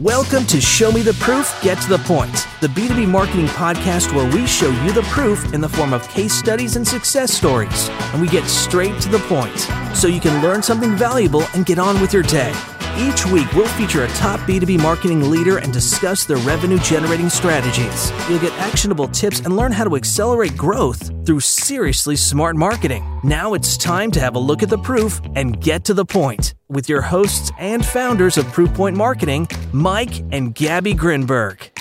Welcome 0.00 0.44
to 0.48 0.60
Show 0.60 0.92
Me 0.92 1.00
the 1.00 1.14
Proof, 1.14 1.58
Get 1.62 1.80
to 1.80 1.88
the 1.88 1.96
Point, 2.00 2.46
the 2.60 2.66
B2B 2.66 3.08
marketing 3.08 3.46
podcast 3.46 4.14
where 4.14 4.30
we 4.30 4.46
show 4.46 4.68
you 4.84 4.92
the 4.92 5.00
proof 5.04 5.54
in 5.54 5.62
the 5.62 5.70
form 5.70 5.94
of 5.94 6.06
case 6.10 6.34
studies 6.34 6.76
and 6.76 6.86
success 6.86 7.32
stories. 7.32 7.88
And 8.12 8.20
we 8.20 8.28
get 8.28 8.44
straight 8.46 9.00
to 9.00 9.08
the 9.08 9.20
point 9.20 9.58
so 9.96 10.06
you 10.06 10.20
can 10.20 10.42
learn 10.42 10.62
something 10.62 10.94
valuable 10.96 11.44
and 11.54 11.64
get 11.64 11.78
on 11.78 11.98
with 12.02 12.12
your 12.12 12.24
day. 12.24 12.52
Each 12.98 13.26
week, 13.26 13.52
we'll 13.52 13.68
feature 13.68 14.04
a 14.04 14.08
top 14.08 14.40
B2B 14.40 14.80
marketing 14.80 15.30
leader 15.30 15.58
and 15.58 15.70
discuss 15.70 16.24
their 16.24 16.38
revenue 16.38 16.78
generating 16.78 17.28
strategies. 17.28 18.10
You'll 18.26 18.38
get 18.38 18.52
actionable 18.54 19.06
tips 19.08 19.40
and 19.40 19.54
learn 19.54 19.70
how 19.70 19.84
to 19.84 19.96
accelerate 19.96 20.56
growth 20.56 21.12
through 21.26 21.40
seriously 21.40 22.16
smart 22.16 22.56
marketing. 22.56 23.04
Now 23.22 23.52
it's 23.52 23.76
time 23.76 24.10
to 24.12 24.20
have 24.20 24.34
a 24.34 24.38
look 24.38 24.62
at 24.62 24.70
the 24.70 24.78
proof 24.78 25.20
and 25.34 25.60
get 25.60 25.84
to 25.84 25.94
the 25.94 26.06
point 26.06 26.54
with 26.68 26.88
your 26.88 27.02
hosts 27.02 27.52
and 27.58 27.84
founders 27.84 28.38
of 28.38 28.46
Proofpoint 28.46 28.96
Marketing, 28.96 29.46
Mike 29.72 30.24
and 30.32 30.54
Gabby 30.54 30.94
Grinberg. 30.94 31.75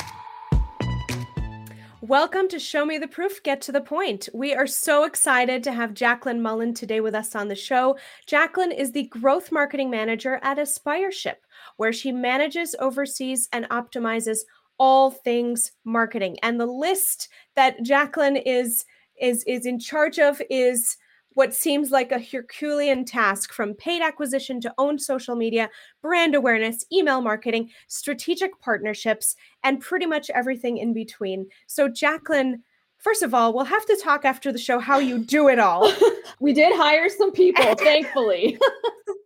Welcome 2.08 2.50
to 2.50 2.60
Show 2.60 2.86
Me 2.86 3.00
the 3.00 3.08
Proof, 3.08 3.42
Get 3.42 3.62
to 3.62 3.72
the 3.72 3.82
Point. 3.82 4.30
We 4.32 4.54
are 4.54 4.68
so 4.68 5.06
excited 5.06 5.64
to 5.64 5.72
have 5.72 5.96
Jacqueline 5.96 6.40
Mullen 6.40 6.76
today 6.76 7.02
with 7.02 7.16
us 7.16 7.34
on 7.34 7.48
the 7.48 7.56
show. 7.56 7.98
Jacqueline 8.28 8.72
is 8.72 8.92
the 8.92 9.08
Growth 9.08 9.52
Marketing 9.52 9.90
Manager 9.90 10.40
at 10.44 10.60
Aspireship, 10.60 11.38
where 11.78 11.92
she 11.92 12.12
manages, 12.12 12.76
oversees, 12.80 13.50
and 13.52 13.68
optimizes 13.70 14.42
all 14.78 15.10
things 15.10 15.72
marketing. 15.84 16.38
And 16.44 16.60
the 16.60 16.68
list 16.68 17.28
that 17.56 17.82
Jacqueline 17.82 18.38
is 18.38 18.86
is 19.20 19.44
is 19.48 19.66
in 19.66 19.80
charge 19.80 20.20
of 20.20 20.40
is 20.48 20.98
what 21.36 21.54
seems 21.54 21.92
like 21.92 22.12
a 22.12 22.20
Herculean 22.20 23.06
task 23.06 23.54
from 23.54 23.76
paid 23.76 24.02
acquisition 24.02 24.60
to 24.62 24.74
owned 24.78 25.02
social 25.02 25.36
media, 25.36 25.70
brand 26.02 26.34
awareness, 26.34 26.84
email 26.92 27.22
marketing, 27.22 27.70
strategic 27.88 28.60
partnerships, 28.60 29.36
and 29.64 29.80
pretty 29.80 30.06
much 30.06 30.30
everything 30.32 30.78
in 30.78 30.94
between. 30.94 31.48
So, 31.68 31.88
Jacqueline, 31.88 32.64
first 32.98 33.22
of 33.22 33.34
all, 33.34 33.54
we'll 33.54 33.66
have 33.66 33.86
to 33.86 34.00
talk 34.02 34.26
after 34.26 34.52
the 34.52 34.58
show 34.58 34.80
how 34.80 34.98
you 34.98 35.20
do 35.20 35.48
it 35.50 35.60
all. 35.60 35.92
we 36.40 36.54
did 36.54 36.76
hire 36.76 37.10
some 37.10 37.32
people, 37.32 37.76
thankfully. 37.80 38.58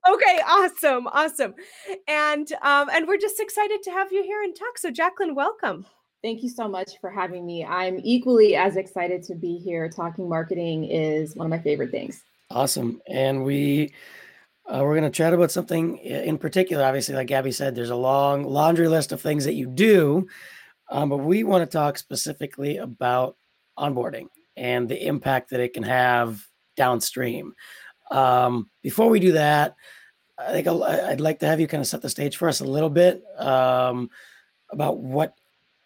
okay, 0.09 0.41
awesome, 0.47 1.07
awesome, 1.07 1.53
and 2.07 2.52
um, 2.63 2.89
and 2.91 3.07
we're 3.07 3.17
just 3.17 3.39
excited 3.39 3.81
to 3.83 3.91
have 3.91 4.11
you 4.11 4.23
here 4.23 4.41
and 4.41 4.55
talk. 4.55 4.77
So, 4.77 4.91
Jacqueline, 4.91 5.35
welcome. 5.35 5.85
Thank 6.21 6.43
you 6.43 6.49
so 6.49 6.67
much 6.67 6.99
for 6.99 7.09
having 7.09 7.45
me. 7.45 7.63
I'm 7.63 7.99
equally 8.03 8.55
as 8.55 8.75
excited 8.75 9.23
to 9.23 9.35
be 9.35 9.57
here. 9.57 9.89
Talking 9.89 10.27
marketing 10.27 10.83
is 10.85 11.35
one 11.35 11.45
of 11.45 11.51
my 11.51 11.59
favorite 11.59 11.91
things. 11.91 12.23
Awesome. 12.49 13.01
And 13.07 13.45
we 13.45 13.93
uh, 14.65 14.81
we're 14.83 14.97
going 14.97 15.09
to 15.09 15.17
chat 15.17 15.33
about 15.33 15.51
something 15.51 15.97
in 15.97 16.37
particular. 16.37 16.83
Obviously, 16.83 17.15
like 17.15 17.27
Gabby 17.27 17.51
said, 17.51 17.73
there's 17.73 17.89
a 17.89 17.95
long 17.95 18.43
laundry 18.43 18.87
list 18.87 19.11
of 19.11 19.21
things 19.21 19.45
that 19.45 19.53
you 19.53 19.65
do, 19.65 20.27
um, 20.91 21.09
but 21.09 21.17
we 21.17 21.43
want 21.43 21.63
to 21.63 21.77
talk 21.77 21.97
specifically 21.97 22.77
about 22.77 23.35
onboarding 23.77 24.27
and 24.55 24.87
the 24.87 25.07
impact 25.07 25.49
that 25.49 25.59
it 25.59 25.73
can 25.73 25.83
have 25.83 26.45
downstream. 26.75 27.53
Um, 28.11 28.69
before 28.83 29.09
we 29.09 29.19
do 29.19 29.31
that, 29.31 29.75
I 30.37 30.51
think 30.51 30.67
i 30.67 30.71
would 31.09 31.21
like 31.21 31.39
to 31.39 31.47
have 31.47 31.59
you 31.59 31.67
kind 31.67 31.81
of 31.81 31.87
set 31.87 32.01
the 32.01 32.09
stage 32.09 32.37
for 32.37 32.47
us 32.47 32.59
a 32.59 32.65
little 32.65 32.89
bit 32.89 33.23
um, 33.37 34.09
about 34.71 34.99
what 34.99 35.33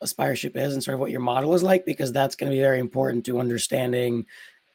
Aspireship 0.03 0.55
is 0.55 0.73
and 0.73 0.83
sort 0.83 0.93
of 0.93 0.99
what 0.99 1.11
your 1.11 1.19
model 1.19 1.53
is 1.53 1.63
like, 1.63 1.85
because 1.85 2.11
that's 2.11 2.35
going 2.35 2.51
to 2.51 2.55
be 2.55 2.61
very 2.61 2.79
important 2.79 3.25
to 3.25 3.39
understanding 3.39 4.25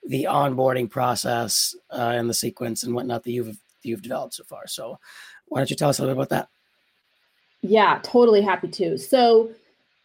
the 0.06 0.24
onboarding 0.24 0.88
process 0.88 1.74
uh, 1.90 2.12
and 2.14 2.28
the 2.28 2.34
sequence 2.34 2.82
and 2.82 2.94
whatnot 2.94 3.24
that 3.24 3.32
you've 3.32 3.58
you've 3.82 4.02
developed 4.02 4.34
so 4.34 4.44
far. 4.44 4.66
So, 4.66 4.98
why 5.46 5.60
don't 5.60 5.70
you 5.70 5.76
tell 5.76 5.88
us 5.88 5.98
a 5.98 6.02
little 6.02 6.14
bit 6.14 6.18
about 6.18 6.30
that? 6.30 6.48
Yeah, 7.62 8.00
totally 8.02 8.42
happy 8.42 8.68
to. 8.68 8.98
So, 8.98 9.50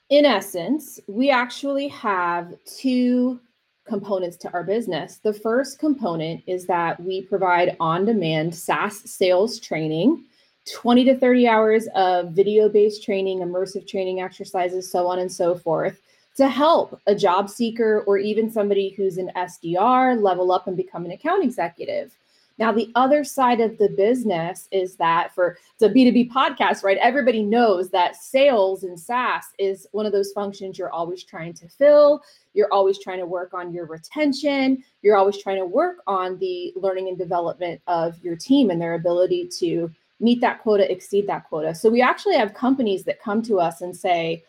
in 0.09 0.25
essence, 0.25 0.99
we 1.07 1.29
actually 1.29 1.87
have 1.89 2.53
two 2.65 3.39
components 3.85 4.37
to 4.37 4.51
our 4.53 4.63
business. 4.63 5.17
The 5.17 5.33
first 5.33 5.79
component 5.79 6.43
is 6.47 6.65
that 6.67 7.01
we 7.01 7.21
provide 7.21 7.75
on 7.79 8.05
demand 8.05 8.55
SaaS 8.55 9.09
sales 9.09 9.59
training 9.59 10.23
20 10.71 11.05
to 11.05 11.17
30 11.17 11.47
hours 11.47 11.87
of 11.95 12.31
video 12.31 12.69
based 12.69 13.03
training, 13.03 13.39
immersive 13.39 13.87
training 13.87 14.21
exercises, 14.21 14.89
so 14.89 15.07
on 15.07 15.19
and 15.19 15.31
so 15.31 15.55
forth 15.55 15.99
to 16.35 16.47
help 16.47 16.99
a 17.07 17.15
job 17.15 17.49
seeker 17.49 18.03
or 18.07 18.17
even 18.17 18.51
somebody 18.51 18.89
who's 18.89 19.17
an 19.17 19.31
SDR 19.35 20.21
level 20.21 20.51
up 20.51 20.67
and 20.67 20.75
become 20.75 21.05
an 21.05 21.11
account 21.11 21.43
executive. 21.43 22.15
Now, 22.59 22.71
the 22.71 22.91
other 22.93 23.23
side 23.23 23.61
of 23.61 23.77
the 23.79 23.89
business 23.89 24.67
is 24.71 24.95
that 24.97 25.33
for 25.33 25.57
the 25.79 25.89
B2B 25.89 26.31
podcast, 26.31 26.83
right? 26.83 26.97
Everybody 27.01 27.41
knows 27.41 27.89
that 27.89 28.15
sales 28.15 28.83
and 28.83 28.99
SaaS 28.99 29.45
is 29.57 29.87
one 29.91 30.05
of 30.05 30.11
those 30.11 30.31
functions 30.33 30.77
you're 30.77 30.91
always 30.91 31.23
trying 31.23 31.53
to 31.55 31.67
fill. 31.67 32.21
You're 32.53 32.71
always 32.71 32.99
trying 32.99 33.17
to 33.19 33.25
work 33.25 33.55
on 33.55 33.73
your 33.73 33.87
retention. 33.87 34.83
You're 35.01 35.17
always 35.17 35.41
trying 35.41 35.57
to 35.57 35.65
work 35.65 36.03
on 36.05 36.37
the 36.37 36.71
learning 36.75 37.07
and 37.07 37.17
development 37.17 37.81
of 37.87 38.23
your 38.23 38.35
team 38.35 38.69
and 38.69 38.79
their 38.79 38.93
ability 38.93 39.49
to 39.59 39.91
meet 40.19 40.41
that 40.41 40.61
quota, 40.61 40.89
exceed 40.91 41.27
that 41.27 41.47
quota. 41.49 41.75
So 41.75 41.89
we 41.89 42.01
actually 42.01 42.35
have 42.35 42.53
companies 42.53 43.03
that 43.03 43.21
come 43.21 43.41
to 43.43 43.59
us 43.59 43.81
and 43.81 43.95
say, 43.95 44.43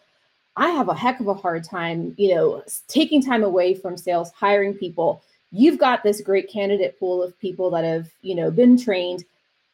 I 0.56 0.68
have 0.70 0.88
a 0.88 0.94
heck 0.94 1.20
of 1.20 1.26
a 1.26 1.34
hard 1.34 1.64
time, 1.64 2.14
you 2.16 2.34
know, 2.34 2.62
taking 2.86 3.22
time 3.22 3.42
away 3.42 3.74
from 3.74 3.96
sales, 3.96 4.30
hiring 4.32 4.74
people. 4.74 5.22
You've 5.50 5.78
got 5.78 6.02
this 6.02 6.20
great 6.20 6.48
candidate 6.48 6.98
pool 6.98 7.22
of 7.22 7.38
people 7.38 7.70
that 7.70 7.84
have, 7.84 8.08
you 8.22 8.34
know, 8.34 8.50
been 8.50 8.78
trained. 8.78 9.24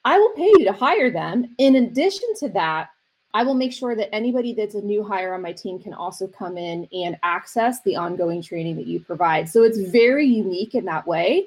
I 0.05 0.19
will 0.19 0.31
pay 0.31 0.47
you 0.47 0.65
to 0.65 0.73
hire 0.73 1.11
them. 1.11 1.55
In 1.59 1.77
addition 1.77 2.35
to 2.39 2.49
that, 2.51 2.91
I 3.33 3.45
will 3.45 3.55
make 3.55 3.73
sure 3.73 3.95
that 3.95 4.13
anybody 4.15 4.55
that's 4.55 4.75
a 4.75 4.81
new 4.81 5.05
hire 5.05 5.35
on 5.35 5.43
my 5.43 5.53
team 5.53 5.79
can 5.79 5.95
also 5.95 6.27
come 6.27 6.59
in 6.59 6.89
and 6.93 7.17
access 7.23 7.81
the 7.83 7.97
ongoing 7.97 8.43
training 8.43 8.77
that 8.77 8.87
you 8.87 9.01
provide. 9.01 9.49
So 9.49 9.63
it's 9.63 9.79
very 9.79 10.27
unique 10.27 10.75
in 10.75 10.85
that 10.87 11.07
way, 11.07 11.47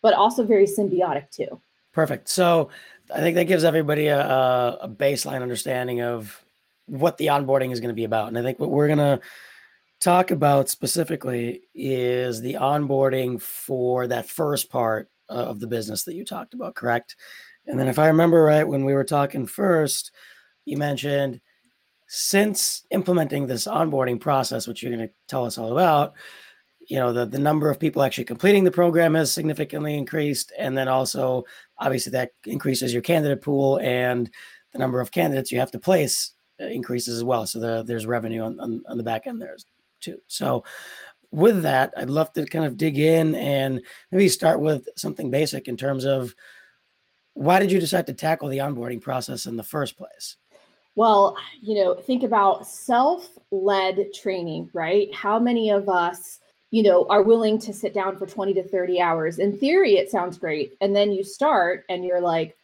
but 0.00 0.14
also 0.14 0.44
very 0.44 0.66
symbiotic 0.66 1.30
too. 1.30 1.60
Perfect. 1.92 2.28
So 2.28 2.70
I 3.14 3.20
think 3.20 3.36
that 3.36 3.44
gives 3.44 3.64
everybody 3.64 4.08
a, 4.08 4.20
a 4.20 4.88
baseline 4.88 5.42
understanding 5.42 6.02
of 6.02 6.42
what 6.86 7.16
the 7.16 7.26
onboarding 7.26 7.72
is 7.72 7.80
going 7.80 7.88
to 7.88 7.94
be 7.94 8.04
about. 8.04 8.28
And 8.28 8.38
I 8.38 8.42
think 8.42 8.58
what 8.58 8.70
we're 8.70 8.86
going 8.86 8.98
to 8.98 9.20
talk 10.00 10.30
about 10.30 10.68
specifically 10.68 11.62
is 11.74 12.40
the 12.40 12.54
onboarding 12.54 13.40
for 13.40 14.06
that 14.06 14.28
first 14.28 14.70
part 14.70 15.10
of 15.28 15.60
the 15.60 15.66
business 15.66 16.04
that 16.04 16.14
you 16.14 16.24
talked 16.24 16.54
about, 16.54 16.74
correct? 16.74 17.16
And 17.66 17.78
then, 17.78 17.88
if 17.88 17.98
I 17.98 18.06
remember 18.06 18.42
right, 18.42 18.66
when 18.66 18.84
we 18.84 18.94
were 18.94 19.04
talking 19.04 19.46
first, 19.46 20.12
you 20.64 20.76
mentioned 20.78 21.40
since 22.06 22.86
implementing 22.90 23.46
this 23.46 23.66
onboarding 23.66 24.18
process, 24.18 24.66
which 24.66 24.82
you're 24.82 24.94
going 24.94 25.06
to 25.06 25.14
tell 25.26 25.44
us 25.44 25.58
all 25.58 25.72
about, 25.72 26.14
you 26.88 26.98
know 26.98 27.12
the 27.12 27.26
the 27.26 27.38
number 27.38 27.70
of 27.70 27.78
people 27.78 28.02
actually 28.02 28.24
completing 28.24 28.64
the 28.64 28.70
program 28.70 29.14
has 29.14 29.32
significantly 29.32 29.96
increased 29.96 30.52
and 30.58 30.76
then 30.76 30.88
also 30.88 31.44
obviously 31.78 32.10
that 32.10 32.32
increases 32.46 32.92
your 32.92 33.02
candidate 33.02 33.42
pool 33.42 33.78
and 33.80 34.30
the 34.72 34.78
number 34.78 35.00
of 35.00 35.10
candidates 35.10 35.52
you 35.52 35.60
have 35.60 35.70
to 35.70 35.78
place 35.78 36.32
uh, 36.60 36.64
increases 36.64 37.16
as 37.16 37.24
well. 37.24 37.46
So 37.46 37.60
the, 37.60 37.84
there's 37.84 38.04
revenue 38.04 38.42
on, 38.42 38.58
on, 38.58 38.82
on 38.88 38.96
the 38.96 39.02
back 39.02 39.26
end 39.26 39.40
there 39.40 39.56
too. 40.00 40.20
So 40.26 40.64
with 41.30 41.62
that 41.62 41.92
i'd 41.98 42.08
love 42.08 42.32
to 42.32 42.46
kind 42.46 42.64
of 42.64 42.78
dig 42.78 42.98
in 42.98 43.34
and 43.34 43.82
maybe 44.10 44.28
start 44.30 44.60
with 44.60 44.88
something 44.96 45.30
basic 45.30 45.68
in 45.68 45.76
terms 45.76 46.06
of 46.06 46.34
why 47.34 47.58
did 47.58 47.70
you 47.70 47.78
decide 47.78 48.06
to 48.06 48.14
tackle 48.14 48.48
the 48.48 48.58
onboarding 48.58 49.00
process 49.00 49.46
in 49.46 49.54
the 49.54 49.62
first 49.62 49.98
place? 49.98 50.36
Well 50.94 51.36
you 51.60 51.74
know 51.74 51.94
think 51.94 52.22
about 52.22 52.66
self-led 52.66 54.12
training 54.14 54.70
right? 54.72 55.14
How 55.14 55.38
many 55.38 55.70
of 55.70 55.88
us 55.88 56.40
you 56.70 56.82
know, 56.82 57.06
are 57.08 57.22
willing 57.22 57.58
to 57.58 57.72
sit 57.72 57.94
down 57.94 58.16
for 58.16 58.26
20 58.26 58.54
to 58.54 58.62
30 58.62 59.00
hours. 59.00 59.38
In 59.38 59.56
theory, 59.56 59.96
it 59.96 60.10
sounds 60.10 60.36
great. 60.36 60.76
And 60.80 60.94
then 60.94 61.12
you 61.12 61.24
start 61.24 61.84
and 61.88 62.04
you're 62.04 62.20
like, 62.20 62.56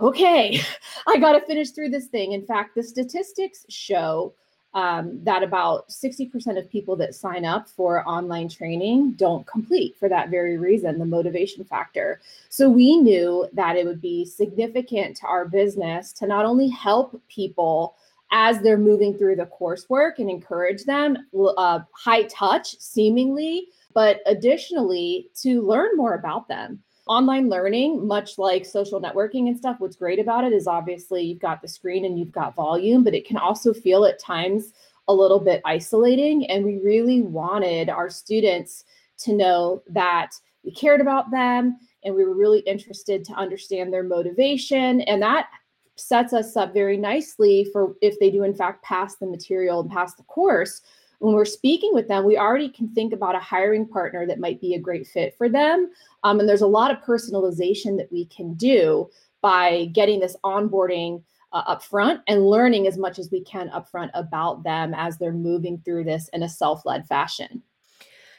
okay, 0.00 0.60
I 1.06 1.18
got 1.18 1.32
to 1.32 1.40
finish 1.40 1.70
through 1.70 1.90
this 1.90 2.06
thing. 2.06 2.32
In 2.32 2.46
fact, 2.46 2.74
the 2.74 2.82
statistics 2.82 3.64
show 3.68 4.34
um, 4.74 5.20
that 5.22 5.44
about 5.44 5.88
60% 5.88 6.58
of 6.58 6.68
people 6.68 6.96
that 6.96 7.14
sign 7.14 7.44
up 7.44 7.68
for 7.68 8.06
online 8.08 8.48
training 8.48 9.12
don't 9.12 9.46
complete 9.46 9.96
for 9.96 10.08
that 10.08 10.30
very 10.30 10.58
reason, 10.58 10.98
the 10.98 11.06
motivation 11.06 11.64
factor. 11.64 12.20
So 12.48 12.68
we 12.68 12.96
knew 12.96 13.48
that 13.52 13.76
it 13.76 13.86
would 13.86 14.00
be 14.00 14.24
significant 14.24 15.16
to 15.18 15.26
our 15.26 15.46
business 15.46 16.12
to 16.14 16.26
not 16.26 16.44
only 16.44 16.68
help 16.68 17.20
people 17.28 17.94
as 18.34 18.60
they're 18.60 18.76
moving 18.76 19.16
through 19.16 19.36
the 19.36 19.48
coursework 19.58 20.18
and 20.18 20.28
encourage 20.28 20.84
them 20.84 21.16
uh, 21.56 21.78
high 21.94 22.24
touch 22.24 22.76
seemingly 22.80 23.68
but 23.94 24.18
additionally 24.26 25.30
to 25.40 25.62
learn 25.62 25.96
more 25.96 26.14
about 26.14 26.48
them. 26.48 26.80
Online 27.06 27.48
learning 27.48 28.04
much 28.04 28.36
like 28.36 28.64
social 28.64 29.00
networking 29.00 29.46
and 29.46 29.56
stuff 29.56 29.76
what's 29.78 29.94
great 29.94 30.18
about 30.18 30.42
it 30.44 30.52
is 30.52 30.66
obviously 30.66 31.22
you've 31.22 31.38
got 31.38 31.62
the 31.62 31.68
screen 31.68 32.04
and 32.04 32.18
you've 32.18 32.32
got 32.32 32.56
volume 32.56 33.04
but 33.04 33.14
it 33.14 33.26
can 33.26 33.36
also 33.36 33.72
feel 33.72 34.04
at 34.04 34.18
times 34.18 34.72
a 35.06 35.14
little 35.14 35.38
bit 35.38 35.60
isolating 35.64 36.50
and 36.50 36.64
we 36.64 36.78
really 36.78 37.22
wanted 37.22 37.88
our 37.88 38.10
students 38.10 38.84
to 39.18 39.32
know 39.32 39.80
that 39.86 40.32
we 40.64 40.72
cared 40.72 41.00
about 41.00 41.30
them 41.30 41.78
and 42.02 42.14
we 42.14 42.24
were 42.24 42.34
really 42.34 42.60
interested 42.60 43.24
to 43.24 43.32
understand 43.34 43.92
their 43.92 44.02
motivation 44.02 45.02
and 45.02 45.22
that 45.22 45.48
sets 45.96 46.32
us 46.32 46.56
up 46.56 46.74
very 46.74 46.96
nicely 46.96 47.68
for 47.72 47.94
if 48.02 48.18
they 48.18 48.30
do 48.30 48.42
in 48.42 48.54
fact 48.54 48.82
pass 48.82 49.16
the 49.16 49.26
material 49.26 49.80
and 49.80 49.90
pass 49.90 50.14
the 50.14 50.22
course 50.24 50.82
when 51.24 51.34
we're 51.34 51.46
speaking 51.46 51.90
with 51.94 52.06
them, 52.06 52.26
we 52.26 52.36
already 52.36 52.68
can 52.68 52.88
think 52.88 53.14
about 53.14 53.34
a 53.34 53.40
hiring 53.40 53.88
partner 53.88 54.26
that 54.26 54.40
might 54.40 54.60
be 54.60 54.74
a 54.74 54.78
great 54.78 55.06
fit 55.06 55.34
for 55.38 55.48
them. 55.48 55.90
Um, 56.22 56.38
and 56.38 56.46
there's 56.48 56.60
a 56.60 56.66
lot 56.66 56.90
of 56.90 56.98
personalization 56.98 57.96
that 57.96 58.12
we 58.12 58.26
can 58.26 58.52
do 58.54 59.08
by 59.40 59.86
getting 59.92 60.20
this 60.20 60.36
onboarding 60.44 61.22
uh, 61.52 61.62
up 61.66 61.82
front 61.82 62.20
and 62.26 62.46
learning 62.46 62.86
as 62.86 62.98
much 62.98 63.18
as 63.18 63.30
we 63.30 63.42
can 63.42 63.70
upfront 63.70 64.10
about 64.12 64.64
them 64.64 64.92
as 64.94 65.16
they're 65.16 65.32
moving 65.32 65.80
through 65.84 66.04
this 66.04 66.28
in 66.34 66.42
a 66.42 66.48
self-led 66.48 67.06
fashion. 67.06 67.62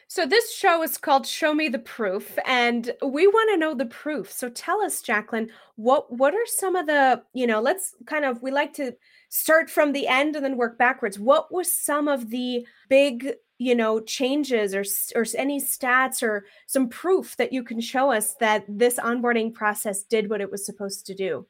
So 0.08 0.26
this 0.26 0.54
show 0.54 0.84
is 0.84 0.98
called 0.98 1.26
Show 1.26 1.54
Me 1.54 1.68
the 1.68 1.80
Proof 1.80 2.38
and 2.46 2.94
we 3.04 3.28
want 3.28 3.50
to 3.52 3.58
know 3.58 3.74
the 3.74 3.88
proof. 3.88 4.32
So 4.32 4.50
tell 4.50 4.82
us 4.82 5.02
Jacqueline, 5.02 5.50
what 5.78 6.12
what 6.14 6.34
are 6.34 6.46
some 6.46 6.76
of 6.76 6.86
the, 6.86 7.24
you 7.34 7.48
know, 7.48 7.60
let's 7.60 7.96
kind 8.06 8.24
of 8.24 8.42
we 8.42 8.52
like 8.52 8.74
to 8.74 8.96
start 9.30 9.70
from 9.70 9.94
the 9.94 10.08
end 10.08 10.36
and 10.36 10.46
then 10.46 10.58
work 10.58 10.78
backwards. 10.78 11.18
What 11.20 11.52
was 11.52 11.76
some 11.76 12.08
of 12.08 12.30
the 12.30 12.66
big, 12.88 13.34
you 13.58 13.74
know, 13.76 14.00
changes 14.00 14.76
or 14.76 14.84
or 15.20 15.26
any 15.36 15.60
stats 15.60 16.22
or 16.22 16.46
some 16.68 16.88
proof 16.88 17.36
that 17.38 17.52
you 17.52 17.64
can 17.64 17.82
show 17.82 18.12
us 18.12 18.36
that 18.36 18.64
this 18.68 19.00
onboarding 19.00 19.54
process 19.54 20.04
did 20.04 20.30
what 20.30 20.42
it 20.42 20.52
was 20.52 20.66
supposed 20.66 21.08
to 21.08 21.16
do? 21.16 21.48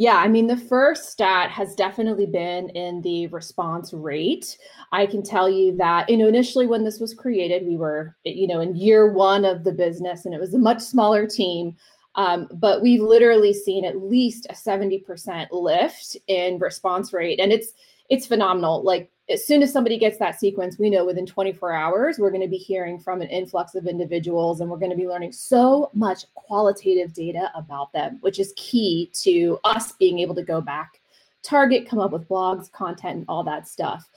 Yeah, 0.00 0.16
I 0.16 0.28
mean, 0.28 0.46
the 0.46 0.56
first 0.56 1.10
stat 1.10 1.50
has 1.50 1.74
definitely 1.74 2.24
been 2.24 2.70
in 2.70 3.02
the 3.02 3.26
response 3.26 3.92
rate. 3.92 4.56
I 4.92 5.04
can 5.04 5.22
tell 5.22 5.46
you 5.46 5.76
that, 5.76 6.08
you 6.08 6.16
know, 6.16 6.26
initially 6.26 6.66
when 6.66 6.84
this 6.84 7.00
was 7.00 7.12
created, 7.12 7.66
we 7.66 7.76
were, 7.76 8.16
you 8.24 8.46
know, 8.46 8.60
in 8.60 8.74
year 8.74 9.12
one 9.12 9.44
of 9.44 9.62
the 9.62 9.72
business 9.72 10.24
and 10.24 10.32
it 10.32 10.40
was 10.40 10.54
a 10.54 10.58
much 10.58 10.80
smaller 10.80 11.26
team. 11.26 11.76
Um, 12.14 12.48
but 12.54 12.80
we've 12.80 13.02
literally 13.02 13.52
seen 13.52 13.84
at 13.84 13.98
least 14.00 14.46
a 14.48 14.54
70% 14.54 15.48
lift 15.52 16.16
in 16.28 16.58
response 16.58 17.12
rate. 17.12 17.38
And 17.38 17.52
it's, 17.52 17.74
it's 18.08 18.26
phenomenal. 18.26 18.82
Like 18.82 19.10
as 19.30 19.46
soon 19.46 19.62
as 19.62 19.72
somebody 19.72 19.96
gets 19.96 20.18
that 20.18 20.38
sequence, 20.38 20.78
we 20.78 20.90
know 20.90 21.04
within 21.04 21.24
24 21.24 21.72
hours, 21.72 22.18
we're 22.18 22.30
going 22.30 22.42
to 22.42 22.48
be 22.48 22.56
hearing 22.56 22.98
from 22.98 23.20
an 23.20 23.28
influx 23.28 23.74
of 23.74 23.86
individuals 23.86 24.60
and 24.60 24.68
we're 24.68 24.78
going 24.78 24.90
to 24.90 24.96
be 24.96 25.06
learning 25.06 25.32
so 25.32 25.90
much 25.94 26.24
qualitative 26.34 27.12
data 27.12 27.50
about 27.54 27.92
them, 27.92 28.18
which 28.22 28.40
is 28.40 28.52
key 28.56 29.10
to 29.14 29.58
us 29.64 29.92
being 29.92 30.18
able 30.18 30.34
to 30.34 30.42
go 30.42 30.60
back, 30.60 31.00
target, 31.42 31.88
come 31.88 32.00
up 32.00 32.10
with 32.10 32.28
blogs, 32.28 32.70
content, 32.72 33.18
and 33.18 33.24
all 33.28 33.44
that 33.44 33.68
stuff. 33.68 34.08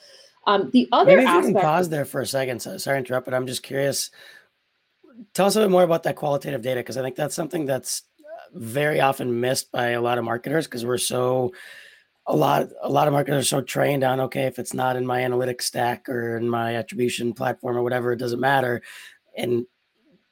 Um, 0.45 0.71
the 0.73 0.89
other 0.91 1.15
Maybe 1.17 1.27
aspect. 1.27 1.61
Pause 1.63 1.89
there 1.89 2.05
for 2.05 2.21
a 2.21 2.27
second. 2.27 2.61
So, 2.61 2.77
sorry 2.77 2.95
to 2.95 2.99
interrupt, 2.99 3.25
but 3.25 3.33
I'm 3.33 3.47
just 3.47 3.63
curious. 3.63 4.09
Tell 5.33 5.45
us 5.45 5.55
a 5.55 5.61
bit 5.61 5.69
more 5.69 5.83
about 5.83 6.03
that 6.03 6.15
qualitative 6.15 6.61
data 6.61 6.81
because 6.81 6.97
I 6.97 7.01
think 7.01 7.15
that's 7.15 7.35
something 7.35 7.65
that's 7.65 8.03
very 8.53 8.99
often 8.99 9.39
missed 9.39 9.71
by 9.71 9.89
a 9.89 10.01
lot 10.01 10.17
of 10.17 10.25
marketers 10.25 10.65
because 10.65 10.85
we're 10.85 10.97
so 10.97 11.53
a 12.25 12.35
lot 12.35 12.69
a 12.81 12.89
lot 12.89 13.07
of 13.07 13.13
marketers 13.13 13.45
are 13.45 13.57
so 13.57 13.61
trained 13.61 14.03
on 14.03 14.19
okay 14.19 14.43
if 14.43 14.57
it's 14.57 14.73
not 14.73 14.95
in 14.95 15.05
my 15.05 15.21
analytics 15.21 15.63
stack 15.63 16.07
or 16.07 16.37
in 16.37 16.49
my 16.49 16.75
attribution 16.75 17.33
platform 17.33 17.77
or 17.77 17.83
whatever 17.83 18.11
it 18.11 18.19
doesn't 18.19 18.39
matter. 18.39 18.81
And 19.37 19.65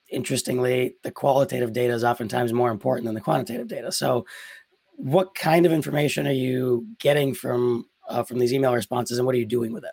interestingly 0.09 0.95
the 1.03 1.11
qualitative 1.11 1.73
data 1.73 1.93
is 1.93 2.03
oftentimes 2.03 2.53
more 2.53 2.71
important 2.71 3.05
than 3.05 3.15
the 3.15 3.21
quantitative 3.21 3.67
data. 3.67 3.91
So 3.91 4.25
what 4.95 5.35
kind 5.35 5.65
of 5.65 5.71
information 5.71 6.27
are 6.27 6.31
you 6.31 6.85
getting 6.99 7.33
from 7.33 7.87
uh, 8.07 8.23
from 8.23 8.39
these 8.39 8.53
email 8.53 8.73
responses 8.73 9.17
and 9.17 9.25
what 9.25 9.35
are 9.35 9.39
you 9.39 9.45
doing 9.45 9.73
with 9.73 9.83
it? 9.83 9.91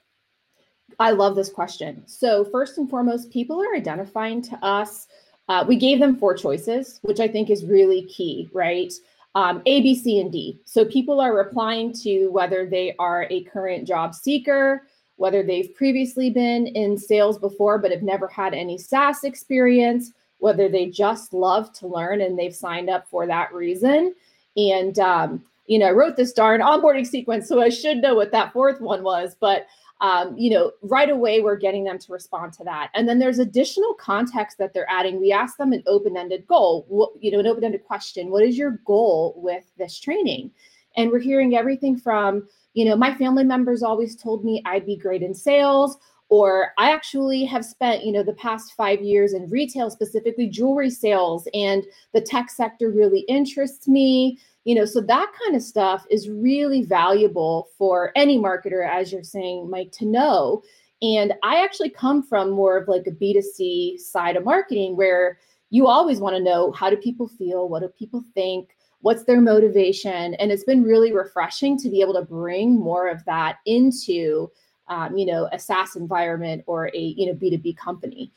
I 1.00 1.12
love 1.12 1.36
this 1.36 1.50
question. 1.50 2.02
So 2.06 2.44
first 2.44 2.78
and 2.78 2.88
foremost 2.88 3.30
people 3.30 3.60
are 3.60 3.76
identifying 3.76 4.42
to 4.42 4.64
us 4.64 5.06
uh, 5.48 5.64
we 5.66 5.76
gave 5.76 5.98
them 5.98 6.16
four 6.16 6.34
choices 6.34 7.00
which 7.02 7.20
i 7.20 7.28
think 7.28 7.50
is 7.50 7.64
really 7.64 8.04
key 8.04 8.48
right 8.52 8.92
um, 9.38 9.62
A, 9.66 9.80
B, 9.82 9.94
C, 9.94 10.20
and 10.20 10.32
D. 10.32 10.58
So 10.64 10.84
people 10.84 11.20
are 11.20 11.32
replying 11.32 11.92
to 12.02 12.26
whether 12.30 12.66
they 12.66 12.96
are 12.98 13.28
a 13.30 13.44
current 13.44 13.86
job 13.86 14.12
seeker, 14.12 14.82
whether 15.14 15.44
they've 15.44 15.72
previously 15.76 16.28
been 16.28 16.66
in 16.66 16.98
sales 16.98 17.38
before 17.38 17.78
but 17.78 17.92
have 17.92 18.02
never 18.02 18.26
had 18.26 18.52
any 18.52 18.76
SaaS 18.76 19.22
experience, 19.22 20.12
whether 20.38 20.68
they 20.68 20.86
just 20.86 21.32
love 21.32 21.72
to 21.74 21.86
learn 21.86 22.20
and 22.20 22.36
they've 22.36 22.54
signed 22.54 22.90
up 22.90 23.08
for 23.08 23.28
that 23.28 23.54
reason. 23.54 24.12
And, 24.56 24.98
um, 24.98 25.44
you 25.68 25.78
know, 25.78 25.86
I 25.86 25.92
wrote 25.92 26.16
this 26.16 26.32
darn 26.32 26.60
onboarding 26.60 27.06
sequence, 27.06 27.46
so 27.46 27.62
I 27.62 27.68
should 27.68 27.98
know 27.98 28.16
what 28.16 28.32
that 28.32 28.52
fourth 28.52 28.80
one 28.80 29.04
was. 29.04 29.36
But 29.38 29.68
um, 30.00 30.36
you 30.38 30.50
know, 30.50 30.72
right 30.82 31.10
away 31.10 31.40
we're 31.40 31.56
getting 31.56 31.84
them 31.84 31.98
to 31.98 32.12
respond 32.12 32.52
to 32.54 32.64
that. 32.64 32.90
And 32.94 33.08
then 33.08 33.18
there's 33.18 33.38
additional 33.38 33.94
context 33.94 34.58
that 34.58 34.72
they're 34.72 34.88
adding. 34.88 35.20
We 35.20 35.32
ask 35.32 35.56
them 35.56 35.72
an 35.72 35.82
open-ended 35.86 36.46
goal, 36.46 36.86
what, 36.88 37.10
you 37.20 37.30
know, 37.30 37.40
an 37.40 37.46
open-ended 37.46 37.84
question. 37.84 38.30
What 38.30 38.44
is 38.44 38.56
your 38.56 38.80
goal 38.84 39.34
with 39.36 39.64
this 39.76 39.98
training? 39.98 40.52
And 40.96 41.10
we're 41.10 41.18
hearing 41.18 41.56
everything 41.56 41.96
from, 41.96 42.48
you 42.74 42.84
know, 42.84 42.96
my 42.96 43.14
family 43.14 43.44
members 43.44 43.82
always 43.82 44.14
told 44.14 44.44
me 44.44 44.62
I'd 44.64 44.86
be 44.86 44.96
great 44.96 45.22
in 45.22 45.34
sales, 45.34 45.98
or 46.28 46.72
I 46.76 46.90
actually 46.92 47.44
have 47.46 47.64
spent, 47.64 48.04
you 48.04 48.12
know, 48.12 48.22
the 48.22 48.34
past 48.34 48.74
five 48.74 49.00
years 49.00 49.32
in 49.32 49.48
retail, 49.48 49.90
specifically 49.90 50.46
jewelry 50.46 50.90
sales, 50.90 51.48
and 51.54 51.84
the 52.12 52.20
tech 52.20 52.50
sector 52.50 52.90
really 52.90 53.20
interests 53.20 53.88
me 53.88 54.38
you 54.68 54.74
know 54.74 54.84
so 54.84 55.00
that 55.00 55.32
kind 55.42 55.56
of 55.56 55.62
stuff 55.62 56.04
is 56.10 56.28
really 56.28 56.82
valuable 56.82 57.70
for 57.78 58.12
any 58.14 58.38
marketer 58.38 58.86
as 58.86 59.10
you're 59.10 59.24
saying 59.24 59.68
mike 59.70 59.90
to 59.92 60.04
know. 60.04 60.62
And 61.00 61.32
i 61.42 61.64
actually 61.64 61.88
come 61.88 62.22
from 62.22 62.50
more 62.50 62.76
of 62.76 62.86
like 62.86 63.06
a 63.06 63.10
b2c 63.10 63.98
side 63.98 64.36
of 64.36 64.44
marketing 64.44 64.94
where 64.94 65.38
you 65.70 65.86
always 65.86 66.20
want 66.20 66.36
to 66.36 66.42
know 66.42 66.70
how 66.72 66.90
do 66.90 66.96
people 66.96 67.28
feel? 67.28 67.68
What 67.68 67.80
do 67.80 67.88
people 67.88 68.22
think? 68.34 68.76
What's 69.00 69.24
their 69.24 69.40
motivation? 69.40 70.34
And 70.34 70.52
it's 70.52 70.64
been 70.64 70.82
really 70.82 71.12
refreshing 71.12 71.78
to 71.78 71.88
be 71.88 72.02
able 72.02 72.14
to 72.14 72.22
bring 72.22 72.78
more 72.78 73.08
of 73.08 73.24
that 73.24 73.56
into 73.64 74.50
um, 74.88 75.16
you 75.16 75.26
know 75.26 75.48
a 75.52 75.58
saas 75.58 75.96
environment 75.96 76.62
or 76.66 76.88
a 76.94 76.98
you 76.98 77.26
know 77.26 77.34
b2b 77.34 77.76
company 77.76 78.30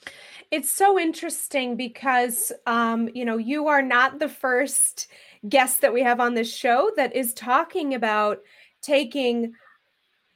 it's 0.51 0.71
so 0.71 0.99
interesting 0.99 1.75
because 1.75 2.51
um, 2.65 3.09
you 3.13 3.25
know 3.25 3.37
you 3.37 3.67
are 3.67 3.81
not 3.81 4.19
the 4.19 4.29
first 4.29 5.07
guest 5.47 5.81
that 5.81 5.93
we 5.93 6.01
have 6.01 6.19
on 6.19 6.33
this 6.33 6.53
show 6.53 6.91
that 6.95 7.15
is 7.15 7.33
talking 7.33 7.93
about 7.93 8.39
taking 8.81 9.53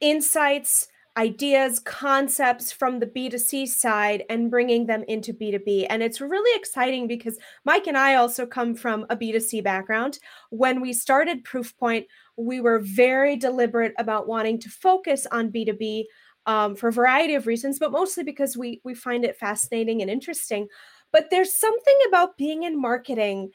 insights, 0.00 0.88
ideas, 1.16 1.78
concepts 1.78 2.70
from 2.70 2.98
the 2.98 3.06
B2C 3.06 3.68
side 3.68 4.24
and 4.28 4.50
bringing 4.50 4.86
them 4.86 5.02
into 5.08 5.32
B2B. 5.32 5.86
And 5.88 6.02
it's 6.02 6.20
really 6.20 6.58
exciting 6.58 7.06
because 7.06 7.38
Mike 7.64 7.86
and 7.86 7.96
I 7.96 8.16
also 8.16 8.44
come 8.44 8.74
from 8.74 9.06
a 9.08 9.16
B2C 9.16 9.64
background. 9.64 10.18
When 10.50 10.80
we 10.80 10.92
started 10.92 11.44
Proofpoint, 11.44 12.06
we 12.36 12.60
were 12.60 12.78
very 12.78 13.36
deliberate 13.36 13.94
about 13.98 14.26
wanting 14.26 14.58
to 14.60 14.68
focus 14.68 15.26
on 15.30 15.50
B2B 15.50 16.04
um, 16.46 16.76
for 16.76 16.88
a 16.88 16.92
variety 16.92 17.34
of 17.34 17.46
reasons, 17.46 17.78
but 17.78 17.92
mostly 17.92 18.22
because 18.22 18.56
we 18.56 18.80
we 18.84 18.94
find 18.94 19.24
it 19.24 19.36
fascinating 19.36 20.00
and 20.00 20.10
interesting. 20.10 20.68
But 21.12 21.26
there's 21.30 21.58
something 21.58 21.98
about 22.08 22.36
being 22.36 22.62
in 22.62 22.80
marketing 22.80 23.50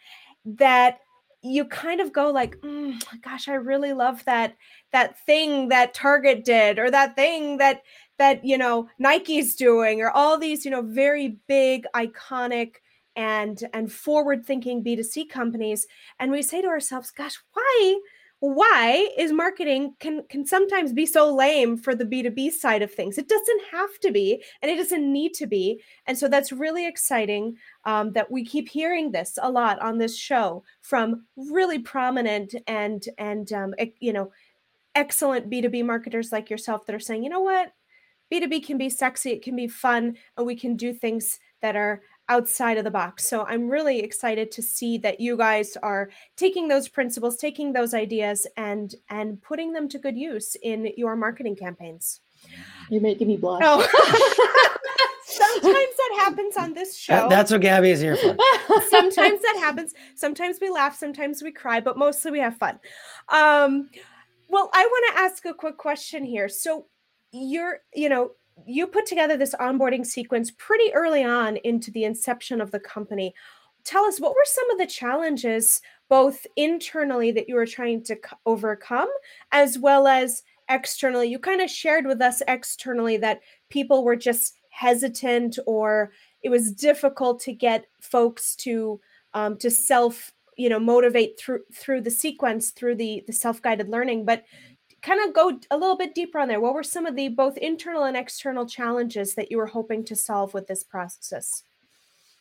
that 0.45 0.99
you 1.43 1.65
kind 1.65 1.99
of 1.99 2.13
go 2.13 2.29
like 2.29 2.55
mm, 2.61 3.01
gosh 3.21 3.47
i 3.47 3.53
really 3.53 3.93
love 3.93 4.23
that 4.25 4.55
that 4.91 5.19
thing 5.25 5.69
that 5.69 5.93
target 5.93 6.45
did 6.45 6.77
or 6.77 6.91
that 6.91 7.15
thing 7.15 7.57
that 7.57 7.81
that 8.19 8.45
you 8.45 8.57
know 8.57 8.87
nike's 8.99 9.55
doing 9.55 10.01
or 10.01 10.11
all 10.11 10.37
these 10.37 10.63
you 10.65 10.69
know 10.69 10.83
very 10.83 11.39
big 11.47 11.85
iconic 11.95 12.75
and 13.15 13.63
and 13.73 13.91
forward 13.91 14.45
thinking 14.45 14.83
b2c 14.83 15.27
companies 15.29 15.87
and 16.19 16.31
we 16.31 16.41
say 16.43 16.61
to 16.61 16.67
ourselves 16.67 17.11
gosh 17.11 17.39
why 17.53 17.99
why 18.41 19.07
is 19.19 19.31
marketing 19.31 19.93
can 19.99 20.23
can 20.27 20.47
sometimes 20.47 20.93
be 20.93 21.05
so 21.05 21.31
lame 21.33 21.77
for 21.77 21.93
the 21.93 22.03
b2b 22.03 22.51
side 22.51 22.81
of 22.81 22.91
things? 22.91 23.19
It 23.19 23.29
doesn't 23.29 23.61
have 23.71 23.99
to 23.99 24.11
be 24.11 24.43
and 24.61 24.71
it 24.71 24.77
doesn't 24.77 25.13
need 25.13 25.35
to 25.35 25.45
be 25.45 25.79
and 26.07 26.17
so 26.17 26.27
that's 26.27 26.51
really 26.51 26.87
exciting 26.87 27.55
um, 27.85 28.13
that 28.13 28.31
we 28.31 28.43
keep 28.43 28.67
hearing 28.67 29.11
this 29.11 29.37
a 29.39 29.51
lot 29.51 29.79
on 29.79 29.99
this 29.99 30.17
show 30.17 30.63
from 30.81 31.27
really 31.37 31.77
prominent 31.77 32.55
and 32.65 33.05
and 33.19 33.53
um, 33.53 33.75
you 33.99 34.11
know 34.11 34.31
excellent 34.95 35.47
b2b 35.47 35.85
marketers 35.85 36.31
like 36.31 36.49
yourself 36.49 36.87
that 36.87 36.95
are 36.95 36.99
saying 36.99 37.23
you 37.23 37.29
know 37.29 37.41
what? 37.41 37.71
B2b 38.33 38.65
can 38.65 38.79
be 38.79 38.89
sexy 38.89 39.31
it 39.31 39.43
can 39.43 39.55
be 39.55 39.67
fun 39.67 40.15
and 40.35 40.47
we 40.47 40.55
can 40.55 40.75
do 40.75 40.93
things 40.93 41.39
that 41.61 41.75
are 41.75 42.01
outside 42.31 42.77
of 42.77 42.85
the 42.85 42.91
box. 42.91 43.27
So 43.27 43.45
I'm 43.45 43.67
really 43.67 43.99
excited 43.99 44.51
to 44.53 44.61
see 44.61 44.97
that 44.99 45.19
you 45.19 45.35
guys 45.35 45.75
are 45.83 46.09
taking 46.37 46.69
those 46.69 46.87
principles, 46.87 47.35
taking 47.35 47.73
those 47.73 47.93
ideas 47.93 48.47
and 48.55 48.95
and 49.09 49.41
putting 49.41 49.73
them 49.73 49.89
to 49.89 49.99
good 49.99 50.17
use 50.17 50.55
in 50.63 50.93
your 50.95 51.17
marketing 51.17 51.57
campaigns. 51.57 52.21
You're 52.89 53.01
making 53.01 53.27
me 53.27 53.35
blush. 53.35 53.61
Oh. 53.65 53.81
Sometimes 55.25 55.95
that 55.97 56.13
happens 56.19 56.55
on 56.55 56.73
this 56.73 56.97
show. 56.97 57.13
That, 57.13 57.29
that's 57.29 57.51
what 57.51 57.61
Gabby 57.61 57.91
is 57.91 57.99
here 57.99 58.15
for. 58.15 58.35
sometimes 58.89 59.41
that 59.41 59.57
happens. 59.59 59.93
Sometimes 60.15 60.59
we 60.61 60.69
laugh, 60.69 60.97
sometimes 60.97 61.41
we 61.41 61.51
cry, 61.51 61.79
but 61.79 61.97
mostly 61.97 62.31
we 62.31 62.39
have 62.39 62.57
fun. 62.57 62.79
Um, 63.29 63.89
well, 64.49 64.69
I 64.73 64.85
want 64.85 65.15
to 65.15 65.21
ask 65.21 65.45
a 65.45 65.53
quick 65.53 65.77
question 65.77 66.25
here. 66.25 66.49
So 66.49 66.87
you're, 67.31 67.79
you 67.93 68.09
know, 68.09 68.31
you 68.65 68.87
put 68.87 69.05
together 69.05 69.37
this 69.37 69.55
onboarding 69.55 70.05
sequence 70.05 70.51
pretty 70.57 70.93
early 70.93 71.23
on 71.23 71.57
into 71.57 71.91
the 71.91 72.03
inception 72.03 72.61
of 72.61 72.71
the 72.71 72.79
company. 72.79 73.33
Tell 73.83 74.05
us 74.05 74.19
what 74.19 74.33
were 74.33 74.45
some 74.45 74.69
of 74.71 74.77
the 74.77 74.85
challenges 74.85 75.81
both 76.09 76.45
internally 76.55 77.31
that 77.31 77.47
you 77.47 77.55
were 77.55 77.65
trying 77.65 78.03
to 78.03 78.17
overcome 78.45 79.09
as 79.51 79.79
well 79.79 80.07
as 80.07 80.43
externally 80.69 81.27
you 81.27 81.37
kind 81.37 81.61
of 81.61 81.69
shared 81.69 82.05
with 82.05 82.21
us 82.21 82.41
externally 82.47 83.17
that 83.17 83.41
people 83.69 84.03
were 84.03 84.15
just 84.15 84.55
hesitant 84.69 85.59
or 85.65 86.11
it 86.43 86.49
was 86.49 86.71
difficult 86.71 87.39
to 87.41 87.51
get 87.51 87.85
folks 87.99 88.55
to 88.55 88.99
um, 89.33 89.57
to 89.57 89.69
self 89.69 90.31
you 90.57 90.69
know 90.69 90.79
motivate 90.79 91.39
through 91.39 91.61
through 91.73 92.01
the 92.01 92.11
sequence 92.11 92.71
through 92.71 92.95
the 92.95 93.23
the 93.27 93.33
self-guided 93.33 93.89
learning 93.89 94.25
but 94.25 94.43
kind 95.01 95.19
of 95.27 95.33
go 95.33 95.59
a 95.71 95.77
little 95.77 95.97
bit 95.97 96.13
deeper 96.13 96.39
on 96.39 96.47
there 96.47 96.61
what 96.61 96.73
were 96.73 96.83
some 96.83 97.05
of 97.05 97.15
the 97.15 97.29
both 97.29 97.57
internal 97.57 98.03
and 98.03 98.17
external 98.17 98.65
challenges 98.65 99.35
that 99.35 99.51
you 99.51 99.57
were 99.57 99.67
hoping 99.67 100.03
to 100.03 100.15
solve 100.15 100.53
with 100.53 100.67
this 100.67 100.83
process 100.83 101.63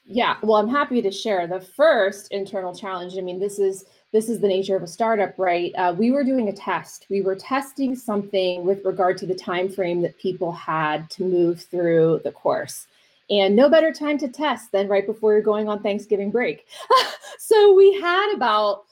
yeah, 0.07 0.37
well, 0.43 0.57
I'm 0.57 0.69
happy 0.69 1.01
to 1.03 1.11
share 1.11 1.47
the 1.47 1.61
first 1.61 2.33
internal 2.33 2.75
challenge. 2.75 3.17
I 3.17 3.21
mean, 3.21 3.39
this 3.39 3.59
is 3.59 3.85
this 4.13 4.29
is 4.29 4.41
the 4.41 4.49
nature 4.49 4.75
of 4.75 4.83
a 4.83 4.89
startup, 4.89 5.39
right? 5.39 5.73
Uh, 5.77 5.95
we 5.97 6.11
were 6.11 6.25
doing 6.25 6.49
a 6.49 6.53
test. 6.53 7.07
We 7.09 7.21
were 7.21 7.37
testing 7.37 7.95
something 7.95 8.65
with 8.65 8.85
regard 8.85 9.19
to 9.19 9.27
the 9.27 9.37
time 9.37 9.69
frame 9.69 10.03
that 10.03 10.19
people 10.19 10.51
had 10.51 11.09
to 11.11 11.23
move 11.23 11.61
through 11.61 12.23
the 12.25 12.33
course. 12.33 12.89
And 13.31 13.55
no 13.55 13.71
better 13.71 13.93
time 13.93 14.19
to 14.19 14.27
test 14.27 14.73
than 14.73 14.89
right 14.89 15.07
before 15.07 15.33
you're 15.33 15.43
going 15.43 15.69
on 15.69 15.81
Thanksgiving 15.81 16.33
break. 16.33 16.67
so 17.39 17.73
we 17.75 18.01
had 18.01 18.35
about 18.35 18.87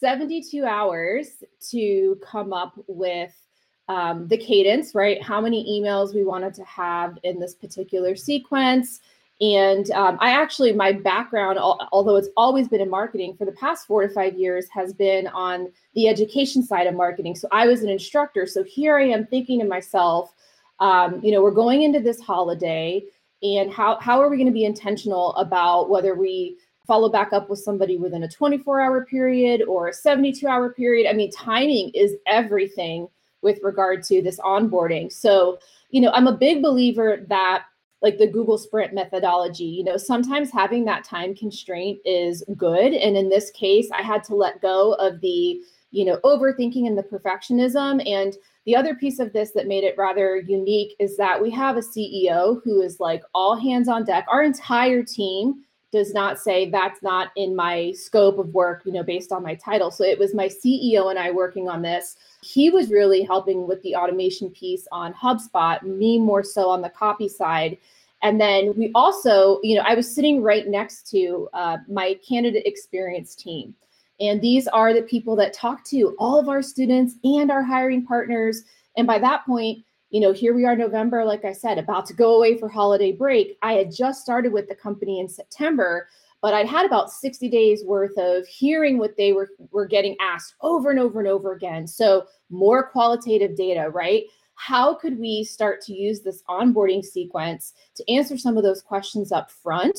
72 0.00 0.64
hours 0.64 1.42
to 1.70 2.18
come 2.24 2.52
up 2.52 2.74
with 2.86 3.34
um, 3.88 4.28
the 4.28 4.36
cadence, 4.36 4.94
right? 4.94 5.22
How 5.22 5.40
many 5.40 5.80
emails 5.80 6.14
we 6.14 6.24
wanted 6.24 6.54
to 6.54 6.64
have 6.64 7.18
in 7.22 7.40
this 7.40 7.54
particular 7.54 8.14
sequence 8.16 9.00
and 9.40 9.90
um, 9.92 10.18
I 10.20 10.30
actually, 10.30 10.72
my 10.72 10.92
background, 10.92 11.58
although 11.60 12.16
it's 12.16 12.28
always 12.36 12.66
been 12.66 12.80
in 12.80 12.90
marketing 12.90 13.36
for 13.36 13.44
the 13.44 13.52
past 13.52 13.86
four 13.86 14.02
to 14.02 14.12
five 14.12 14.36
years, 14.36 14.68
has 14.70 14.92
been 14.92 15.28
on 15.28 15.72
the 15.94 16.08
education 16.08 16.62
side 16.62 16.88
of 16.88 16.94
marketing. 16.94 17.36
So 17.36 17.46
I 17.52 17.66
was 17.68 17.82
an 17.82 17.88
instructor. 17.88 18.46
So 18.46 18.64
here 18.64 18.98
I 18.98 19.04
am 19.04 19.26
thinking 19.26 19.60
to 19.60 19.64
myself, 19.64 20.34
um, 20.80 21.20
you 21.22 21.30
know, 21.30 21.40
we're 21.40 21.52
going 21.52 21.82
into 21.82 22.00
this 22.00 22.20
holiday, 22.20 23.04
and 23.40 23.72
how, 23.72 23.98
how 24.00 24.20
are 24.20 24.28
we 24.28 24.36
going 24.36 24.48
to 24.48 24.52
be 24.52 24.64
intentional 24.64 25.32
about 25.36 25.88
whether 25.88 26.16
we 26.16 26.56
follow 26.88 27.08
back 27.08 27.32
up 27.32 27.48
with 27.48 27.60
somebody 27.60 27.96
within 27.96 28.24
a 28.24 28.28
24 28.28 28.80
hour 28.80 29.04
period 29.04 29.62
or 29.62 29.88
a 29.88 29.92
72 29.92 30.48
hour 30.48 30.72
period? 30.72 31.08
I 31.08 31.12
mean, 31.12 31.30
timing 31.30 31.90
is 31.94 32.16
everything 32.26 33.06
with 33.42 33.60
regard 33.62 34.02
to 34.04 34.20
this 34.20 34.40
onboarding. 34.40 35.12
So, 35.12 35.60
you 35.90 36.00
know, 36.00 36.10
I'm 36.10 36.26
a 36.26 36.36
big 36.36 36.62
believer 36.62 37.24
that 37.28 37.66
like 38.02 38.18
the 38.18 38.26
Google 38.26 38.58
Sprint 38.58 38.94
methodology. 38.94 39.64
You 39.64 39.84
know, 39.84 39.96
sometimes 39.96 40.50
having 40.50 40.84
that 40.84 41.04
time 41.04 41.34
constraint 41.34 41.98
is 42.04 42.44
good. 42.56 42.94
And 42.94 43.16
in 43.16 43.28
this 43.28 43.50
case, 43.50 43.88
I 43.92 44.02
had 44.02 44.24
to 44.24 44.34
let 44.34 44.62
go 44.62 44.94
of 44.94 45.20
the, 45.20 45.60
you 45.90 46.04
know, 46.04 46.18
overthinking 46.24 46.86
and 46.86 46.96
the 46.96 47.02
perfectionism. 47.02 48.06
And 48.08 48.36
the 48.66 48.76
other 48.76 48.94
piece 48.94 49.18
of 49.18 49.32
this 49.32 49.50
that 49.52 49.66
made 49.66 49.84
it 49.84 49.96
rather 49.98 50.36
unique 50.36 50.94
is 50.98 51.16
that 51.16 51.40
we 51.40 51.50
have 51.50 51.76
a 51.76 51.80
CEO 51.80 52.60
who 52.62 52.82
is 52.82 53.00
like 53.00 53.22
all 53.34 53.56
hands 53.56 53.88
on 53.88 54.04
deck. 54.04 54.26
Our 54.30 54.42
entire 54.42 55.02
team 55.02 55.64
does 55.90 56.12
not 56.12 56.38
say 56.38 56.68
that's 56.68 57.02
not 57.02 57.28
in 57.36 57.56
my 57.56 57.92
scope 57.92 58.38
of 58.38 58.52
work, 58.52 58.82
you 58.84 58.92
know, 58.92 59.02
based 59.02 59.32
on 59.32 59.42
my 59.42 59.54
title. 59.54 59.90
So 59.90 60.04
it 60.04 60.18
was 60.18 60.34
my 60.34 60.46
CEO 60.46 61.10
and 61.10 61.18
I 61.18 61.30
working 61.30 61.68
on 61.68 61.82
this. 61.82 62.16
He 62.42 62.70
was 62.70 62.90
really 62.90 63.22
helping 63.22 63.66
with 63.66 63.82
the 63.82 63.96
automation 63.96 64.50
piece 64.50 64.86
on 64.92 65.14
HubSpot, 65.14 65.82
me 65.82 66.18
more 66.18 66.44
so 66.44 66.68
on 66.68 66.82
the 66.82 66.90
copy 66.90 67.28
side. 67.28 67.78
And 68.22 68.40
then 68.40 68.74
we 68.76 68.90
also, 68.94 69.60
you 69.62 69.76
know, 69.76 69.82
I 69.86 69.94
was 69.94 70.12
sitting 70.12 70.42
right 70.42 70.66
next 70.66 71.08
to 71.10 71.48
uh, 71.54 71.78
my 71.88 72.18
candidate 72.26 72.66
experience 72.66 73.34
team. 73.34 73.74
And 74.20 74.40
these 74.40 74.66
are 74.68 74.92
the 74.92 75.02
people 75.02 75.36
that 75.36 75.52
talk 75.52 75.84
to 75.84 76.16
all 76.18 76.38
of 76.38 76.48
our 76.48 76.62
students 76.62 77.14
and 77.22 77.50
our 77.50 77.62
hiring 77.62 78.04
partners. 78.04 78.64
And 78.96 79.06
by 79.06 79.18
that 79.20 79.46
point, 79.46 79.84
you 80.10 80.20
know, 80.20 80.32
here 80.32 80.54
we 80.54 80.64
are 80.64 80.76
November, 80.76 81.24
like 81.24 81.44
I 81.44 81.52
said, 81.52 81.78
about 81.78 82.06
to 82.06 82.14
go 82.14 82.36
away 82.36 82.56
for 82.56 82.68
holiday 82.68 83.12
break. 83.12 83.58
I 83.62 83.74
had 83.74 83.94
just 83.94 84.22
started 84.22 84.52
with 84.52 84.68
the 84.68 84.74
company 84.74 85.20
in 85.20 85.28
September, 85.28 86.08
but 86.40 86.54
I'd 86.54 86.66
had 86.66 86.86
about 86.86 87.10
60 87.10 87.48
days 87.48 87.84
worth 87.84 88.16
of 88.16 88.46
hearing 88.46 88.98
what 88.98 89.16
they 89.16 89.32
were, 89.32 89.50
were 89.70 89.86
getting 89.86 90.16
asked 90.20 90.54
over 90.62 90.90
and 90.90 90.98
over 90.98 91.18
and 91.18 91.28
over 91.28 91.52
again. 91.52 91.86
So 91.86 92.26
more 92.48 92.88
qualitative 92.88 93.56
data, 93.56 93.90
right? 93.90 94.24
How 94.54 94.94
could 94.94 95.18
we 95.18 95.44
start 95.44 95.82
to 95.82 95.92
use 95.92 96.20
this 96.20 96.42
onboarding 96.48 97.04
sequence 97.04 97.74
to 97.96 98.12
answer 98.12 98.38
some 98.38 98.56
of 98.56 98.62
those 98.62 98.82
questions 98.82 99.30
up 99.30 99.50
front 99.50 99.98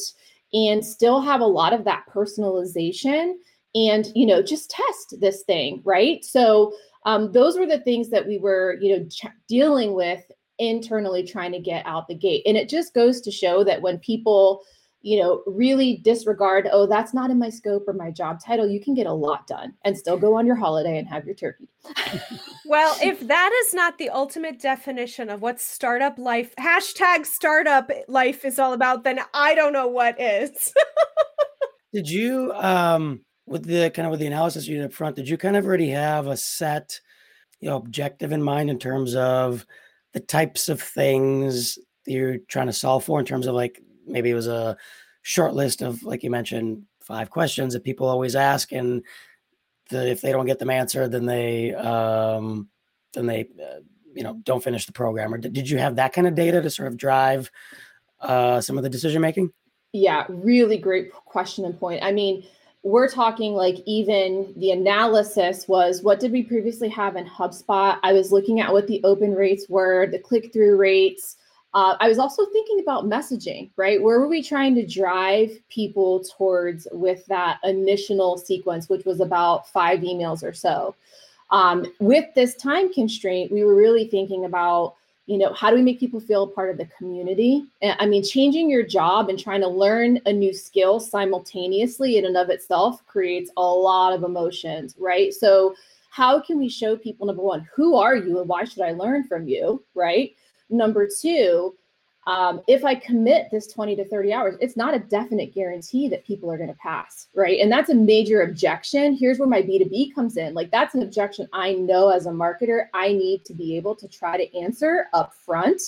and 0.53 0.83
still 0.83 1.21
have 1.21 1.41
a 1.41 1.45
lot 1.45 1.73
of 1.73 1.83
that 1.85 2.05
personalization 2.11 3.33
and, 3.75 4.11
you 4.15 4.25
know, 4.25 4.41
just 4.41 4.71
test 4.71 5.19
this 5.19 5.43
thing, 5.43 5.81
right? 5.85 6.25
So 6.25 6.73
um, 7.05 7.31
those 7.31 7.57
were 7.57 7.65
the 7.65 7.79
things 7.79 8.09
that 8.09 8.27
we 8.27 8.37
were, 8.37 8.77
you 8.81 8.97
know, 8.97 9.05
ch- 9.05 9.27
dealing 9.47 9.93
with 9.93 10.23
internally 10.57 11.23
trying 11.23 11.51
to 11.53 11.59
get 11.59 11.85
out 11.85 12.07
the 12.07 12.15
gate. 12.15 12.43
And 12.45 12.57
it 12.57 12.69
just 12.69 12.93
goes 12.93 13.21
to 13.21 13.31
show 13.31 13.63
that 13.63 13.81
when 13.81 13.97
people, 13.99 14.61
you 15.01 15.17
know, 15.17 15.41
really 15.47 15.97
disregard, 16.03 16.67
oh, 16.71 16.85
that's 16.85 17.13
not 17.13 17.31
in 17.31 17.39
my 17.39 17.49
scope 17.49 17.87
or 17.87 17.93
my 17.93 18.11
job 18.11 18.39
title, 18.45 18.67
you 18.67 18.81
can 18.81 18.93
get 18.93 19.07
a 19.07 19.13
lot 19.13 19.47
done 19.47 19.73
and 19.85 19.97
still 19.97 20.17
go 20.17 20.37
on 20.37 20.45
your 20.45 20.57
holiday 20.57 20.97
and 20.97 21.07
have 21.07 21.25
your 21.25 21.35
turkey. 21.35 21.69
well, 22.65 22.97
if 23.01 23.21
that 23.21 23.51
is 23.65 23.73
not 23.73 23.97
the 23.97 24.09
ultimate 24.09 24.59
definition 24.59 25.29
of 25.29 25.41
what 25.41 25.61
startup 25.61 26.19
life, 26.19 26.53
hashtag 26.59 27.25
startup 27.25 27.89
life 28.09 28.43
is 28.43 28.59
all 28.59 28.73
about, 28.73 29.05
then 29.05 29.21
I 29.33 29.55
don't 29.55 29.71
know 29.71 29.87
what 29.87 30.19
is. 30.19 30.73
Did 31.93 32.07
you 32.07 32.51
um 32.53 33.21
with 33.49 33.65
the 33.65 33.89
kind 33.89 34.05
of 34.05 34.11
with 34.11 34.19
the 34.19 34.27
analysis 34.27 34.67
you 34.67 34.77
did 34.77 34.85
up 34.85 34.93
front, 34.93 35.15
did 35.15 35.27
you 35.27 35.37
kind 35.37 35.57
of 35.57 35.65
already 35.65 35.89
have 35.89 36.27
a 36.27 36.37
set, 36.37 36.99
you 37.59 37.69
know, 37.69 37.77
objective 37.77 38.31
in 38.31 38.41
mind 38.41 38.69
in 38.69 38.79
terms 38.79 39.15
of 39.15 39.65
the 40.13 40.19
types 40.19 40.69
of 40.69 40.81
things 40.81 41.77
you're 42.05 42.37
trying 42.47 42.67
to 42.67 42.73
solve 42.73 43.03
for 43.03 43.19
in 43.19 43.25
terms 43.25 43.47
of 43.47 43.55
like 43.55 43.81
maybe 44.07 44.29
it 44.29 44.35
was 44.35 44.47
a 44.47 44.77
short 45.21 45.53
list 45.53 45.81
of 45.81 46.01
like 46.03 46.23
you 46.23 46.29
mentioned 46.29 46.83
five 47.01 47.29
questions 47.29 47.73
that 47.73 47.83
people 47.83 48.07
always 48.07 48.35
ask 48.35 48.71
and 48.71 49.03
if 49.91 50.21
they 50.21 50.31
don't 50.31 50.45
get 50.45 50.59
them 50.59 50.69
answered 50.69 51.11
then 51.11 51.25
they 51.25 51.73
um 51.75 52.69
then 53.13 53.25
they 53.25 53.41
uh, 53.61 53.79
you 54.13 54.23
know 54.23 54.39
don't 54.43 54.63
finish 54.63 54.85
the 54.85 54.91
program 54.91 55.33
or 55.33 55.37
did, 55.37 55.53
did 55.53 55.69
you 55.69 55.77
have 55.77 55.95
that 55.95 56.13
kind 56.13 56.27
of 56.27 56.35
data 56.35 56.61
to 56.61 56.69
sort 56.69 56.87
of 56.87 56.97
drive 56.97 57.51
uh 58.21 58.59
some 58.61 58.77
of 58.77 58.83
the 58.83 58.89
decision 58.89 59.21
making? 59.21 59.51
Yeah 59.93 60.25
really 60.29 60.77
great 60.77 61.11
question 61.11 61.65
and 61.65 61.79
point. 61.79 62.03
I 62.03 62.11
mean 62.11 62.43
we're 62.83 63.09
talking 63.09 63.53
like 63.53 63.77
even 63.85 64.53
the 64.57 64.71
analysis 64.71 65.67
was 65.67 66.01
what 66.01 66.19
did 66.19 66.31
we 66.31 66.43
previously 66.43 66.89
have 66.89 67.15
in 67.17 67.25
HubSpot? 67.25 67.99
I 68.03 68.13
was 68.13 68.31
looking 68.31 68.61
at 68.61 68.71
what 68.71 68.87
the 68.87 69.01
open 69.03 69.33
rates 69.33 69.67
were, 69.67 70.07
the 70.07 70.19
click 70.19 70.53
through 70.53 70.77
rates. 70.77 71.37
Uh, 71.73 71.95
I 71.99 72.07
was 72.07 72.17
also 72.17 72.45
thinking 72.47 72.79
about 72.79 73.05
messaging, 73.05 73.69
right? 73.75 74.01
Where 74.01 74.19
were 74.19 74.27
we 74.27 74.41
trying 74.41 74.75
to 74.75 74.87
drive 74.87 75.51
people 75.69 76.23
towards 76.37 76.87
with 76.91 77.25
that 77.27 77.59
initial 77.63 78.37
sequence, 78.37 78.89
which 78.89 79.05
was 79.05 79.19
about 79.19 79.69
five 79.69 79.99
emails 79.99 80.41
or 80.41 80.53
so? 80.53 80.95
Um, 81.51 81.85
with 81.99 82.25
this 82.33 82.55
time 82.55 82.91
constraint, 82.93 83.51
we 83.51 83.63
were 83.63 83.75
really 83.75 84.07
thinking 84.07 84.45
about 84.45 84.95
you 85.29 85.37
know 85.37 85.53
how 85.53 85.69
do 85.69 85.75
we 85.75 85.83
make 85.83 85.99
people 85.99 86.19
feel 86.19 86.47
part 86.47 86.71
of 86.71 86.77
the 86.77 86.87
community? 86.87 87.67
I 87.83 88.07
mean 88.07 88.23
changing 88.23 88.67
your 88.67 88.81
job 88.81 89.29
and 89.29 89.37
trying 89.37 89.61
to 89.61 89.67
learn 89.67 90.19
a 90.25 90.33
new 90.33 90.51
skill 90.51 90.99
simultaneously 90.99 92.17
in 92.17 92.25
and 92.25 92.35
of 92.35 92.49
itself 92.49 93.05
creates 93.05 93.51
a 93.55 93.61
lot 93.61 94.11
of 94.11 94.23
emotions 94.23 94.95
right? 94.97 95.31
So 95.31 95.75
how 96.09 96.39
can 96.41 96.57
we 96.57 96.67
show 96.67 96.97
people 96.97 97.27
number 97.27 97.43
one 97.43 97.67
who 97.75 97.95
are 97.95 98.15
you 98.15 98.39
and 98.39 98.49
why 98.49 98.63
should 98.63 98.81
i 98.81 98.91
learn 98.91 99.23
from 99.23 99.47
you 99.47 99.83
right? 99.93 100.35
Number 100.71 101.07
two 101.07 101.75
um, 102.29 102.61
if 102.67 102.85
I 102.85 102.93
commit 102.93 103.49
this 103.49 103.65
20 103.65 103.95
to 103.95 104.05
30 104.05 104.31
hours, 104.33 104.55
it's 104.61 104.77
not 104.77 104.93
a 104.93 104.99
definite 104.99 105.51
guarantee 105.51 106.07
that 106.09 106.23
people 106.23 106.51
are 106.51 106.57
going 106.57 106.69
to 106.69 106.75
pass, 106.75 107.27
right? 107.33 107.59
And 107.59 107.71
that's 107.71 107.89
a 107.89 107.95
major 107.95 108.43
objection. 108.43 109.15
Here's 109.15 109.39
where 109.39 109.49
my 109.49 109.63
B2B 109.63 110.13
comes 110.13 110.37
in. 110.37 110.53
Like, 110.53 110.69
that's 110.69 110.93
an 110.93 111.01
objection 111.01 111.49
I 111.53 111.73
know 111.73 112.09
as 112.09 112.27
a 112.27 112.29
marketer, 112.29 112.85
I 112.93 113.13
need 113.13 113.45
to 113.45 113.55
be 113.55 113.75
able 113.77 113.95
to 113.95 114.07
try 114.07 114.37
to 114.37 114.55
answer 114.55 115.07
up 115.11 115.33
front 115.33 115.81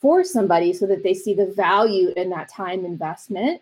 for 0.00 0.22
somebody 0.22 0.72
so 0.72 0.86
that 0.86 1.02
they 1.02 1.14
see 1.14 1.34
the 1.34 1.46
value 1.46 2.12
in 2.16 2.30
that 2.30 2.48
time 2.48 2.84
investment. 2.84 3.60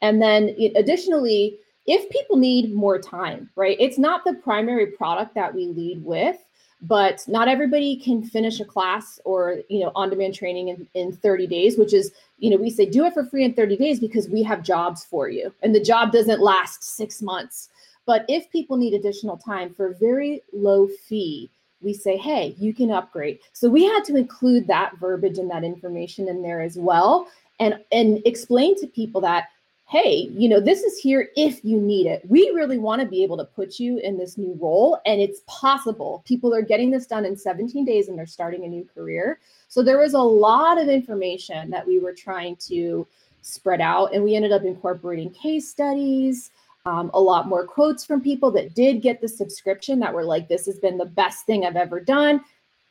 And 0.00 0.20
then, 0.20 0.56
it, 0.58 0.72
additionally, 0.74 1.58
if 1.86 2.10
people 2.10 2.38
need 2.38 2.74
more 2.74 2.98
time, 2.98 3.50
right? 3.54 3.76
It's 3.78 3.98
not 3.98 4.24
the 4.24 4.34
primary 4.34 4.86
product 4.86 5.36
that 5.36 5.54
we 5.54 5.66
lead 5.66 6.04
with 6.04 6.38
but 6.82 7.26
not 7.28 7.46
everybody 7.46 7.96
can 7.96 8.22
finish 8.22 8.58
a 8.58 8.64
class 8.64 9.20
or 9.24 9.60
you 9.68 9.80
know 9.80 9.92
on-demand 9.94 10.34
training 10.34 10.68
in, 10.68 10.86
in 10.94 11.12
30 11.12 11.46
days 11.46 11.78
which 11.78 11.94
is 11.94 12.12
you 12.38 12.50
know 12.50 12.56
we 12.56 12.70
say 12.70 12.84
do 12.84 13.04
it 13.04 13.14
for 13.14 13.24
free 13.24 13.44
in 13.44 13.54
30 13.54 13.76
days 13.76 14.00
because 14.00 14.28
we 14.28 14.42
have 14.42 14.62
jobs 14.62 15.04
for 15.04 15.28
you 15.28 15.52
and 15.62 15.74
the 15.74 15.82
job 15.82 16.12
doesn't 16.12 16.40
last 16.40 16.82
six 16.82 17.22
months. 17.22 17.68
But 18.04 18.24
if 18.28 18.50
people 18.50 18.76
need 18.76 18.94
additional 18.94 19.36
time 19.36 19.72
for 19.72 19.86
a 19.86 19.94
very 19.94 20.42
low 20.52 20.88
fee 21.08 21.48
we 21.80 21.94
say 21.94 22.16
hey 22.16 22.54
you 22.58 22.74
can 22.74 22.90
upgrade. 22.90 23.38
So 23.52 23.70
we 23.70 23.84
had 23.84 24.04
to 24.06 24.16
include 24.16 24.66
that 24.66 24.98
verbiage 24.98 25.38
and 25.38 25.50
that 25.50 25.64
information 25.64 26.28
in 26.28 26.42
there 26.42 26.60
as 26.60 26.76
well 26.76 27.28
and 27.60 27.78
and 27.92 28.20
explain 28.24 28.78
to 28.80 28.86
people 28.88 29.20
that 29.20 29.48
hey, 29.92 30.30
you 30.32 30.48
know, 30.48 30.58
this 30.58 30.82
is 30.82 30.98
here 30.98 31.28
if 31.36 31.62
you 31.62 31.78
need 31.78 32.06
it. 32.06 32.22
We 32.26 32.50
really 32.54 32.78
want 32.78 33.02
to 33.02 33.06
be 33.06 33.22
able 33.22 33.36
to 33.36 33.44
put 33.44 33.78
you 33.78 33.98
in 33.98 34.16
this 34.16 34.38
new 34.38 34.56
role, 34.58 34.98
and 35.04 35.20
it's 35.20 35.42
possible. 35.46 36.22
People 36.24 36.54
are 36.54 36.62
getting 36.62 36.90
this 36.90 37.06
done 37.06 37.26
in 37.26 37.36
17 37.36 37.84
days 37.84 38.08
and 38.08 38.16
they're 38.16 38.24
starting 38.24 38.64
a 38.64 38.68
new 38.68 38.88
career. 38.94 39.38
So 39.68 39.82
there 39.82 39.98
was 39.98 40.14
a 40.14 40.18
lot 40.18 40.80
of 40.80 40.88
information 40.88 41.68
that 41.72 41.86
we 41.86 41.98
were 41.98 42.14
trying 42.14 42.56
to 42.68 43.06
spread 43.42 43.82
out, 43.82 44.14
and 44.14 44.24
we 44.24 44.34
ended 44.34 44.50
up 44.50 44.62
incorporating 44.62 45.28
case 45.28 45.68
studies. 45.68 46.52
Um, 46.86 47.10
a 47.12 47.20
lot 47.20 47.46
more 47.46 47.66
quotes 47.66 48.02
from 48.02 48.22
people 48.22 48.50
that 48.52 48.74
did 48.74 49.02
get 49.02 49.20
the 49.20 49.28
subscription 49.28 50.00
that 50.00 50.14
were 50.14 50.24
like, 50.24 50.48
This 50.48 50.64
has 50.64 50.78
been 50.78 50.96
the 50.96 51.04
best 51.04 51.44
thing 51.44 51.66
I've 51.66 51.76
ever 51.76 52.00
done. 52.00 52.42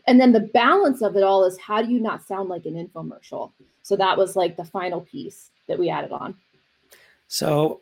And 0.05 0.21
then 0.21 0.33
the 0.33 0.39
balance 0.53 1.01
of 1.01 1.15
it 1.15 1.23
all 1.23 1.45
is 1.45 1.57
how 1.57 1.81
do 1.81 1.91
you 1.91 1.99
not 1.99 2.27
sound 2.27 2.47
like 2.47 2.67
an 2.67 2.75
infomercial? 2.75 3.53
So 3.81 3.95
that 3.95 4.19
was 4.19 4.35
like 4.35 4.55
the 4.55 4.65
final 4.65 5.01
piece 5.01 5.49
that 5.67 5.79
we 5.79 5.89
added 5.89 6.11
on. 6.11 6.35
So, 7.31 7.79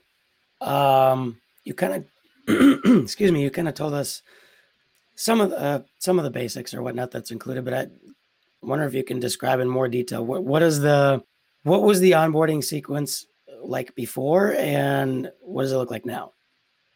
um, 0.62 1.41
you 1.63 1.74
kind 1.74 2.06
of, 2.48 3.01
excuse 3.03 3.32
me, 3.32 3.41
you 3.41 3.50
kind 3.50 3.68
of 3.68 3.74
told 3.74 3.96
us 3.96 4.22
some 5.15 5.41
of 5.41 5.50
the 5.50 5.60
uh, 5.60 5.79
some 5.98 6.20
of 6.20 6.24
the 6.24 6.29
basics 6.29 6.72
or 6.72 6.84
whatnot 6.84 7.10
that's 7.10 7.32
included, 7.32 7.65
but 7.65 7.74
I 7.74 7.88
wonder 8.62 8.86
if 8.86 8.94
you 8.94 9.03
can 9.03 9.20
describe 9.20 9.60
in 9.60 9.68
more 9.68 9.88
detail 9.88 10.24
what 10.24 10.44
what 10.44 10.62
is 10.62 10.79
the 10.79 11.24
what 11.63 11.82
was 11.82 12.00
the 12.00 12.12
onboarding 12.12 12.63
sequence 12.63 13.25
like 13.63 13.96
before, 13.96 14.53
and 14.53 15.32
what 15.41 15.63
does 15.63 15.72
it 15.72 15.77
look 15.77 15.89
like 15.89 16.06
now? 16.06 16.34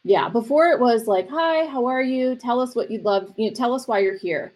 Yeah, 0.03 0.29
before 0.29 0.67
it 0.67 0.79
was 0.79 1.07
like, 1.07 1.27
"Hi, 1.31 1.65
how 1.65 1.88
are 1.88 2.03
you? 2.03 2.36
Tell 2.36 2.60
us 2.60 2.75
what 2.75 2.91
you'd 2.91 3.03
love. 3.03 3.33
You 3.36 3.50
know, 3.50 3.55
tell 3.55 3.74
us 3.74 3.88
why 3.88 3.98
you're 3.98 4.17
here." 4.17 4.53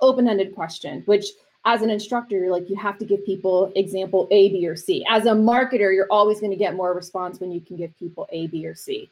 Open-ended 0.00 0.54
question, 0.54 1.02
which 1.06 1.26
as 1.64 1.82
an 1.82 1.90
instructor, 1.90 2.36
you're 2.36 2.50
like, 2.50 2.68
you 2.68 2.76
have 2.76 2.98
to 2.98 3.04
give 3.04 3.24
people 3.24 3.72
example 3.76 4.26
A, 4.30 4.48
B, 4.48 4.66
or 4.66 4.74
C. 4.74 5.04
As 5.08 5.26
a 5.26 5.30
marketer, 5.30 5.94
you're 5.94 6.08
always 6.10 6.40
going 6.40 6.50
to 6.50 6.56
get 6.56 6.74
more 6.74 6.92
response 6.92 7.38
when 7.38 7.52
you 7.52 7.60
can 7.60 7.76
give 7.76 7.96
people 7.98 8.26
A, 8.32 8.48
B, 8.48 8.66
or 8.66 8.74
C. 8.74 9.10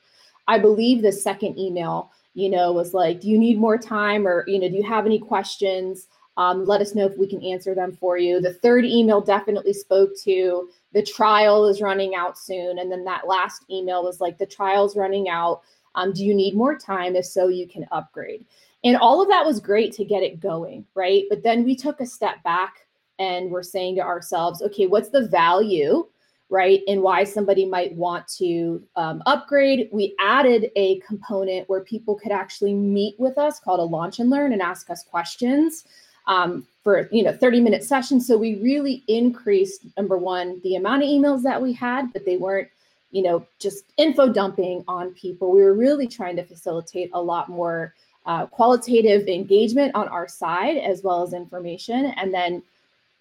I 0.49 0.59
believe 0.59 1.02
the 1.02 1.12
second 1.12 1.59
email, 1.59 2.11
you 2.35 2.50
know, 2.50 2.73
was 2.73 2.92
like, 2.92 3.21
do 3.21 3.28
you 3.28 3.38
need 3.38 3.59
more 3.59 3.78
time 3.78 4.26
or, 4.26 4.45
you 4.49 4.59
know, 4.59 4.69
do 4.69 4.75
you 4.75 4.83
have 4.83 5.07
any 5.07 5.19
questions? 5.19 6.09
Um, 6.37 6.64
let 6.64 6.80
us 6.80 6.95
know 6.95 7.07
if 7.07 7.16
we 7.16 7.28
can 7.28 7.45
answer 7.45 7.75
them 7.75 7.92
for 7.92 8.19
you. 8.19 8.40
The 8.40 8.54
third 8.54 8.85
email 8.85 9.21
definitely 9.21 9.73
spoke 9.73 10.11
to 10.25 10.69
the 10.92 11.02
trial 11.02 11.66
is 11.66 11.80
running 11.80 12.14
out 12.16 12.37
soon. 12.37 12.78
And 12.78 12.90
then 12.90 13.04
that 13.04 13.28
last 13.28 13.64
email 13.71 14.02
was 14.02 14.21
like, 14.21 14.38
the 14.38 14.47
trial's 14.47 14.97
running 14.97 15.28
out. 15.28 15.62
Um, 15.95 16.12
do 16.12 16.25
you 16.25 16.35
need 16.35 16.57
more 16.57 16.76
time? 16.76 17.14
If 17.14 17.26
so, 17.26 17.49
you 17.49 17.69
can 17.69 17.87
upgrade. 17.92 18.45
And 18.84 18.96
all 18.96 19.20
of 19.20 19.28
that 19.28 19.44
was 19.44 19.60
great 19.60 19.92
to 19.94 20.04
get 20.04 20.22
it 20.22 20.40
going, 20.40 20.87
right? 20.94 21.25
But 21.28 21.42
then 21.42 21.64
we 21.64 21.76
took 21.76 22.00
a 22.00 22.06
step 22.06 22.42
back 22.42 22.87
and 23.18 23.50
we're 23.50 23.62
saying 23.62 23.96
to 23.96 24.02
ourselves, 24.02 24.62
okay, 24.62 24.87
what's 24.87 25.10
the 25.10 25.28
value, 25.28 26.06
right? 26.49 26.80
And 26.88 27.02
why 27.02 27.25
somebody 27.25 27.66
might 27.66 27.94
want 27.94 28.26
to 28.38 28.82
um, 28.96 29.22
upgrade. 29.26 29.90
We 29.92 30.16
added 30.18 30.70
a 30.76 30.99
component 31.00 31.68
where 31.68 31.82
people 31.82 32.14
could 32.14 32.32
actually 32.32 32.75
meet 32.75 33.20
with 33.20 33.37
us 33.37 33.60
called 33.60 33.80
a 33.80 33.84
launch 33.84 34.18
and 34.18 34.30
learn 34.30 34.52
and 34.52 34.62
ask 34.62 34.88
us 34.88 35.04
questions. 35.04 35.84
Um, 36.26 36.66
for 36.82 37.08
you 37.12 37.22
know 37.22 37.32
30 37.32 37.60
minute 37.60 37.84
sessions 37.84 38.26
so 38.26 38.37
we 38.37 38.56
really 38.56 39.02
increased 39.08 39.87
number 39.96 40.16
one 40.16 40.60
the 40.62 40.76
amount 40.76 41.02
of 41.02 41.08
emails 41.08 41.42
that 41.42 41.60
we 41.60 41.72
had 41.72 42.12
but 42.12 42.25
they 42.25 42.37
weren't 42.37 42.68
you 43.10 43.22
know 43.22 43.46
just 43.58 43.84
info 43.96 44.32
dumping 44.32 44.84
on 44.88 45.12
people 45.12 45.50
we 45.50 45.62
were 45.62 45.75
really 45.75 46.06
trying 46.06 46.37
to 46.37 46.44
facilitate 46.44 47.10
a 47.12 47.20
lot 47.20 47.49
more 47.49 47.94
uh, 48.30 48.46
qualitative 48.46 49.26
engagement 49.26 49.92
on 49.96 50.06
our 50.06 50.28
side 50.28 50.76
as 50.76 51.02
well 51.02 51.25
as 51.25 51.32
information 51.32 52.06
and 52.16 52.32
then 52.32 52.62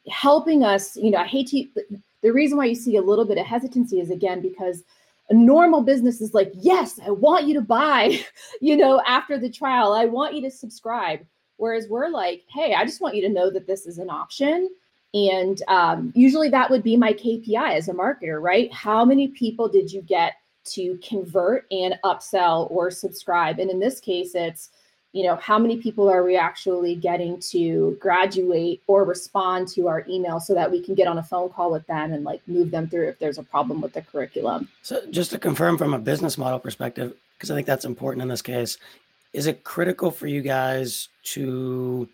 helping 0.08 0.64
us 0.64 0.96
you 0.96 1.10
know 1.10 1.18
i 1.18 1.26
hate 1.26 1.48
to 1.48 1.66
the 2.22 2.32
reason 2.32 2.60
why 2.60 2.66
you 2.66 2.76
see 2.76 2.96
a 2.96 3.02
little 3.02 3.26
bit 3.26 3.40
of 3.40 3.46
hesitancy 3.46 4.00
is 4.00 4.12
again 4.12 4.40
because 4.40 4.84
a 5.32 5.34
normal 5.34 5.82
business 5.82 6.22
is 6.22 6.36
like 6.36 6.52
yes 6.54 7.00
i 7.08 7.10
want 7.10 7.48
you 7.48 7.56
to 7.56 7.62
buy 7.62 8.20
you 8.62 8.78
know 8.78 9.02
after 9.08 9.40
the 9.40 9.50
trial. 9.50 9.94
I 9.94 10.06
want 10.06 10.36
you 10.36 10.42
to 10.44 10.52
subscribe. 10.52 11.26
Whereas 11.58 11.88
we're 11.90 12.10
like 12.10 12.44
hey 12.50 12.76
i 12.76 12.86
just 12.86 13.02
want 13.02 13.16
you 13.16 13.24
to 13.24 13.34
know 13.34 13.50
that 13.50 13.66
this 13.66 13.88
is 13.88 13.98
an 13.98 14.12
option. 14.12 14.70
And 15.12 15.60
um, 15.68 16.14
usually 16.14 16.50
that 16.50 16.70
would 16.70 16.84
be 16.84 16.96
my 16.96 17.14
kpi 17.14 17.76
as 17.76 17.90
a 17.90 17.94
marketer 17.94 18.40
right? 18.40 18.72
How 18.72 19.04
many 19.04 19.28
people 19.30 19.68
did 19.68 19.92
you 19.92 20.04
get 20.04 20.34
to 20.76 21.00
convert 21.02 21.66
and 21.72 21.96
upsell 22.04 22.70
or 22.70 22.92
subscribe? 22.92 23.58
And 23.58 23.72
in 23.72 23.80
this 23.80 24.00
case 24.00 24.36
it's 24.36 24.70
you 25.12 25.24
know 25.24 25.36
how 25.38 25.58
many 25.58 25.78
people 25.78 26.10
are 26.10 26.24
we 26.24 26.38
actually 26.38 26.96
getting 26.96 27.40
to 27.40 27.98
graduate 28.00 28.82
or 28.88 29.04
respond 29.04 29.68
to 29.68 29.88
our 29.88 30.06
email 30.08 30.40
so 30.40 30.54
that 30.54 30.70
we 30.70 30.82
can 30.82 30.94
get 30.96 31.08
on 31.08 31.18
a 31.18 31.24
phone 31.24 31.50
call 31.50 31.72
with 31.72 31.86
them 31.88 32.14
and 32.14 32.24
like 32.24 32.42
move 32.48 32.70
them 32.72 32.88
through 32.88 33.08
if 33.08 33.18
there's 33.20 33.38
a 33.38 33.44
problem 33.44 33.82
with 33.82 33.94
the 33.94 34.02
curriculum? 34.02 34.68
So 34.84 35.02
just 35.10 35.32
to 35.32 35.40
confirm 35.40 35.78
from 35.78 35.94
a 35.94 36.00
business 36.00 36.38
model 36.38 36.60
perspective 36.60 37.16
because 37.40 37.50
i 37.50 37.56
think 37.56 37.66
that's 37.66 37.86
important 37.86 38.22
in 38.22 38.28
this 38.28 38.42
case 38.42 38.78
is 39.34 39.48
it 39.48 39.64
critical 39.64 40.12
for 40.12 40.28
you 40.28 40.42
guys 40.42 41.08
to 41.24 42.08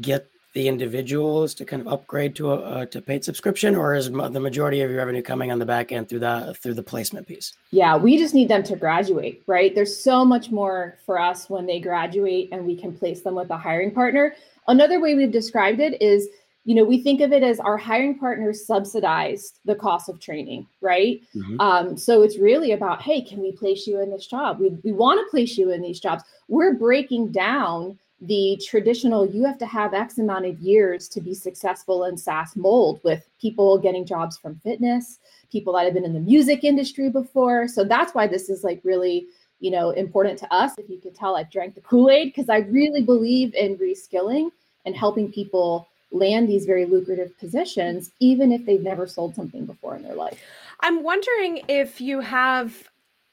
get 0.00 0.30
the 0.54 0.66
individuals 0.66 1.54
to 1.54 1.64
kind 1.64 1.80
of 1.80 1.88
upgrade 1.88 2.34
to 2.36 2.52
a 2.52 2.56
uh, 2.56 2.86
to 2.86 3.00
paid 3.00 3.24
subscription, 3.24 3.76
or 3.76 3.94
is 3.94 4.10
the 4.10 4.40
majority 4.40 4.80
of 4.80 4.90
your 4.90 4.98
revenue 4.98 5.22
coming 5.22 5.52
on 5.52 5.58
the 5.58 5.66
back 5.66 5.92
end 5.92 6.08
through 6.08 6.20
the 6.20 6.56
through 6.62 6.74
the 6.74 6.82
placement 6.82 7.26
piece? 7.26 7.54
Yeah, 7.70 7.96
we 7.96 8.18
just 8.18 8.34
need 8.34 8.48
them 8.48 8.62
to 8.64 8.76
graduate, 8.76 9.42
right? 9.46 9.74
There's 9.74 9.96
so 9.96 10.24
much 10.24 10.50
more 10.50 10.98
for 11.04 11.20
us 11.20 11.50
when 11.50 11.66
they 11.66 11.80
graduate, 11.80 12.48
and 12.52 12.66
we 12.66 12.76
can 12.76 12.96
place 12.96 13.22
them 13.22 13.34
with 13.34 13.50
a 13.50 13.58
hiring 13.58 13.90
partner. 13.90 14.34
Another 14.66 15.00
way 15.00 15.14
we've 15.14 15.32
described 15.32 15.80
it 15.80 16.00
is 16.02 16.28
you 16.68 16.74
know, 16.74 16.84
we 16.84 17.00
think 17.00 17.22
of 17.22 17.32
it 17.32 17.42
as 17.42 17.60
our 17.60 17.78
hiring 17.78 18.18
partners 18.18 18.66
subsidized 18.66 19.58
the 19.64 19.74
cost 19.74 20.10
of 20.10 20.20
training, 20.20 20.66
right? 20.82 21.22
Mm-hmm. 21.34 21.58
Um, 21.58 21.96
so 21.96 22.20
it's 22.20 22.36
really 22.36 22.72
about, 22.72 23.00
hey, 23.00 23.22
can 23.22 23.40
we 23.40 23.52
place 23.52 23.86
you 23.86 24.02
in 24.02 24.10
this 24.10 24.26
job? 24.26 24.60
We, 24.60 24.76
we 24.84 24.92
want 24.92 25.18
to 25.18 25.30
place 25.30 25.56
you 25.56 25.70
in 25.70 25.80
these 25.80 25.98
jobs. 25.98 26.24
We're 26.46 26.74
breaking 26.74 27.32
down 27.32 27.98
the 28.20 28.60
traditional 28.66 29.26
you 29.26 29.44
have 29.44 29.58
to 29.58 29.66
have 29.66 29.94
x 29.94 30.18
amount 30.18 30.44
of 30.44 30.58
years 30.58 31.08
to 31.08 31.20
be 31.20 31.34
successful 31.34 32.04
in 32.04 32.16
SaaS 32.16 32.56
mold 32.56 33.00
with 33.04 33.28
people 33.40 33.78
getting 33.78 34.04
jobs 34.04 34.36
from 34.36 34.56
fitness, 34.56 35.20
people 35.52 35.72
that 35.74 35.84
have 35.84 35.94
been 35.94 36.04
in 36.04 36.14
the 36.14 36.20
music 36.20 36.64
industry 36.64 37.10
before. 37.10 37.68
So 37.68 37.84
that's 37.84 38.14
why 38.14 38.26
this 38.26 38.50
is 38.50 38.64
like 38.64 38.80
really, 38.82 39.26
you 39.60 39.70
know, 39.70 39.90
important 39.90 40.38
to 40.40 40.52
us. 40.52 40.72
If 40.78 40.90
you 40.90 40.98
could 40.98 41.14
tell, 41.14 41.36
I 41.36 41.44
drank 41.44 41.76
the 41.76 41.80
Kool-Aid 41.80 42.28
because 42.28 42.48
I 42.48 42.58
really 42.58 43.02
believe 43.02 43.54
in 43.54 43.76
reskilling 43.78 44.50
and 44.84 44.96
helping 44.96 45.30
people 45.30 45.86
land 46.10 46.48
these 46.48 46.64
very 46.64 46.86
lucrative 46.86 47.38
positions, 47.38 48.10
even 48.18 48.50
if 48.50 48.64
they've 48.64 48.82
never 48.82 49.06
sold 49.06 49.34
something 49.34 49.66
before 49.66 49.94
in 49.94 50.02
their 50.02 50.14
life. 50.14 50.40
I'm 50.80 51.02
wondering 51.02 51.62
if 51.68 52.00
you 52.00 52.20
have 52.20 52.88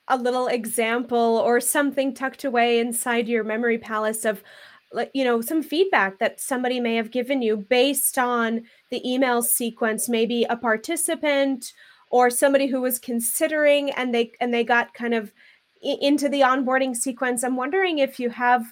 a 0.08 0.17
little 0.17 0.48
example 0.48 1.41
or 1.43 1.60
something 1.60 2.13
tucked 2.13 2.43
away 2.43 2.80
inside 2.80 3.28
your 3.28 3.43
memory 3.43 3.78
palace 3.78 4.26
of 4.26 4.43
you 5.13 5.23
know 5.23 5.41
some 5.41 5.62
feedback 5.62 6.19
that 6.19 6.39
somebody 6.39 6.79
may 6.79 6.95
have 6.95 7.12
given 7.12 7.41
you 7.41 7.58
based 7.58 8.17
on 8.17 8.63
the 8.91 9.08
email 9.10 9.41
sequence 9.41 10.08
maybe 10.10 10.43
a 10.49 10.58
participant 10.58 11.73
or 12.10 12.29
somebody 12.29 12.67
who 12.67 12.81
was 12.81 12.99
considering 12.99 13.91
and 13.91 14.13
they 14.13 14.31
and 14.39 14.53
they 14.53 14.63
got 14.63 14.93
kind 14.93 15.13
of 15.13 15.34
into 15.81 16.29
the 16.29 16.41
onboarding 16.41 16.95
sequence. 16.95 17.43
I'm 17.43 17.55
wondering 17.55 17.99
if 17.99 18.19
you 18.19 18.29
have 18.29 18.65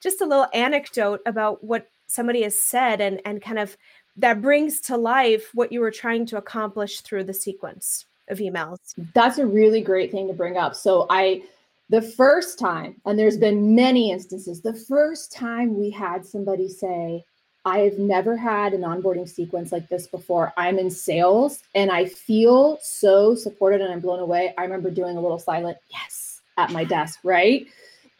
just 0.00 0.20
a 0.20 0.26
little 0.26 0.46
anecdote 0.54 1.20
about 1.26 1.64
what 1.64 1.88
somebody 2.06 2.42
has 2.42 2.60
said 2.60 3.00
and 3.00 3.20
and 3.24 3.42
kind 3.42 3.58
of 3.58 3.76
that 4.16 4.42
brings 4.42 4.80
to 4.82 4.96
life 4.96 5.50
what 5.54 5.72
you 5.72 5.80
were 5.80 5.90
trying 5.90 6.26
to 6.26 6.36
accomplish 6.36 7.00
through 7.00 7.24
the 7.24 7.34
sequence 7.34 8.04
of 8.28 8.38
emails. 8.38 8.78
That's 9.14 9.38
a 9.38 9.46
really 9.46 9.80
great 9.80 10.10
thing 10.10 10.28
to 10.28 10.34
bring 10.34 10.56
up. 10.56 10.74
So 10.74 11.06
i 11.10 11.42
the 11.90 12.00
first 12.00 12.58
time, 12.58 13.00
and 13.04 13.18
there's 13.18 13.36
been 13.36 13.74
many 13.74 14.12
instances, 14.12 14.60
the 14.60 14.72
first 14.72 15.32
time 15.32 15.76
we 15.76 15.90
had 15.90 16.24
somebody 16.24 16.68
say, 16.68 17.24
I've 17.64 17.98
never 17.98 18.36
had 18.36 18.72
an 18.72 18.82
onboarding 18.82 19.28
sequence 19.28 19.72
like 19.72 19.88
this 19.88 20.06
before. 20.06 20.52
I'm 20.56 20.78
in 20.78 20.88
sales 20.88 21.62
and 21.74 21.90
I 21.90 22.06
feel 22.06 22.78
so 22.80 23.34
supported 23.34 23.80
and 23.80 23.92
I'm 23.92 24.00
blown 24.00 24.20
away. 24.20 24.54
I 24.56 24.62
remember 24.62 24.90
doing 24.90 25.16
a 25.16 25.20
little 25.20 25.38
silent 25.38 25.76
yes 25.90 26.40
at 26.56 26.70
my 26.70 26.84
desk, 26.84 27.18
right? 27.24 27.66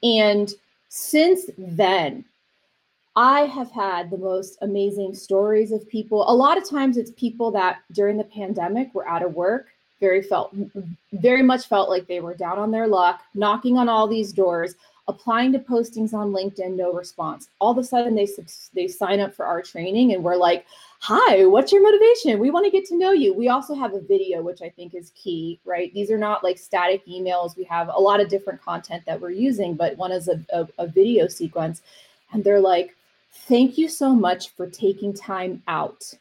And 0.03 0.53
since 0.89 1.49
then, 1.57 2.25
I 3.17 3.43
have 3.43 3.71
had 3.71 4.11
the 4.11 4.19
most 4.19 4.59
amazing 4.63 5.15
stories 5.15 5.73
of 5.73 5.89
people. 5.89 6.29
A 6.29 6.35
lot 6.35 6.59
of 6.59 6.69
times 6.69 6.97
it's 6.97 7.13
people 7.13 7.51
that 7.53 7.79
during 7.93 8.19
the 8.19 8.25
pandemic 8.25 8.93
were 8.95 9.09
out 9.09 9.23
of 9.23 9.35
work 9.35 9.69
very 10.01 10.23
felt 10.23 10.55
very 11.13 11.43
much 11.43 11.67
felt 11.67 11.89
like 11.89 12.07
they 12.07 12.21
were 12.21 12.35
down 12.35 12.59
on 12.59 12.71
their 12.71 12.87
luck, 12.87 13.23
knocking 13.35 13.77
on 13.77 13.89
all 13.89 14.09
these 14.09 14.33
doors, 14.33 14.75
applying 15.09 15.53
to 15.53 15.59
postings 15.59 16.15
on 16.15 16.33
LinkedIn, 16.33 16.77
no 16.77 16.93
response. 16.93 17.49
All 17.59 17.73
of 17.73 17.79
a 17.79 17.85
sudden 17.85 18.15
they 18.15 18.29
they 18.75 18.89
sign 18.89 19.21
up 19.21 19.35
for 19.35 19.45
our 19.45 19.61
training 19.61 20.13
and 20.13 20.23
we're 20.23 20.37
like, 20.37 20.65
"Hi, 21.01 21.45
what's 21.47 21.73
your 21.73 21.83
motivation? 21.83 22.39
We 22.39 22.51
want 22.51 22.65
to 22.65 22.71
get 22.71 22.87
to 22.87 22.97
know 22.97 23.13
you." 23.13 23.35
We 23.35 23.49
also 23.49 23.75
have 23.75 23.95
a 23.95 24.01
video 24.01 24.41
which 24.41 24.63
I 24.63 24.71
think 24.71 24.95
is 24.95 25.11
key, 25.11 25.61
right? 25.65 25.93
These 25.93 26.11
are 26.11 26.19
not 26.19 26.45
like 26.45 26.59
static 26.59 27.05
emails. 27.07 27.57
We 27.57 27.65
have 27.65 27.89
a 27.89 28.01
lot 28.01 28.21
of 28.21 28.29
different 28.29 28.63
content 28.63 29.05
that 29.07 29.21
we're 29.21 29.31
using, 29.31 29.75
but 29.75 29.97
one 29.99 30.13
is 30.13 30.29
a, 30.29 30.41
a, 30.53 30.69
a 30.79 30.87
video 30.87 31.27
sequence 31.27 31.83
and 32.33 32.45
they're 32.45 32.61
like, 32.61 32.97
"Thank 33.49 33.77
you 33.77 33.89
so 33.89 34.15
much 34.15 34.51
for 34.51 34.67
taking 34.69 35.13
time 35.13 35.63
out 35.67 36.15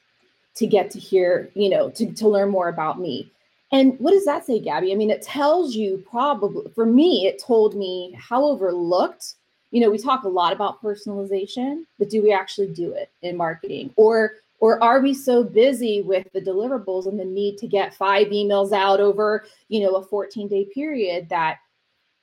to 0.56 0.68
get 0.68 0.92
to 0.92 1.00
hear, 1.00 1.50
you 1.54 1.70
know, 1.70 1.89
to, 1.92 2.12
to 2.13 2.28
learn 2.28 2.50
more 2.50 2.70
about 2.70 3.00
me." 3.00 3.30
And 3.72 4.00
what 4.00 4.12
does 4.12 4.26
that 4.26 4.46
say, 4.46 4.60
Gabby? 4.60 4.92
I 4.92 4.96
mean, 4.96 5.12
it 5.12 5.22
tells 5.22 5.76
you 5.76 6.04
probably, 6.10 6.72
for 6.74 6.86
me, 6.86 7.28
it 7.28 7.42
told 7.42 7.76
me 7.76 8.16
how 8.18 8.44
overlooked. 8.44 9.36
You 9.72 9.82
know, 9.82 9.92
we 9.92 10.00
talk 10.00 10.24
a 10.24 10.30
lot 10.30 10.54
about 10.54 10.82
personalization, 10.82 11.84
but 12.00 12.10
do 12.10 12.24
we 12.24 12.34
actually 12.34 12.70
do 12.70 12.94
it 12.94 13.12
in 13.22 13.38
marketing? 13.38 13.94
Or 13.96 14.34
or 14.62 14.84
are 14.84 15.00
we 15.00 15.14
so 15.14 15.44
busy 15.44 16.02
with 16.02 16.28
the 16.34 16.42
deliverables 16.42 17.08
and 17.08 17.18
the 17.18 17.24
need 17.24 17.58
to 17.60 17.68
get 17.68 17.94
five 17.94 18.28
emails 18.28 18.74
out 18.74 19.00
over, 19.00 19.46
you 19.70 19.80
know, 19.80 19.96
a 19.96 20.04
14 20.04 20.48
day 20.48 20.66
period 20.66 21.30
that 21.30 21.60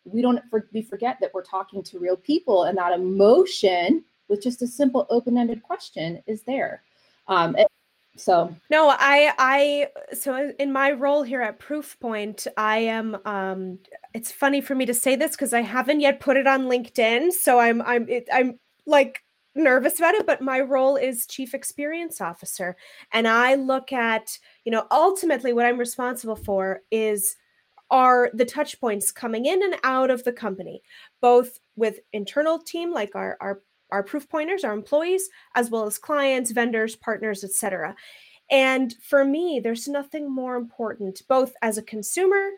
we 0.05 0.23
don't 0.23 0.41
we 0.73 0.83
forget 0.83 1.19
that 1.21 1.33
we're 1.33 1.43
talking 1.43 1.83
to 1.83 1.99
real 1.99 2.17
people 2.17 2.65
and 2.65 2.77
that 2.79 2.93
emotion 2.93 4.05
with 4.29 4.43
just 4.43 4.63
a 4.63 4.67
simple 4.67 5.07
open-ended 5.11 5.63
question 5.63 6.23
is 6.27 6.43
there. 6.43 6.83
Um, 7.29 7.57
so 8.16 8.55
no, 8.70 8.88
I 8.90 9.33
I 9.38 9.88
so 10.14 10.52
in 10.59 10.72
my 10.72 10.92
role 10.92 11.22
here 11.22 11.42
at 11.42 11.61
Proofpoint, 11.61 12.46
I 12.57 12.79
am 12.79 13.18
um 13.24 13.79
it's 14.14 14.33
funny 14.33 14.61
for 14.61 14.74
me 14.74 14.87
to 14.87 14.94
say 14.94 15.16
this 15.16 15.33
because 15.33 15.52
I 15.52 15.61
haven't 15.62 16.00
yet 16.00 16.20
put 16.20 16.37
it 16.37 16.46
on 16.46 16.64
LinkedIn. 16.64 17.33
So 17.33 17.59
I'm 17.61 17.83
I'm 17.83 18.09
it, 18.09 18.29
I'm 18.33 18.59
like 18.87 19.22
nervous 19.55 19.98
about 19.98 20.14
it, 20.14 20.26
but 20.26 20.40
my 20.40 20.61
role 20.61 20.96
is 20.96 21.26
chief 21.26 21.55
experience 21.55 22.20
officer. 22.20 22.76
And 23.12 23.26
I 23.26 23.55
look 23.55 23.92
at, 23.92 24.38
you 24.64 24.72
know, 24.72 24.87
ultimately 24.90 25.52
what 25.52 25.66
I'm 25.66 25.79
responsible 25.79 26.37
for 26.37 26.83
is 26.90 27.37
are 27.90 28.31
the 28.35 28.44
touch 28.44 28.81
points 28.81 29.12
coming 29.12 29.46
in 29.46 29.62
and 29.62 29.76
out 29.85 30.11
of 30.11 30.24
the 30.24 30.33
company, 30.33 30.83
both 31.20 31.61
with 31.76 32.00
internal 32.12 32.59
team 32.59 32.92
like 32.92 33.14
our 33.14 33.37
our 33.40 33.62
our 33.90 34.03
proof 34.03 34.29
pointers, 34.29 34.64
our 34.64 34.72
employees, 34.72 35.29
as 35.55 35.70
well 35.70 35.87
as 35.87 35.99
clients, 35.99 36.51
vendors, 36.51 36.96
partners, 36.96 37.44
etc. 37.44 37.94
And 38.51 38.94
for 39.03 39.25
me, 39.25 39.61
there's 39.62 39.88
nothing 39.88 40.31
more 40.33 40.57
important, 40.57 41.22
both 41.29 41.53
as 41.62 41.79
a 41.79 41.83
consumer 41.83 42.51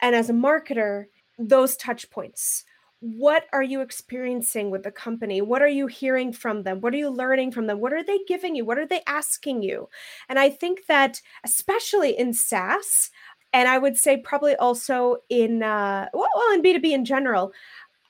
and 0.00 0.14
as 0.14 0.28
a 0.28 0.34
marketer, 0.34 1.06
those 1.38 1.76
touch 1.76 2.10
points. 2.10 2.64
What 3.00 3.46
are 3.52 3.62
you 3.62 3.80
experiencing 3.80 4.70
with 4.70 4.84
the 4.84 4.92
company? 4.92 5.40
What 5.40 5.60
are 5.60 5.68
you 5.68 5.88
hearing 5.88 6.32
from 6.32 6.62
them? 6.62 6.80
What 6.80 6.94
are 6.94 6.98
you 6.98 7.10
learning 7.10 7.50
from 7.50 7.66
them? 7.66 7.80
What 7.80 7.92
are 7.92 8.04
they 8.04 8.20
giving 8.28 8.54
you? 8.54 8.64
What 8.64 8.78
are 8.78 8.86
they 8.86 9.02
asking 9.06 9.62
you? 9.62 9.88
And 10.28 10.38
I 10.38 10.50
think 10.50 10.86
that, 10.86 11.20
especially 11.42 12.16
in 12.16 12.32
SaaS, 12.32 13.10
and 13.52 13.68
I 13.68 13.78
would 13.78 13.96
say 13.96 14.18
probably 14.18 14.54
also 14.56 15.16
in 15.28 15.62
uh, 15.62 16.08
well, 16.14 16.28
in 16.54 16.62
B 16.62 16.72
two 16.72 16.80
B 16.80 16.94
in 16.94 17.04
general, 17.04 17.52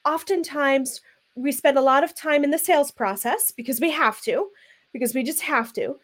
oftentimes 0.04 1.00
we 1.34 1.52
spend 1.52 1.78
a 1.78 1.82
lot 1.82 2.04
of 2.04 2.14
time 2.14 2.44
in 2.44 2.50
the 2.50 2.58
sales 2.58 2.90
process 2.90 3.50
because 3.50 3.80
we 3.80 3.90
have 3.90 4.20
to, 4.22 4.48
because 4.92 5.14
we 5.14 5.22
just 5.22 5.40
have 5.40 5.72
to. 5.74 5.96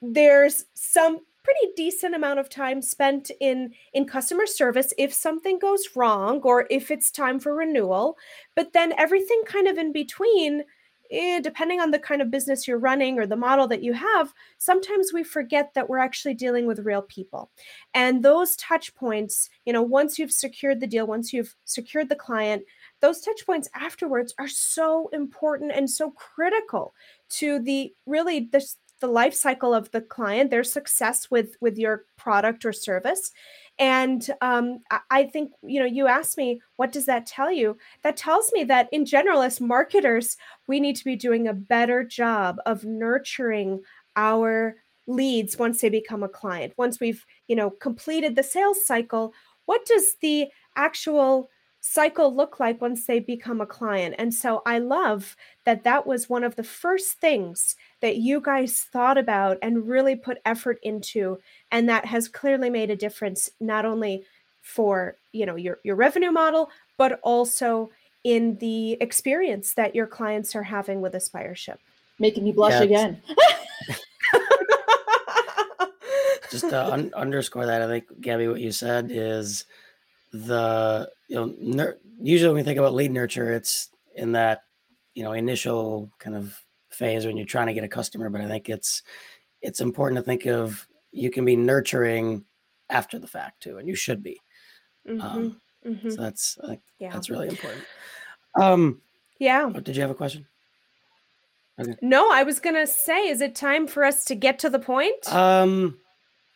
There's 0.00 0.64
some 0.74 1.20
pretty 1.42 1.72
decent 1.76 2.14
amount 2.14 2.38
of 2.38 2.48
time 2.50 2.82
spent 2.82 3.30
in 3.40 3.72
in 3.94 4.06
customer 4.06 4.46
service 4.46 4.92
if 4.98 5.14
something 5.14 5.58
goes 5.58 5.88
wrong 5.96 6.40
or 6.42 6.66
if 6.70 6.90
it's 6.90 7.10
time 7.10 7.40
for 7.40 7.54
renewal, 7.54 8.16
but 8.54 8.72
then 8.72 8.92
everything 8.98 9.42
kind 9.46 9.66
of 9.66 9.78
in 9.78 9.92
between 9.92 10.62
eh, 11.10 11.40
depending 11.40 11.80
on 11.80 11.90
the 11.90 11.98
kind 11.98 12.20
of 12.20 12.30
business 12.30 12.68
you're 12.68 12.78
running 12.78 13.18
or 13.18 13.26
the 13.26 13.36
model 13.36 13.66
that 13.68 13.82
you 13.82 13.92
have, 13.94 14.32
sometimes 14.58 15.12
we 15.12 15.24
forget 15.24 15.72
that 15.74 15.88
we're 15.88 15.98
actually 15.98 16.34
dealing 16.34 16.66
with 16.66 16.80
real 16.80 17.02
people. 17.02 17.50
And 17.94 18.22
those 18.22 18.56
touch 18.56 18.94
points, 18.94 19.48
you 19.64 19.72
know, 19.72 19.82
once 19.82 20.18
you've 20.18 20.32
secured 20.32 20.80
the 20.80 20.86
deal, 20.86 21.06
once 21.06 21.32
you've 21.32 21.54
secured 21.64 22.08
the 22.08 22.16
client, 22.16 22.62
those 23.00 23.20
touch 23.20 23.46
points 23.46 23.68
afterwards 23.74 24.34
are 24.38 24.48
so 24.48 25.08
important 25.12 25.72
and 25.72 25.88
so 25.88 26.10
critical 26.10 26.94
to 27.28 27.58
the 27.60 27.92
really 28.06 28.48
the, 28.52 28.66
the 29.00 29.06
life 29.06 29.34
cycle 29.34 29.74
of 29.74 29.90
the 29.90 30.00
client 30.00 30.50
their 30.50 30.64
success 30.64 31.30
with 31.30 31.56
with 31.60 31.78
your 31.78 32.04
product 32.16 32.64
or 32.64 32.72
service 32.72 33.32
and 33.78 34.28
um, 34.40 34.80
I 35.10 35.24
think, 35.24 35.52
you 35.62 35.78
know, 35.78 35.86
you 35.86 36.08
asked 36.08 36.36
me, 36.36 36.60
what 36.76 36.90
does 36.90 37.06
that 37.06 37.26
tell 37.26 37.52
you? 37.52 37.76
That 38.02 38.16
tells 38.16 38.50
me 38.52 38.64
that 38.64 38.88
in 38.90 39.06
general, 39.06 39.40
as 39.40 39.60
marketers, 39.60 40.36
we 40.66 40.80
need 40.80 40.96
to 40.96 41.04
be 41.04 41.14
doing 41.14 41.46
a 41.46 41.54
better 41.54 42.02
job 42.02 42.56
of 42.66 42.84
nurturing 42.84 43.82
our 44.16 44.76
leads 45.06 45.58
once 45.58 45.80
they 45.80 45.88
become 45.88 46.24
a 46.24 46.28
client. 46.28 46.72
Once 46.76 46.98
we've, 46.98 47.24
you 47.46 47.54
know, 47.54 47.70
completed 47.70 48.34
the 48.34 48.42
sales 48.42 48.84
cycle, 48.84 49.32
what 49.66 49.86
does 49.86 50.16
the 50.22 50.48
actual 50.74 51.48
cycle 51.80 52.34
look 52.34 52.58
like 52.58 52.80
once 52.80 53.06
they 53.06 53.20
become 53.20 53.60
a 53.60 53.66
client. 53.66 54.14
And 54.18 54.34
so 54.34 54.62
I 54.66 54.78
love 54.78 55.36
that 55.64 55.84
that 55.84 56.06
was 56.06 56.28
one 56.28 56.44
of 56.44 56.56
the 56.56 56.64
first 56.64 57.20
things 57.20 57.76
that 58.00 58.16
you 58.16 58.40
guys 58.40 58.80
thought 58.80 59.18
about 59.18 59.58
and 59.62 59.88
really 59.88 60.16
put 60.16 60.38
effort 60.44 60.78
into 60.82 61.38
and 61.70 61.88
that 61.88 62.04
has 62.04 62.28
clearly 62.28 62.70
made 62.70 62.90
a 62.90 62.96
difference 62.96 63.50
not 63.60 63.84
only 63.84 64.24
for, 64.60 65.16
you 65.32 65.46
know, 65.46 65.56
your 65.56 65.78
your 65.82 65.96
revenue 65.96 66.30
model, 66.30 66.70
but 66.96 67.20
also 67.22 67.90
in 68.24 68.56
the 68.56 68.92
experience 69.00 69.74
that 69.74 69.94
your 69.94 70.06
clients 70.06 70.54
are 70.54 70.62
having 70.62 71.00
with 71.00 71.14
Aspireship. 71.14 71.78
Making 72.18 72.44
me 72.44 72.52
blush 72.52 72.72
yeah, 72.72 72.82
again. 72.82 73.22
just 76.50 76.68
to 76.68 76.92
un- 76.92 77.12
underscore 77.14 77.66
that, 77.66 77.80
I 77.80 77.86
think 77.86 78.20
Gabby, 78.20 78.48
what 78.48 78.60
you 78.60 78.72
said 78.72 79.10
is 79.10 79.64
the 80.32 81.08
you 81.28 81.36
know 81.36 81.54
ner- 81.58 81.98
usually 82.20 82.48
when 82.48 82.56
we 82.56 82.62
think 82.62 82.78
about 82.78 82.94
lead 82.94 83.10
nurture 83.10 83.52
it's 83.52 83.90
in 84.14 84.32
that 84.32 84.62
you 85.14 85.22
know 85.22 85.32
initial 85.32 86.10
kind 86.18 86.36
of 86.36 86.58
phase 86.90 87.24
when 87.24 87.36
you're 87.36 87.46
trying 87.46 87.66
to 87.66 87.74
get 87.74 87.84
a 87.84 87.88
customer 87.88 88.28
but 88.28 88.40
i 88.40 88.46
think 88.46 88.68
it's 88.68 89.02
it's 89.62 89.80
important 89.80 90.18
to 90.18 90.22
think 90.22 90.46
of 90.46 90.86
you 91.12 91.30
can 91.30 91.44
be 91.44 91.56
nurturing 91.56 92.44
after 92.90 93.18
the 93.18 93.26
fact 93.26 93.62
too 93.62 93.78
and 93.78 93.88
you 93.88 93.94
should 93.94 94.22
be 94.22 94.40
mm-hmm. 95.08 95.20
Um, 95.20 95.60
mm-hmm. 95.86 96.10
so 96.10 96.16
that's 96.16 96.58
I 96.62 96.68
think 96.68 96.80
yeah. 96.98 97.12
that's 97.12 97.30
really 97.30 97.48
important 97.48 97.84
um 98.60 99.00
yeah 99.38 99.70
oh, 99.74 99.80
did 99.80 99.96
you 99.96 100.02
have 100.02 100.10
a 100.10 100.14
question 100.14 100.46
okay 101.80 101.94
no 102.02 102.30
i 102.32 102.42
was 102.42 102.60
gonna 102.60 102.86
say 102.86 103.28
is 103.28 103.40
it 103.40 103.54
time 103.54 103.86
for 103.86 104.04
us 104.04 104.24
to 104.26 104.34
get 104.34 104.58
to 104.60 104.70
the 104.70 104.78
point 104.78 105.32
um 105.32 105.98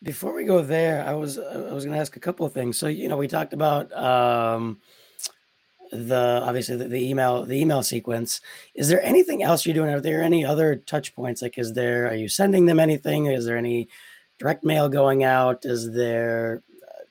before 0.03 0.33
we 0.33 0.43
go 0.43 0.61
there, 0.61 1.03
I 1.07 1.13
was 1.13 1.39
I 1.39 1.73
was 1.73 1.85
going 1.85 1.95
to 1.95 2.01
ask 2.01 2.15
a 2.15 2.19
couple 2.19 2.45
of 2.45 2.53
things. 2.53 2.77
So 2.77 2.87
you 2.87 3.07
know, 3.07 3.17
we 3.17 3.27
talked 3.27 3.53
about 3.53 3.91
um, 3.93 4.79
the 5.91 6.41
obviously 6.43 6.75
the, 6.75 6.87
the, 6.89 7.09
email 7.09 7.45
the 7.45 7.59
email 7.59 7.81
sequence. 7.81 8.41
Is 8.75 8.89
there 8.89 9.01
anything 9.01 9.43
else 9.43 9.65
you're 9.65 9.73
doing? 9.73 9.93
Are 9.93 10.01
there 10.01 10.21
any 10.21 10.45
other 10.45 10.75
touch 10.75 11.15
points? 11.15 11.41
Like, 11.41 11.57
is 11.57 11.73
there 11.73 12.07
are 12.07 12.15
you 12.15 12.27
sending 12.27 12.65
them 12.65 12.79
anything? 12.79 13.27
Is 13.27 13.45
there 13.45 13.57
any 13.57 13.87
direct 14.39 14.63
mail 14.63 14.89
going 14.89 15.23
out? 15.23 15.63
Is 15.63 15.93
there 15.93 16.61
uh, 16.83 17.03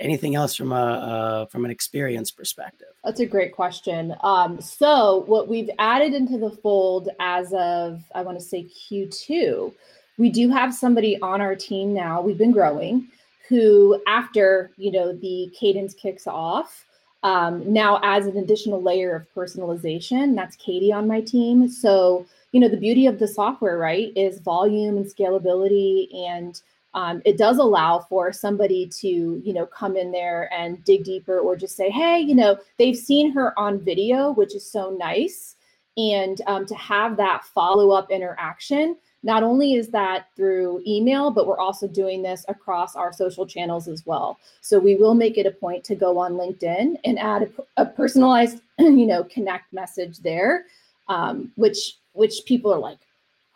anything 0.00 0.34
else 0.34 0.56
from 0.56 0.72
a 0.72 0.74
uh, 0.74 1.46
from 1.46 1.64
an 1.64 1.70
experience 1.70 2.32
perspective? 2.32 2.88
That's 3.04 3.20
a 3.20 3.26
great 3.26 3.54
question. 3.54 4.14
Um, 4.22 4.60
so 4.60 5.22
what 5.26 5.46
we've 5.46 5.70
added 5.78 6.14
into 6.14 6.36
the 6.36 6.50
fold 6.50 7.10
as 7.20 7.52
of 7.52 8.02
I 8.12 8.22
want 8.22 8.38
to 8.38 8.44
say 8.44 8.64
Q2 8.64 9.72
we 10.20 10.30
do 10.30 10.50
have 10.50 10.74
somebody 10.74 11.20
on 11.20 11.40
our 11.40 11.56
team 11.56 11.92
now 11.92 12.20
we've 12.20 12.38
been 12.38 12.52
growing 12.52 13.08
who 13.48 14.00
after 14.06 14.70
you 14.76 14.92
know 14.92 15.12
the 15.12 15.50
cadence 15.58 15.94
kicks 15.94 16.26
off 16.26 16.84
um, 17.22 17.70
now 17.70 18.00
adds 18.02 18.26
an 18.26 18.38
additional 18.38 18.82
layer 18.82 19.14
of 19.14 19.26
personalization. 19.34 20.34
That's 20.34 20.56
katie 20.56 20.92
on 20.92 21.06
my 21.06 21.20
team. 21.20 21.68
So 21.68 22.26
you 22.52 22.60
know 22.60 22.68
the 22.68 22.76
beauty 22.76 23.06
of 23.06 23.18
the 23.18 23.28
software 23.28 23.78
right 23.78 24.12
is 24.16 24.40
volume 24.40 24.96
and 24.96 25.06
scalability 25.06 26.14
and 26.14 26.60
um, 26.92 27.22
it 27.24 27.38
does 27.38 27.58
allow 27.58 28.00
for 28.00 28.32
somebody 28.32 28.86
to 29.00 29.08
you 29.44 29.52
know 29.52 29.66
come 29.66 29.96
in 29.96 30.10
there 30.10 30.52
and 30.52 30.82
dig 30.84 31.04
deeper 31.04 31.38
or 31.38 31.54
just 31.56 31.76
say 31.76 31.90
hey 31.90 32.18
you 32.18 32.34
know 32.34 32.58
they've 32.78 32.96
seen 32.96 33.30
her 33.32 33.56
on 33.58 33.78
video 33.78 34.32
which 34.32 34.54
is 34.54 34.70
so 34.70 34.90
nice. 34.90 35.56
And 35.96 36.40
um, 36.46 36.66
to 36.66 36.74
have 36.76 37.16
that 37.18 37.44
follow-up 37.44 38.10
interaction 38.10 38.96
not 39.22 39.42
only 39.42 39.74
is 39.74 39.88
that 39.88 40.26
through 40.34 40.82
email, 40.86 41.30
but 41.30 41.46
we're 41.46 41.58
also 41.58 41.86
doing 41.86 42.22
this 42.22 42.44
across 42.48 42.96
our 42.96 43.12
social 43.12 43.46
channels 43.46 43.86
as 43.86 44.06
well. 44.06 44.38
So 44.62 44.78
we 44.78 44.94
will 44.94 45.14
make 45.14 45.36
it 45.36 45.46
a 45.46 45.50
point 45.50 45.84
to 45.84 45.94
go 45.94 46.18
on 46.18 46.32
LinkedIn 46.32 46.96
and 47.04 47.18
add 47.18 47.42
a, 47.76 47.82
a 47.82 47.86
personalized, 47.86 48.62
you 48.78 49.06
know, 49.06 49.24
connect 49.24 49.72
message 49.72 50.18
there, 50.20 50.64
um, 51.08 51.52
which 51.56 51.96
which 52.12 52.42
people 52.46 52.72
are 52.72 52.78
like, 52.78 52.98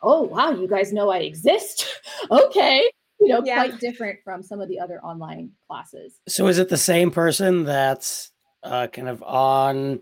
oh 0.03 0.23
wow, 0.23 0.51
you 0.51 0.69
guys 0.69 0.93
know 0.93 1.09
I 1.09 1.19
exist. 1.19 1.87
okay, 2.31 2.91
you 3.21 3.29
know, 3.29 3.43
yeah. 3.45 3.55
quite 3.55 3.81
different 3.81 4.21
from 4.23 4.43
some 4.43 4.61
of 4.61 4.69
the 4.69 4.79
other 4.79 5.01
online 5.01 5.51
classes. 5.67 6.21
So 6.29 6.47
is 6.49 6.59
it 6.59 6.69
the 6.69 6.77
same 6.77 7.11
person 7.11 7.65
that's 7.65 8.31
uh, 8.63 8.89
kind 8.89 9.09
of 9.09 9.23
on? 9.23 10.01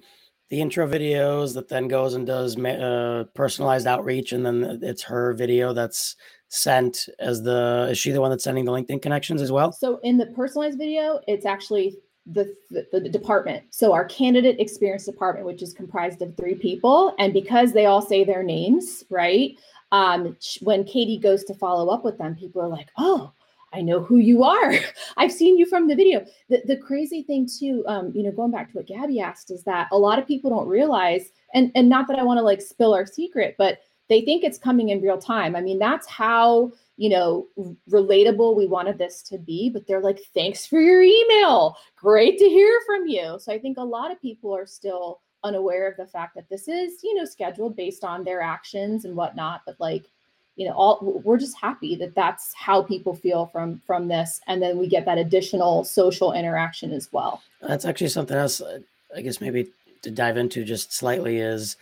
The 0.53 0.61
intro 0.61 0.87
videos 0.87 1.55
that 1.55 1.67
then 1.71 1.89
goes 1.89 2.13
and 2.13 2.27
does 2.27 2.59
uh, 2.59 3.25
personalized 3.33 3.87
outreach 3.87 4.33
and 4.33 4.45
then 4.45 4.81
it's 4.83 5.03
her 5.03 5.33
video 5.33 5.73
that's 5.73 6.15
sent 6.49 7.09
as 7.19 7.43
the 7.43 7.89
is 7.91 7.97
she 7.97 8.11
the 8.11 8.21
one 8.21 8.29
that's 8.29 8.45
sending 8.45 8.67
the 8.67 8.71
linkedin 8.71 9.01
connections 9.01 9.41
as 9.41 9.51
well? 9.51 9.73
So 9.73 9.99
in 10.03 10.19
the 10.19 10.27
personalized 10.27 10.77
video 10.77 11.21
it's 11.27 11.47
actually 11.47 11.97
the, 12.27 12.55
the, 12.71 12.87
the 12.93 13.09
department. 13.09 13.65
So 13.71 13.95
our 13.95 14.05
candidate 14.05 14.61
experience 14.61 15.07
department 15.07 15.47
which 15.47 15.63
is 15.63 15.73
comprised 15.73 16.21
of 16.21 16.37
three 16.37 16.55
people 16.55 17.15
and 17.19 17.33
because 17.33 17.73
they 17.73 17.87
all 17.87 18.03
say 18.03 18.23
their 18.23 18.43
names 18.43 19.05
right 19.09 19.57
um, 19.91 20.37
when 20.61 20.85
katie 20.85 21.19
goes 21.19 21.45
to 21.45 21.55
follow 21.55 21.89
up 21.89 22.05
with 22.05 22.19
them 22.19 22.35
people 22.35 22.61
are 22.61 22.69
like 22.69 22.91
oh 22.99 23.33
I 23.73 23.81
know 23.81 24.03
who 24.03 24.19
you 24.19 24.45
are. 24.45 24.75
I've 25.17 25.33
seen 25.33 25.57
you 25.57 25.67
from 25.67 25.89
the 25.89 25.95
video. 25.95 26.25
The, 26.49 26.63
the 26.67 26.77
crazy 26.77 27.23
thing 27.23 27.49
too, 27.49 27.85
um, 27.87 28.13
you 28.15 28.23
know, 28.23 28.33
going 28.33 28.51
back 28.51 28.71
to 28.71 28.79
what 28.79 28.87
Gabby 28.87 29.21
asked, 29.21 29.51
is 29.51 29.65
that 29.65 29.89
a 29.93 29.99
lot 29.99 30.19
of 30.19 30.27
people 30.27 30.51
don't 30.51 30.69
realize, 30.69 31.31
and 31.55 31.73
and 31.75 31.89
not 31.89 32.09
that 32.09 32.19
I 32.19 32.23
want 32.23 32.39
to 32.39 32.43
like 32.43 32.61
spill 32.61 32.95
our 32.95 33.07
secret, 33.07 33.57
but 33.59 33.79
they 34.09 34.21
think 34.23 34.45
it's 34.45 34.59
coming 34.59 34.91
in 34.91 35.01
real 35.01 35.19
time. 35.19 35.57
I 35.57 35.61
mean, 35.61 35.79
that's 35.79 36.07
how 36.07 36.73
you 36.97 37.09
know 37.09 37.47
relatable 37.91 38.57
we 38.57 38.67
wanted 38.67 38.99
this 38.99 39.23
to 39.25 39.39
be. 39.39 39.71
But 39.71 39.87
they're 39.87 40.03
like, 40.03 40.21
thanks 40.35 40.67
for 40.67 40.81
your 40.81 41.03
email. 41.03 41.77
Great 41.97 42.39
to 42.39 42.49
hear 42.49 42.79
from 42.87 43.07
you. 43.07 43.39
So 43.41 43.53
I 43.53 43.59
think 43.59 43.79
a 43.79 43.85
lot 43.85 44.13
of 44.13 44.21
people 44.21 44.55
are 44.55 44.67
still 44.67 45.21
unaware 45.45 45.89
of 45.89 45.97
the 45.97 46.07
fact 46.07 46.37
that 46.37 46.49
this 46.49 46.69
is 46.69 47.03
you 47.03 47.15
know 47.15 47.25
scheduled 47.25 47.75
based 47.75 48.05
on 48.05 48.23
their 48.23 48.43
actions 48.43 49.05
and 49.05 49.17
whatnot. 49.17 49.63
But 49.67 49.81
like 49.81 50.11
you 50.57 50.67
know 50.67 50.75
all 50.75 50.99
we're 51.25 51.39
just 51.39 51.57
happy 51.57 51.97
that 51.97 52.15
that's 52.15 52.53
how 52.55 52.83
people 52.83 53.15
feel 53.15 53.47
from 53.47 53.81
from 53.87 54.09
this 54.09 54.41
and 54.47 54.61
then 54.63 54.79
we 54.79 54.87
get 54.87 55.05
that 55.05 55.19
additional 55.19 55.85
social 55.85 56.33
interaction 56.33 56.93
as 56.93 57.09
well. 57.13 57.43
That's 57.61 57.85
actually 57.85 58.09
something 58.09 58.37
else 58.37 58.61
uh, 58.61 58.81
i 59.17 59.21
guess 59.21 59.41
maybe 59.41 59.71
to 60.03 60.11
dive 60.11 60.37
into 60.37 60.65
just 60.65 60.93
slightly 60.93 61.39
is 61.39 61.77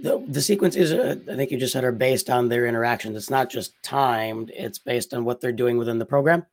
the, 0.00 0.24
the 0.28 0.40
sequences 0.40 0.92
uh, 0.92 1.16
i 1.30 1.36
think 1.36 1.50
you 1.50 1.58
just 1.58 1.72
said 1.72 1.84
are 1.84 1.92
based 1.92 2.30
on 2.30 2.48
their 2.48 2.66
interactions. 2.66 3.16
It's 3.16 3.30
not 3.30 3.50
just 3.50 3.80
timed 3.82 4.50
it's 4.54 4.78
based 4.78 5.12
on 5.12 5.24
what 5.24 5.40
they're 5.40 5.52
doing 5.52 5.76
within 5.76 5.98
the 5.98 6.06
program 6.06 6.46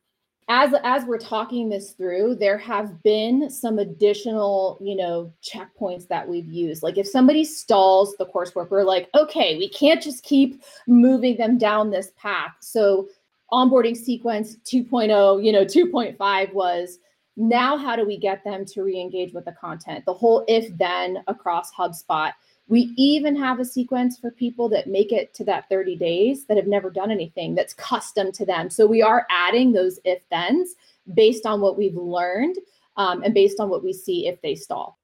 as 0.50 0.74
as 0.82 1.04
we're 1.04 1.16
talking 1.16 1.68
this 1.68 1.92
through 1.92 2.34
there 2.34 2.58
have 2.58 3.00
been 3.04 3.48
some 3.48 3.78
additional 3.78 4.76
you 4.82 4.96
know 4.96 5.32
checkpoints 5.42 6.08
that 6.08 6.28
we've 6.28 6.48
used. 6.48 6.82
Like 6.82 6.98
if 6.98 7.06
somebody 7.06 7.44
stalls 7.44 8.16
the 8.18 8.26
coursework 8.26 8.68
we're 8.68 8.82
like 8.82 9.08
okay 9.14 9.56
we 9.56 9.68
can't 9.68 10.02
just 10.02 10.24
keep 10.24 10.62
moving 10.88 11.36
them 11.36 11.56
down 11.56 11.90
this 11.90 12.10
path. 12.16 12.56
So 12.58 13.08
onboarding 13.52 13.96
sequence 13.96 14.56
2.0 14.64 15.42
you 15.42 15.52
know 15.52 15.64
2.5 15.64 16.52
was 16.52 16.98
now 17.36 17.76
how 17.76 17.94
do 17.94 18.04
we 18.04 18.18
get 18.18 18.42
them 18.42 18.64
to 18.66 18.82
re-engage 18.82 19.32
with 19.32 19.44
the 19.44 19.52
content? 19.52 20.04
The 20.04 20.14
whole 20.14 20.44
if 20.48 20.76
then 20.76 21.22
across 21.28 21.72
hubspot 21.72 22.32
we 22.70 22.94
even 22.96 23.34
have 23.34 23.58
a 23.58 23.64
sequence 23.64 24.16
for 24.16 24.30
people 24.30 24.68
that 24.68 24.86
make 24.86 25.10
it 25.10 25.34
to 25.34 25.44
that 25.44 25.68
30 25.68 25.96
days 25.96 26.44
that 26.44 26.56
have 26.56 26.68
never 26.68 26.88
done 26.88 27.10
anything 27.10 27.56
that's 27.56 27.74
custom 27.74 28.30
to 28.30 28.46
them. 28.46 28.70
So 28.70 28.86
we 28.86 29.02
are 29.02 29.26
adding 29.28 29.72
those 29.72 29.98
if 30.04 30.22
thens 30.30 30.76
based 31.12 31.46
on 31.46 31.60
what 31.60 31.76
we've 31.76 31.96
learned 31.96 32.56
um, 32.96 33.24
and 33.24 33.34
based 33.34 33.58
on 33.58 33.70
what 33.70 33.82
we 33.82 33.92
see 33.92 34.28
if 34.28 34.40
they 34.40 34.54
stall. 34.54 35.00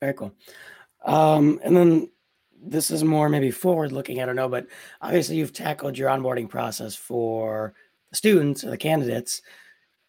Very 0.00 0.14
cool. 0.14 0.34
Um, 1.04 1.60
and 1.62 1.76
then 1.76 2.10
this 2.58 2.90
is 2.90 3.04
more 3.04 3.28
maybe 3.28 3.50
forward 3.50 3.92
looking, 3.92 4.22
I 4.22 4.26
don't 4.26 4.34
know, 4.36 4.48
but 4.48 4.66
obviously 5.02 5.36
you've 5.36 5.52
tackled 5.52 5.98
your 5.98 6.08
onboarding 6.08 6.48
process 6.48 6.96
for 6.96 7.74
the 8.08 8.16
students 8.16 8.64
or 8.64 8.70
the 8.70 8.78
candidates. 8.78 9.42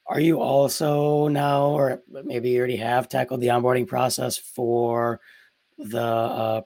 Are 0.07 0.21
you 0.21 0.39
also 0.39 1.27
now, 1.27 1.65
or 1.65 2.01
maybe 2.07 2.51
you 2.51 2.59
already 2.59 2.77
have 2.77 3.09
tackled 3.09 3.41
the 3.41 3.47
onboarding 3.47 3.85
process 3.85 4.37
for 4.37 5.19
the 5.77 6.01
uh, 6.01 6.61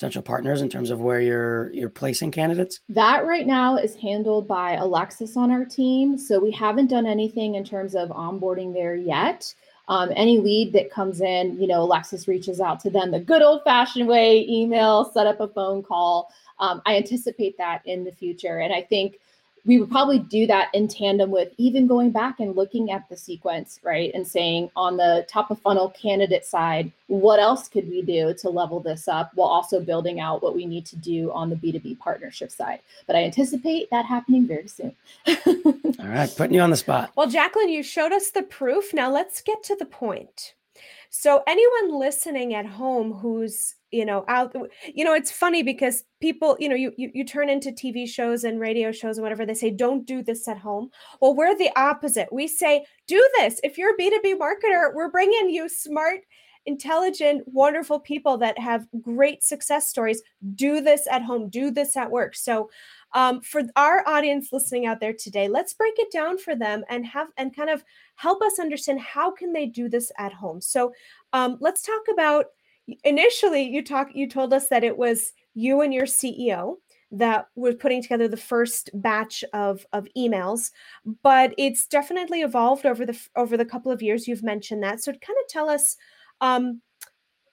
potential 0.00 0.22
partners 0.22 0.62
in 0.62 0.70
terms 0.70 0.88
of 0.88 0.98
where 0.98 1.20
you're 1.20 1.70
you're 1.74 1.90
placing 1.90 2.30
candidates? 2.30 2.80
That 2.88 3.26
right 3.26 3.46
now 3.46 3.76
is 3.76 3.94
handled 3.94 4.48
by 4.48 4.72
Alexis 4.72 5.36
on 5.36 5.50
our 5.50 5.66
team. 5.66 6.16
So 6.16 6.40
we 6.40 6.50
haven't 6.50 6.86
done 6.86 7.04
anything 7.04 7.56
in 7.56 7.64
terms 7.64 7.94
of 7.94 8.08
onboarding 8.08 8.72
there 8.72 8.94
yet. 8.96 9.54
Um, 9.88 10.10
any 10.16 10.38
lead 10.38 10.72
that 10.72 10.90
comes 10.90 11.20
in, 11.20 11.60
you 11.60 11.66
know, 11.66 11.82
Alexis 11.82 12.26
reaches 12.26 12.62
out 12.62 12.80
to 12.80 12.90
them 12.90 13.10
the 13.10 13.20
good 13.20 13.42
old 13.42 13.62
fashioned 13.62 14.08
way, 14.08 14.46
email, 14.48 15.04
set 15.12 15.26
up 15.26 15.38
a 15.40 15.48
phone 15.48 15.82
call. 15.82 16.32
Um, 16.60 16.80
I 16.86 16.96
anticipate 16.96 17.58
that 17.58 17.82
in 17.84 18.04
the 18.04 18.12
future. 18.12 18.60
And 18.60 18.72
I 18.72 18.80
think 18.80 19.18
we 19.64 19.78
would 19.78 19.90
probably 19.90 20.18
do 20.18 20.46
that 20.46 20.68
in 20.74 20.88
tandem 20.88 21.30
with 21.30 21.52
even 21.58 21.86
going 21.86 22.10
back 22.10 22.40
and 22.40 22.56
looking 22.56 22.90
at 22.90 23.08
the 23.08 23.16
sequence, 23.16 23.80
right? 23.82 24.10
And 24.14 24.26
saying 24.26 24.70
on 24.76 24.96
the 24.96 25.26
top 25.28 25.50
of 25.50 25.60
funnel 25.60 25.90
candidate 25.90 26.44
side, 26.44 26.92
what 27.08 27.40
else 27.40 27.68
could 27.68 27.88
we 27.88 28.02
do 28.02 28.34
to 28.34 28.50
level 28.50 28.80
this 28.80 29.08
up 29.08 29.32
while 29.34 29.48
also 29.48 29.80
building 29.80 30.20
out 30.20 30.42
what 30.42 30.54
we 30.54 30.66
need 30.66 30.86
to 30.86 30.96
do 30.96 31.30
on 31.32 31.50
the 31.50 31.56
B2B 31.56 31.98
partnership 31.98 32.50
side? 32.50 32.80
But 33.06 33.16
I 33.16 33.24
anticipate 33.24 33.90
that 33.90 34.06
happening 34.06 34.46
very 34.46 34.68
soon. 34.68 34.94
All 35.46 36.06
right, 36.06 36.32
putting 36.36 36.54
you 36.54 36.60
on 36.60 36.70
the 36.70 36.76
spot. 36.76 37.12
Well, 37.16 37.28
Jacqueline, 37.28 37.68
you 37.68 37.82
showed 37.82 38.12
us 38.12 38.30
the 38.30 38.42
proof. 38.42 38.94
Now 38.94 39.10
let's 39.10 39.42
get 39.42 39.62
to 39.64 39.76
the 39.76 39.86
point. 39.86 40.54
So, 41.10 41.42
anyone 41.46 41.98
listening 41.98 42.54
at 42.54 42.64
home 42.64 43.12
who's 43.12 43.74
you 43.90 44.04
know 44.04 44.24
out 44.28 44.54
you 44.94 45.04
know 45.04 45.14
it's 45.14 45.30
funny 45.30 45.62
because 45.62 46.04
people 46.20 46.56
you 46.60 46.68
know 46.68 46.74
you, 46.74 46.92
you 46.96 47.10
you 47.14 47.24
turn 47.24 47.48
into 47.48 47.70
tv 47.72 48.08
shows 48.08 48.44
and 48.44 48.60
radio 48.60 48.92
shows 48.92 49.16
and 49.16 49.22
whatever 49.22 49.44
they 49.44 49.54
say 49.54 49.70
don't 49.70 50.06
do 50.06 50.22
this 50.22 50.46
at 50.48 50.58
home. 50.58 50.90
Well 51.20 51.34
we're 51.34 51.56
the 51.56 51.70
opposite. 51.76 52.32
We 52.32 52.46
say 52.46 52.84
do 53.06 53.26
this. 53.38 53.60
If 53.64 53.78
you're 53.78 53.94
a 53.94 53.98
b2b 53.98 54.38
marketer 54.38 54.94
we're 54.94 55.10
bringing 55.10 55.50
you 55.50 55.68
smart 55.68 56.20
intelligent 56.66 57.42
wonderful 57.46 57.98
people 57.98 58.36
that 58.36 58.58
have 58.58 58.86
great 59.00 59.42
success 59.42 59.88
stories. 59.88 60.22
Do 60.54 60.80
this 60.80 61.06
at 61.10 61.22
home. 61.22 61.48
Do 61.48 61.70
this 61.70 61.96
at 61.96 62.10
work. 62.10 62.36
So 62.36 62.70
um, 63.14 63.40
for 63.40 63.62
our 63.76 64.06
audience 64.06 64.50
listening 64.52 64.86
out 64.86 65.00
there 65.00 65.12
today 65.12 65.48
let's 65.48 65.74
break 65.74 65.94
it 65.96 66.12
down 66.12 66.38
for 66.38 66.54
them 66.54 66.84
and 66.88 67.04
have 67.06 67.28
and 67.36 67.54
kind 67.54 67.70
of 67.70 67.82
help 68.14 68.40
us 68.42 68.60
understand 68.60 69.00
how 69.00 69.32
can 69.32 69.52
they 69.52 69.66
do 69.66 69.88
this 69.88 70.12
at 70.18 70.32
home. 70.32 70.60
So 70.60 70.92
um, 71.32 71.56
let's 71.60 71.82
talk 71.82 72.02
about 72.12 72.46
initially 73.04 73.62
you 73.62 73.84
talk 73.84 74.08
you 74.14 74.28
told 74.28 74.52
us 74.52 74.68
that 74.68 74.84
it 74.84 74.96
was 74.96 75.32
you 75.54 75.80
and 75.80 75.92
your 75.92 76.06
CEO 76.06 76.76
that 77.12 77.46
was 77.56 77.74
putting 77.74 78.00
together 78.00 78.28
the 78.28 78.36
first 78.36 78.90
batch 78.94 79.44
of 79.52 79.84
of 79.92 80.06
emails 80.16 80.70
but 81.22 81.52
it's 81.58 81.86
definitely 81.86 82.42
evolved 82.42 82.86
over 82.86 83.04
the 83.04 83.18
over 83.36 83.56
the 83.56 83.64
couple 83.64 83.92
of 83.92 84.02
years 84.02 84.28
you've 84.28 84.42
mentioned 84.42 84.82
that. 84.82 85.02
So 85.02 85.12
kind 85.12 85.38
of 85.42 85.48
tell 85.48 85.68
us 85.68 85.96
um, 86.40 86.80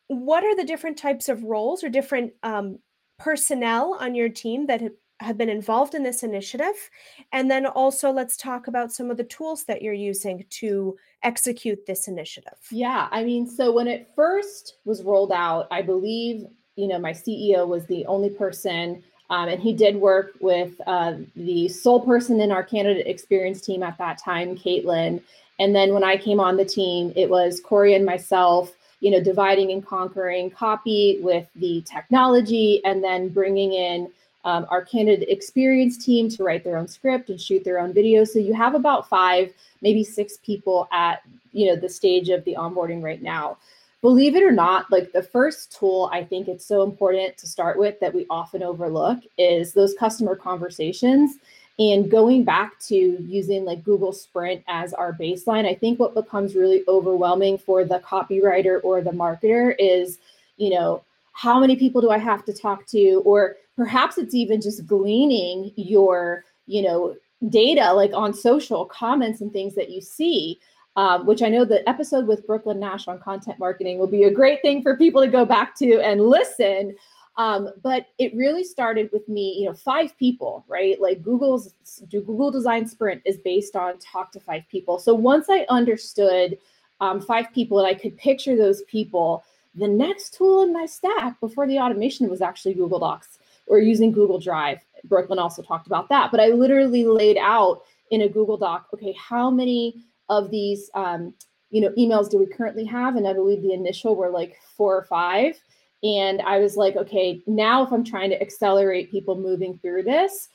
what 0.08 0.44
are 0.44 0.56
the 0.56 0.64
different 0.64 0.98
types 0.98 1.30
of 1.30 1.44
roles 1.44 1.84
or 1.84 1.90
different 1.90 2.34
um, 2.44 2.80
personnel 3.20 3.98
on 4.00 4.16
your 4.16 4.30
team 4.30 4.68
that 4.68 4.82
have, 5.20 5.38
been 5.38 5.50
involved 5.50 5.96
in 5.96 6.04
this 6.04 6.24
initiative 6.24 6.90
and 7.32 7.50
then 7.50 7.66
also 7.66 8.12
let's 8.12 8.38
talk 8.38 8.68
about 8.68 8.92
some 8.92 9.12
of 9.12 9.18
the 9.18 9.24
tools 9.24 9.64
that 9.66 9.82
you're 9.82 9.94
using 9.94 10.46
to 10.50 10.98
execute 11.24 11.86
this 11.86 12.08
initiative. 12.08 12.58
Yeah 12.72 13.08
i 13.12 13.24
mean 13.24 13.48
so 13.48 13.72
when 13.72 13.88
it 13.88 14.10
first 14.16 14.78
was 14.86 15.04
rolled 15.04 15.32
out 15.32 15.68
i 15.72 15.82
believe 15.82 16.46
you 16.76 16.88
know 16.88 17.00
my 17.00 17.12
ceo 17.12 17.68
was 17.68 17.86
the 17.86 18.06
only 18.06 18.30
person 18.30 19.04
um, 19.30 19.50
and 19.50 19.62
he 19.62 19.74
did 19.74 19.98
work 19.98 20.34
with 20.40 20.80
uh, 20.88 21.16
the 21.36 21.68
sole 21.68 22.00
person 22.00 22.40
in 22.40 22.52
our 22.52 22.64
candidate 22.64 23.08
experience 23.08 23.60
team 23.60 23.84
at 23.84 23.98
that 23.98 24.18
time 24.18 24.56
caitlin. 24.56 25.22
And 25.60 25.76
then 25.76 25.94
when 25.94 26.04
i 26.04 26.18
came 26.18 26.40
on 26.40 26.58
the 26.58 26.66
team 26.66 27.14
it 27.16 27.30
was 27.30 27.60
corey 27.60 27.96
and 27.96 28.06
myself 28.06 28.74
you 29.00 29.12
know 29.12 29.22
dividing 29.22 29.72
and 29.72 29.86
conquering 29.86 30.50
copy 30.50 31.20
with 31.22 31.48
the 31.56 31.82
technology 31.82 32.82
and 32.86 33.04
then 33.04 33.30
bringing 33.30 33.74
in 33.74 34.10
um, 34.48 34.66
our 34.70 34.82
candidate 34.82 35.28
experience 35.28 35.98
team 36.04 36.30
to 36.30 36.42
write 36.42 36.64
their 36.64 36.78
own 36.78 36.88
script 36.88 37.30
and 37.30 37.40
shoot 37.40 37.66
their 37.66 37.80
own 37.80 37.94
video. 37.94 38.24
So 38.24 38.40
you 38.40 38.54
have 38.54 38.76
about 38.76 39.10
five, 39.10 39.54
maybe 39.82 40.06
six 40.06 40.38
people 40.38 40.88
at 40.94 41.22
you 41.52 41.68
know 41.68 41.76
the 41.76 41.90
stage 41.90 42.30
of 42.30 42.46
the 42.46 42.56
onboarding 42.58 43.04
right 43.04 43.22
now. 43.22 43.58
Believe 44.02 44.38
it 44.38 44.44
or 44.44 44.52
not, 44.52 44.90
like 44.90 45.12
the 45.12 45.22
first 45.22 45.78
tool 45.78 46.10
I 46.14 46.24
think 46.24 46.48
it's 46.48 46.66
so 46.66 46.84
important 46.84 47.38
to 47.40 47.48
start 47.48 47.78
with 47.78 48.00
that 48.00 48.14
we 48.14 48.26
often 48.30 48.64
overlook 48.64 49.20
is 49.38 49.74
those 49.74 49.94
customer 49.96 50.36
conversations 50.36 51.40
and 51.78 52.10
going 52.10 52.46
back 52.46 52.80
to 52.88 52.96
using 52.96 53.66
like 53.66 53.84
Google 53.84 54.14
Sprint 54.14 54.64
as 54.70 54.94
our 54.94 55.12
baseline. 55.12 55.68
I 55.68 55.76
think 55.76 56.00
what 56.00 56.14
becomes 56.14 56.56
really 56.56 56.84
overwhelming 56.88 57.58
for 57.58 57.84
the 57.84 58.00
copywriter 58.00 58.80
or 58.82 59.02
the 59.02 59.12
marketer 59.12 59.76
is, 59.78 60.20
you 60.56 60.70
know, 60.70 61.04
how 61.38 61.60
many 61.60 61.76
people 61.76 62.02
do 62.02 62.10
I 62.10 62.18
have 62.18 62.44
to 62.46 62.54
talk 62.54 62.88
to? 62.88 63.22
Or 63.24 63.58
perhaps 63.76 64.18
it's 64.18 64.34
even 64.34 64.60
just 64.60 64.88
gleaning 64.88 65.72
your, 65.76 66.44
you 66.66 66.82
know, 66.82 67.16
data 67.50 67.94
like 67.94 68.12
on 68.12 68.34
social 68.34 68.86
comments 68.86 69.40
and 69.42 69.54
things 69.54 69.76
that 69.76 69.92
you 69.92 70.02
see. 70.02 70.60
Um, 70.96 71.28
which 71.28 71.44
I 71.44 71.50
know 71.50 71.64
the 71.64 71.88
episode 71.88 72.26
with 72.26 72.48
Brooklyn 72.48 72.80
Nash 72.80 73.08
on 73.08 73.20
content 73.20 73.60
marketing 73.60 74.00
will 74.00 74.08
be 74.08 74.24
a 74.24 74.34
great 74.34 74.64
thing 74.64 74.82
for 74.82 74.98
people 74.98 75.22
to 75.22 75.28
go 75.28 75.46
back 75.46 75.76
to 75.76 76.02
and 76.02 76.22
listen. 76.22 76.96
Um, 77.36 77.70
but 77.84 78.08
it 78.18 78.36
really 78.36 78.64
started 78.64 79.12
with 79.14 79.30
me, 79.30 79.60
you 79.60 79.68
know, 79.68 79.76
five 79.76 80.18
people, 80.18 80.66
right? 80.68 81.00
Like 81.00 81.22
Google's 81.22 81.76
Google 82.10 82.50
Design 82.50 82.88
Sprint 82.88 83.22
is 83.26 83.38
based 83.38 83.76
on 83.76 84.00
talk 84.00 84.32
to 84.32 84.40
five 84.40 84.64
people. 84.72 84.98
So 84.98 85.14
once 85.14 85.52
I 85.52 85.68
understood 85.70 86.58
um, 87.00 87.22
five 87.22 87.54
people 87.54 87.78
and 87.78 87.88
I 87.88 87.94
could 87.94 88.18
picture 88.18 88.56
those 88.56 88.82
people, 88.84 89.44
the 89.78 89.88
next 89.88 90.34
tool 90.34 90.64
in 90.64 90.74
my 90.74 90.86
stack 90.86 91.40
before 91.40 91.68
the 91.68 91.80
automation 91.80 92.30
was 92.30 92.42
actually 92.42 92.74
Google 92.74 93.00
Docs 93.00 93.40
or 93.68 93.80
using 93.80 94.12
Google 94.12 94.40
Drive. 94.40 94.80
Brooklyn 95.04 95.40
also 95.40 95.62
talked 95.62 95.88
about 95.88 96.10
that, 96.10 96.32
but 96.32 96.40
I 96.40 96.48
literally 96.48 97.06
laid 97.06 97.38
out 97.38 97.84
in 98.12 98.22
a 98.22 98.30
Google 98.30 98.58
Doc, 98.58 98.88
okay, 98.94 99.14
how 99.14 99.50
many 99.50 100.04
of 100.30 100.50
these 100.50 100.90
um, 100.94 101.34
you 101.70 101.82
know 101.82 101.90
emails 101.98 102.30
do 102.30 102.40
we 102.40 102.46
currently 102.46 102.86
have? 102.86 103.16
And 103.16 103.28
I 103.28 103.34
believe 103.34 103.62
the 103.62 103.74
initial 103.74 104.16
were 104.16 104.30
like 104.30 104.58
four 104.76 104.96
or 104.96 105.04
five. 105.04 105.62
And 106.04 106.42
I 106.42 106.60
was 106.60 106.78
like, 106.78 106.96
okay, 106.96 107.42
now 107.48 107.84
if 107.84 107.92
I'm 107.92 108.04
trying 108.04 108.30
to 108.30 108.42
accelerate 108.42 109.12
people 109.12 109.36
moving 109.36 109.78
through 109.80 110.04
this, 110.04 110.50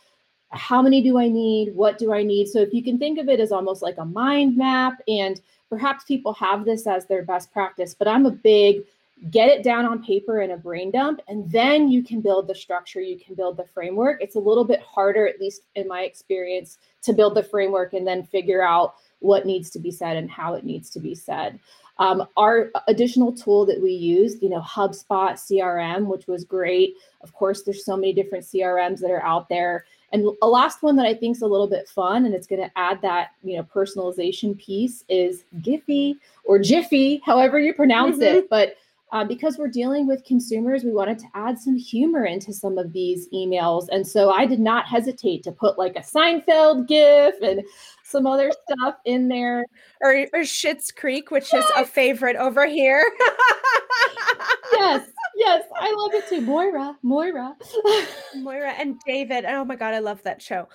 how 0.51 0.81
many 0.83 1.03
do 1.03 1.19
I 1.19 1.29
need? 1.29 1.75
What 1.75 1.99
do 1.99 2.13
I 2.13 2.23
need? 2.23 2.49
So 2.49 2.61
if 2.61 2.73
you 2.73 2.83
can 2.83 2.99
think 2.99 3.19
of 3.19 3.29
it 3.29 3.41
as 3.41 3.53
almost 3.53 3.83
like 3.83 3.99
a 3.99 4.05
mind 4.05 4.57
map, 4.57 5.01
and 5.09 5.41
perhaps 5.69 6.05
people 6.05 6.33
have 6.35 6.65
this 6.65 6.87
as 6.87 7.07
their 7.07 7.23
best 7.23 7.53
practice, 7.53 7.95
but 7.95 8.07
I'm 8.07 8.27
a 8.27 8.31
big 8.31 8.85
get 9.31 9.49
it 9.49 9.63
down 9.63 9.85
on 9.85 10.03
paper 10.03 10.41
in 10.41 10.51
a 10.51 10.57
brain 10.57 10.91
dump, 10.91 11.21
and 11.29 11.51
then 11.51 11.89
you 11.89 12.03
can 12.03 12.21
build 12.21 12.49
the 12.49 12.55
structure, 12.55 13.01
you 13.01 13.19
can 13.19 13.35
build 13.35 13.57
the 13.57 13.67
framework. 13.67 14.21
It's 14.21 14.35
a 14.35 14.41
little 14.41 14.65
bit 14.65 14.81
harder, 14.81 15.27
at 15.27 15.41
least 15.41 15.63
in 15.75 15.87
my 15.87 16.03
experience, 16.03 16.79
to 17.03 17.13
build 17.13 17.35
the 17.35 17.43
framework 17.43 17.93
and 17.93 18.07
then 18.07 18.25
figure 18.25 18.63
out 18.63 18.95
what 19.21 19.47
needs 19.47 19.71
to 19.71 19.79
be 19.79 19.91
said 19.91 20.17
and 20.17 20.31
how 20.31 20.55
it 20.55 20.65
needs 20.65 20.91
to 20.91 21.01
be 21.01 21.15
said. 21.15 21.59
Um, 21.99 22.27
our 22.37 22.71
additional 22.89 23.33
tool 23.33 23.65
that 23.67 23.81
we 23.81 23.93
used, 23.93 24.43
you 24.43 24.49
know, 24.49 24.61
HubSpot 24.61 25.35
CRM, 25.35 26.07
which 26.07 26.27
was 26.27 26.45
great. 26.45 26.95
Of 27.21 27.33
course, 27.33 27.63
there's 27.63 27.85
so 27.85 27.97
many 27.97 28.13
different 28.13 28.45
CRMs 28.45 29.01
that 29.01 29.11
are 29.11 29.23
out 29.23 29.49
there. 29.49 29.85
And 30.13 30.27
a 30.43 30.47
last 30.47 30.83
one 30.83 30.97
that 30.97 31.07
I 31.07 31.15
think 31.15 31.37
is 31.37 31.43
a 31.43 31.47
little 31.47 31.69
bit 31.69 31.89
fun, 31.89 32.27
and 32.27 32.35
it's 32.35 32.47
going 32.47 32.61
to 32.61 32.71
add 32.77 33.01
that 33.03 33.31
you 33.43 33.57
know 33.57 33.63
personalization 33.63 34.59
piece 34.59 35.05
is 35.09 35.45
Giphy 35.59 36.17
or 36.45 36.59
Jiffy, 36.59 37.23
however 37.25 37.59
you 37.59 37.73
pronounce 37.73 38.17
mm-hmm. 38.17 38.39
it. 38.39 38.51
But 38.51 38.77
uh, 39.13 39.25
because 39.25 39.59
we're 39.59 39.69
dealing 39.69 40.07
with 40.07 40.25
consumers, 40.25 40.85
we 40.85 40.93
wanted 40.93 41.19
to 41.19 41.27
add 41.35 41.59
some 41.59 41.77
humor 41.77 42.25
into 42.25 42.53
some 42.53 42.79
of 42.79 42.93
these 42.95 43.29
emails. 43.29 43.87
And 43.93 44.07
so 44.07 44.31
I 44.31 44.47
did 44.47 44.59
not 44.59 44.87
hesitate 44.87 45.43
to 45.45 45.53
put 45.53 45.79
like 45.79 45.97
a 45.97 46.01
Seinfeld 46.01 46.89
GIF 46.89 47.35
and 47.43 47.63
some 48.05 48.27
other 48.27 48.51
stuff 48.51 48.95
in 49.05 49.29
there. 49.29 49.67
Or, 50.01 50.27
or 50.33 50.41
Schitt's 50.41 50.91
Creek, 50.91 51.31
which 51.31 51.53
yes. 51.53 51.65
is 51.65 51.71
a 51.77 51.85
favorite 51.85 52.37
over 52.37 52.67
here. 52.67 53.05
yes, 54.73 55.07
yes, 55.37 55.65
I 55.79 55.95
love 55.95 56.15
it 56.15 56.29
too. 56.29 56.41
Moira, 56.41 56.97
Moira. 57.03 57.55
Moira 58.37 58.73
and 58.73 58.99
David. 59.07 59.45
Oh 59.45 59.65
my 59.65 59.77
God, 59.77 59.93
I 59.93 59.99
love 59.99 60.23
that 60.23 60.41
show. 60.41 60.69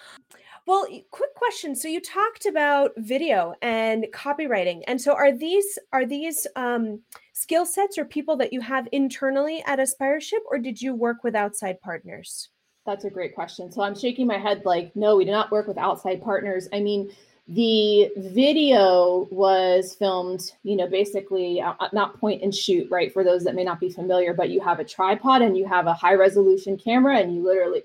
Well, 0.68 0.86
quick 1.12 1.34
question. 1.34 1.76
So 1.76 1.88
you 1.88 2.02
talked 2.02 2.46
about 2.46 2.92
video 2.98 3.54
and 3.62 4.06
copywriting, 4.14 4.84
and 4.86 5.02
so 5.02 5.14
are 5.14 5.32
these 5.32 5.80
are 5.94 6.06
these 6.06 6.46
um, 6.58 7.00
skill 7.40 7.66
sets 7.66 7.98
or 7.98 8.06
people 8.06 8.36
that 8.38 8.52
you 8.52 8.62
have 8.62 8.88
internally 8.92 9.64
at 9.66 9.80
Aspireship, 9.80 10.42
or 10.50 10.58
did 10.58 10.82
you 10.82 10.96
work 10.96 11.24
with 11.24 11.36
outside 11.36 11.80
partners? 11.82 12.50
That's 12.86 13.06
a 13.06 13.10
great 13.10 13.36
question. 13.36 13.72
So 13.72 13.82
I'm 13.82 13.98
shaking 13.98 14.26
my 14.26 14.38
head 14.38 14.64
like, 14.66 14.96
no, 14.96 15.18
we 15.18 15.26
do 15.26 15.32
not 15.32 15.52
work 15.52 15.68
with 15.68 15.78
outside 15.78 16.22
partners. 16.22 16.68
I 16.74 16.80
mean, 16.80 17.12
the 17.48 18.12
video 18.18 19.28
was 19.30 19.94
filmed, 19.94 20.52
you 20.64 20.76
know, 20.76 20.88
basically 20.88 21.62
uh, 21.62 21.74
uh, 21.80 21.90
not 21.94 22.20
point 22.20 22.42
and 22.42 22.54
shoot, 22.54 22.90
right? 22.90 23.14
For 23.14 23.24
those 23.24 23.44
that 23.44 23.56
may 23.56 23.64
not 23.64 23.80
be 23.80 23.90
familiar, 23.90 24.34
but 24.34 24.50
you 24.50 24.60
have 24.62 24.80
a 24.80 24.84
tripod 24.84 25.42
and 25.42 25.58
you 25.58 25.66
have 25.68 25.88
a 25.88 25.94
high 25.94 26.16
resolution 26.16 26.78
camera 26.78 27.20
and 27.20 27.36
you 27.36 27.44
literally 27.44 27.84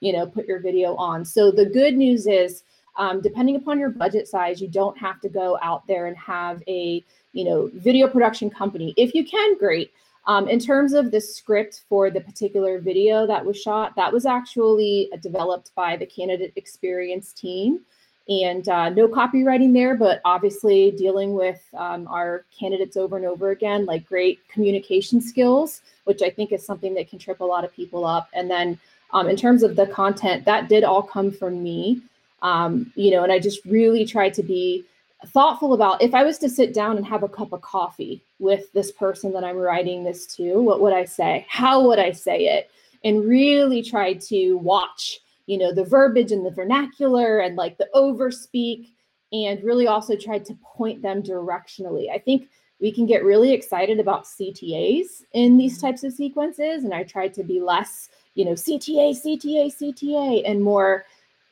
you 0.00 0.12
know, 0.12 0.26
put 0.26 0.46
your 0.46 0.60
video 0.60 0.94
on. 0.96 1.24
So 1.24 1.50
the 1.50 1.66
good 1.66 1.96
news 1.96 2.26
is, 2.26 2.62
um, 2.96 3.20
depending 3.20 3.56
upon 3.56 3.78
your 3.78 3.88
budget 3.88 4.28
size, 4.28 4.60
you 4.60 4.68
don't 4.68 4.96
have 4.98 5.20
to 5.20 5.28
go 5.28 5.58
out 5.62 5.86
there 5.86 6.06
and 6.06 6.16
have 6.16 6.62
a, 6.68 7.04
you 7.32 7.44
know, 7.44 7.70
video 7.74 8.08
production 8.08 8.50
company. 8.50 8.94
If 8.96 9.14
you 9.14 9.24
can, 9.24 9.58
great. 9.58 9.92
Um, 10.26 10.48
in 10.48 10.60
terms 10.60 10.92
of 10.92 11.10
the 11.10 11.20
script 11.20 11.82
for 11.88 12.10
the 12.10 12.20
particular 12.20 12.78
video 12.78 13.26
that 13.26 13.44
was 13.44 13.60
shot, 13.60 13.96
that 13.96 14.12
was 14.12 14.24
actually 14.24 15.10
developed 15.20 15.74
by 15.74 15.96
the 15.96 16.06
candidate 16.06 16.52
experience 16.56 17.32
team. 17.32 17.80
And 18.28 18.68
uh, 18.68 18.88
no 18.90 19.08
copywriting 19.08 19.72
there, 19.72 19.96
but 19.96 20.20
obviously 20.24 20.92
dealing 20.92 21.34
with 21.34 21.60
um, 21.76 22.06
our 22.06 22.44
candidates 22.56 22.96
over 22.96 23.16
and 23.16 23.26
over 23.26 23.50
again, 23.50 23.84
like 23.84 24.06
great 24.06 24.38
communication 24.48 25.20
skills, 25.20 25.82
which 26.04 26.22
I 26.22 26.30
think 26.30 26.52
is 26.52 26.64
something 26.64 26.94
that 26.94 27.10
can 27.10 27.18
trip 27.18 27.40
a 27.40 27.44
lot 27.44 27.64
of 27.64 27.74
people 27.74 28.04
up. 28.04 28.28
And 28.32 28.48
then 28.48 28.78
um, 29.12 29.28
in 29.28 29.34
terms 29.34 29.64
of 29.64 29.74
the 29.74 29.88
content, 29.88 30.44
that 30.44 30.68
did 30.68 30.84
all 30.84 31.02
come 31.02 31.32
from 31.32 31.64
me. 31.64 32.00
Um, 32.42 32.92
you 32.94 33.10
know, 33.10 33.24
and 33.24 33.32
I 33.32 33.40
just 33.40 33.64
really 33.64 34.04
tried 34.04 34.34
to 34.34 34.42
be 34.42 34.84
thoughtful 35.28 35.74
about 35.74 36.02
if 36.02 36.14
I 36.14 36.24
was 36.24 36.38
to 36.38 36.48
sit 36.48 36.74
down 36.74 36.96
and 36.96 37.06
have 37.06 37.22
a 37.22 37.28
cup 37.28 37.52
of 37.52 37.62
coffee 37.62 38.24
with 38.38 38.72
this 38.72 38.90
person 38.92 39.32
that 39.32 39.44
I'm 39.44 39.56
writing 39.56 40.04
this 40.04 40.26
to, 40.36 40.60
what 40.60 40.80
would 40.80 40.92
I 40.92 41.04
say? 41.04 41.46
How 41.48 41.86
would 41.86 41.98
I 41.98 42.12
say 42.12 42.46
it? 42.46 42.70
And 43.04 43.24
really 43.24 43.82
try 43.82 44.14
to 44.14 44.54
watch, 44.54 45.20
you 45.46 45.58
know, 45.58 45.72
the 45.72 45.84
verbiage 45.84 46.32
and 46.32 46.44
the 46.44 46.50
vernacular 46.50 47.40
and 47.40 47.56
like 47.56 47.78
the 47.78 47.88
overspeak, 47.94 48.90
and 49.32 49.62
really 49.64 49.86
also 49.86 50.14
tried 50.14 50.44
to 50.44 50.58
point 50.62 51.02
them 51.02 51.22
directionally. 51.22 52.10
I 52.10 52.18
think 52.18 52.48
we 52.80 52.92
can 52.92 53.06
get 53.06 53.24
really 53.24 53.52
excited 53.52 53.98
about 53.98 54.24
CTAs 54.24 55.22
in 55.32 55.56
these 55.56 55.80
types 55.80 56.04
of 56.04 56.12
sequences, 56.12 56.84
and 56.84 56.92
I 56.92 57.02
tried 57.02 57.32
to 57.34 57.44
be 57.44 57.60
less 57.60 58.08
you 58.34 58.44
know, 58.44 58.52
CTA, 58.52 59.10
CTA, 59.10 59.66
CTA, 59.66 60.42
and 60.48 60.62
more 60.62 61.04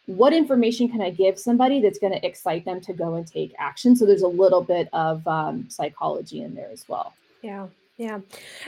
what 0.07 0.33
information 0.33 0.89
can 0.89 1.01
I 1.01 1.11
give 1.11 1.39
somebody 1.39 1.81
that's 1.81 1.99
going 1.99 2.13
to 2.13 2.27
excite 2.27 2.65
them 2.65 2.81
to 2.83 2.93
go 2.93 3.15
and 3.15 3.27
take 3.27 3.55
action? 3.59 3.95
So 3.95 4.07
there's 4.07 4.23
a 4.23 4.29
little 4.29 4.63
bit 4.63 4.89
of 4.93 5.27
um, 5.27 5.69
psychology 5.69 6.43
in 6.43 6.55
there 6.55 6.71
as 6.71 6.89
well. 6.89 7.15
Yeah. 7.43 7.69
Yeah. 7.97 8.21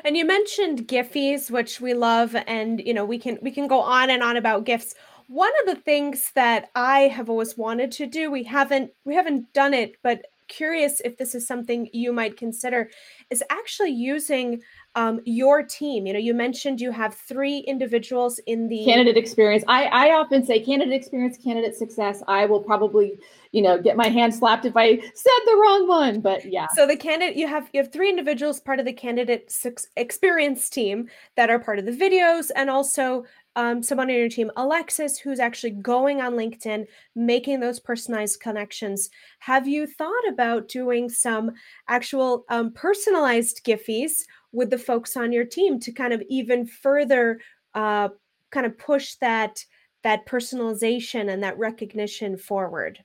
And 0.05 0.15
you 0.15 0.27
mentioned 0.27 0.87
Giphies, 0.89 1.51
which 1.51 1.81
we 1.81 1.95
love 1.95 2.37
and 2.47 2.81
you 2.81 2.93
know, 2.93 3.07
we 3.07 3.19
can 3.19 3.39
we 3.41 3.51
can 3.51 3.67
go 3.67 3.81
on 3.81 4.11
and 4.11 4.23
on 4.23 4.37
about 4.37 4.67
gifts. 4.67 4.95
One 5.29 5.53
of 5.61 5.75
the 5.75 5.81
things 5.81 6.33
that 6.35 6.69
I 6.75 7.03
have 7.09 7.31
always 7.31 7.57
wanted 7.57 7.93
to 7.93 8.07
do, 8.07 8.31
we 8.31 8.43
haven't 8.43 8.93
we 9.07 9.15
haven't 9.15 9.51
done 9.55 9.73
it, 9.73 9.97
but 10.03 10.27
curious 10.49 11.01
if 11.01 11.17
this 11.17 11.35
is 11.35 11.47
something 11.47 11.89
you 11.95 12.13
might 12.13 12.37
consider 12.37 12.91
is 13.31 13.43
actually 13.49 13.93
using 13.93 14.61
um, 14.95 15.21
your 15.25 15.63
team. 15.63 16.07
You 16.07 16.13
know 16.13 16.19
you 16.19 16.35
mentioned 16.35 16.81
you 16.81 16.91
have 16.91 17.15
three 17.15 17.59
individuals 17.59 18.39
in 18.47 18.69
the 18.69 18.85
candidate 18.85 19.17
experience. 19.17 19.65
I 19.69 19.85
i 19.85 20.11
often 20.13 20.45
say 20.45 20.61
candidate 20.61 20.95
experience 20.95 21.39
candidate 21.39 21.75
success. 21.75 22.23
I 22.29 22.47
will 22.47 22.61
probably 22.61 23.19
you 23.53 23.63
know 23.63 23.81
get 23.81 23.97
my 23.97 24.09
hand 24.09 24.35
slapped 24.35 24.65
if 24.65 24.77
i 24.77 24.97
said 24.97 25.41
the 25.45 25.57
wrong 25.61 25.87
one 25.87 26.21
but 26.21 26.45
yeah. 26.45 26.67
So 26.75 26.87
the 26.87 26.97
candidate 26.97 27.37
you 27.37 27.47
have 27.47 27.69
you 27.73 27.83
have 27.83 27.93
three 27.93 28.11
individuals 28.11 28.61
part 28.61 28.81
of 28.81 28.87
the 28.87 28.93
candidate 28.93 29.55
experience 29.97 30.69
team 30.69 31.09
that 31.37 31.51
are 31.51 31.59
part 31.59 31.79
of 31.79 31.85
the 31.85 31.93
videos 31.93 32.51
and 32.57 32.71
also 32.71 33.25
um, 33.55 33.83
someone 33.83 34.09
on 34.09 34.17
your 34.17 34.29
team, 34.29 34.51
Alexis, 34.57 35.19
who's 35.19 35.39
actually 35.39 35.73
going 35.73 36.21
on 36.21 36.33
LinkedIn, 36.33 36.87
making 37.15 37.61
those 37.61 37.79
personalized 37.79 38.41
connections. 38.41 39.11
Have 39.41 39.69
you 39.69 39.87
thought 39.87 40.27
about 40.29 40.69
doing 40.69 41.11
some 41.11 41.53
actual 41.89 42.45
um, 42.49 42.73
personalized 42.73 43.63
Giphies 43.65 44.25
with 44.53 44.71
the 44.71 44.79
folks 44.79 45.17
on 45.17 45.33
your 45.33 45.45
team 45.45 45.81
to 45.81 45.93
kind 45.93 46.13
of 46.13 46.23
even 46.29 46.67
further 46.67 47.41
uh, 47.75 48.09
kind 48.51 48.67
of 48.67 48.77
push 48.79 49.15
that 49.17 49.65
that 50.03 50.27
personalization 50.27 51.33
and 51.33 51.43
that 51.43 51.59
recognition 51.59 52.37
forward 52.37 53.03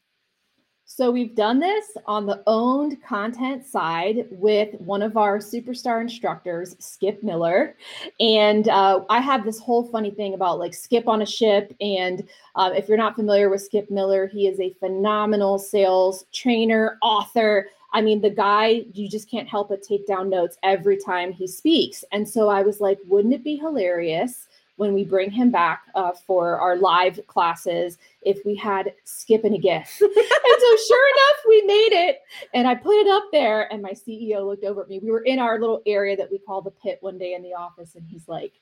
so 0.89 1.11
we've 1.11 1.35
done 1.35 1.59
this 1.59 1.85
on 2.05 2.25
the 2.25 2.41
owned 2.47 3.03
content 3.03 3.65
side 3.65 4.25
with 4.31 4.73
one 4.75 5.01
of 5.01 5.17
our 5.17 5.37
superstar 5.37 5.99
instructors, 5.99 6.77
Skip 6.79 7.21
Miller. 7.21 7.75
And 8.21 8.69
uh, 8.69 9.01
I 9.09 9.19
have 9.19 9.43
this 9.43 9.59
whole 9.59 9.83
funny 9.83 10.11
thing 10.11 10.33
about 10.33 10.59
like 10.59 10.73
Skip 10.73 11.09
on 11.09 11.21
a 11.21 11.25
ship. 11.25 11.75
And 11.81 12.23
uh, 12.55 12.71
if 12.73 12.87
you're 12.87 12.97
not 12.97 13.17
familiar 13.17 13.49
with 13.49 13.63
Skip 13.63 13.91
Miller, 13.91 14.27
he 14.27 14.47
is 14.47 14.61
a 14.61 14.73
phenomenal 14.79 15.59
sales 15.59 16.23
trainer, 16.31 16.97
author. 17.01 17.67
I 17.97 18.01
mean, 18.01 18.21
the 18.21 18.29
guy, 18.29 18.83
you 18.93 19.09
just 19.09 19.27
can't 19.27 19.47
help 19.47 19.69
but 19.69 19.81
take 19.81 20.05
down 20.05 20.29
notes 20.29 20.55
every 20.61 20.97
time 20.97 21.31
he 21.33 21.47
speaks. 21.47 22.03
And 22.11 22.29
so 22.29 22.47
I 22.47 22.61
was 22.61 22.79
like, 22.79 22.99
wouldn't 23.07 23.33
it 23.33 23.43
be 23.43 23.55
hilarious 23.55 24.45
when 24.75 24.93
we 24.93 25.03
bring 25.03 25.31
him 25.31 25.49
back 25.49 25.81
uh, 25.95 26.11
for 26.11 26.59
our 26.59 26.75
live 26.75 27.19
classes 27.25 27.97
if 28.21 28.37
we 28.45 28.53
had 28.53 28.93
Skip 29.03 29.45
and 29.45 29.55
a 29.55 29.57
GIF? 29.57 29.97
and 30.01 30.13
so, 30.13 30.77
sure 30.87 31.09
enough, 31.09 31.39
we 31.49 31.61
made 31.63 31.89
it. 31.91 32.19
And 32.53 32.67
I 32.67 32.75
put 32.75 33.01
it 33.01 33.07
up 33.07 33.23
there, 33.31 33.73
and 33.73 33.81
my 33.81 33.93
CEO 33.93 34.45
looked 34.45 34.63
over 34.63 34.83
at 34.83 34.89
me. 34.89 34.99
We 34.99 35.09
were 35.09 35.21
in 35.23 35.39
our 35.39 35.59
little 35.59 35.81
area 35.87 36.15
that 36.17 36.31
we 36.31 36.37
call 36.37 36.61
the 36.61 36.69
pit 36.69 36.99
one 37.01 37.17
day 37.17 37.33
in 37.33 37.41
the 37.41 37.55
office, 37.55 37.95
and 37.95 38.05
he's 38.07 38.27
like, 38.27 38.53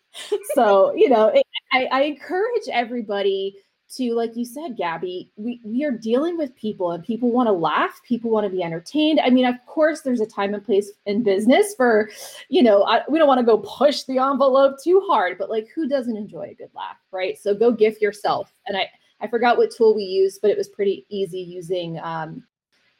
so, 0.54 0.92
you 0.94 1.08
know, 1.08 1.28
it, 1.28 1.46
I, 1.72 1.86
I 1.86 2.02
encourage 2.02 2.68
everybody 2.70 3.56
to 3.96 4.14
like 4.14 4.36
you 4.36 4.44
said 4.44 4.76
gabby 4.76 5.30
we, 5.36 5.60
we 5.64 5.84
are 5.84 5.90
dealing 5.90 6.36
with 6.36 6.54
people 6.56 6.92
and 6.92 7.04
people 7.04 7.30
want 7.30 7.46
to 7.46 7.52
laugh 7.52 8.00
people 8.04 8.30
want 8.30 8.44
to 8.44 8.50
be 8.50 8.62
entertained 8.62 9.20
i 9.20 9.30
mean 9.30 9.44
of 9.44 9.54
course 9.66 10.00
there's 10.00 10.20
a 10.20 10.26
time 10.26 10.54
and 10.54 10.64
place 10.64 10.90
in 11.06 11.22
business 11.22 11.74
for 11.76 12.10
you 12.48 12.62
know 12.62 12.82
I, 12.84 13.02
we 13.08 13.18
don't 13.18 13.28
want 13.28 13.40
to 13.40 13.46
go 13.46 13.58
push 13.58 14.02
the 14.02 14.18
envelope 14.18 14.76
too 14.82 15.02
hard 15.06 15.38
but 15.38 15.50
like 15.50 15.68
who 15.74 15.88
doesn't 15.88 16.16
enjoy 16.16 16.50
a 16.50 16.54
good 16.54 16.70
laugh 16.74 16.96
right 17.10 17.38
so 17.38 17.54
go 17.54 17.72
gift 17.72 18.00
yourself 18.00 18.52
and 18.66 18.76
i 18.76 18.88
i 19.20 19.26
forgot 19.26 19.56
what 19.56 19.70
tool 19.70 19.94
we 19.94 20.02
used 20.02 20.40
but 20.40 20.50
it 20.50 20.56
was 20.56 20.68
pretty 20.68 21.06
easy 21.08 21.40
using 21.40 21.98
um 22.00 22.42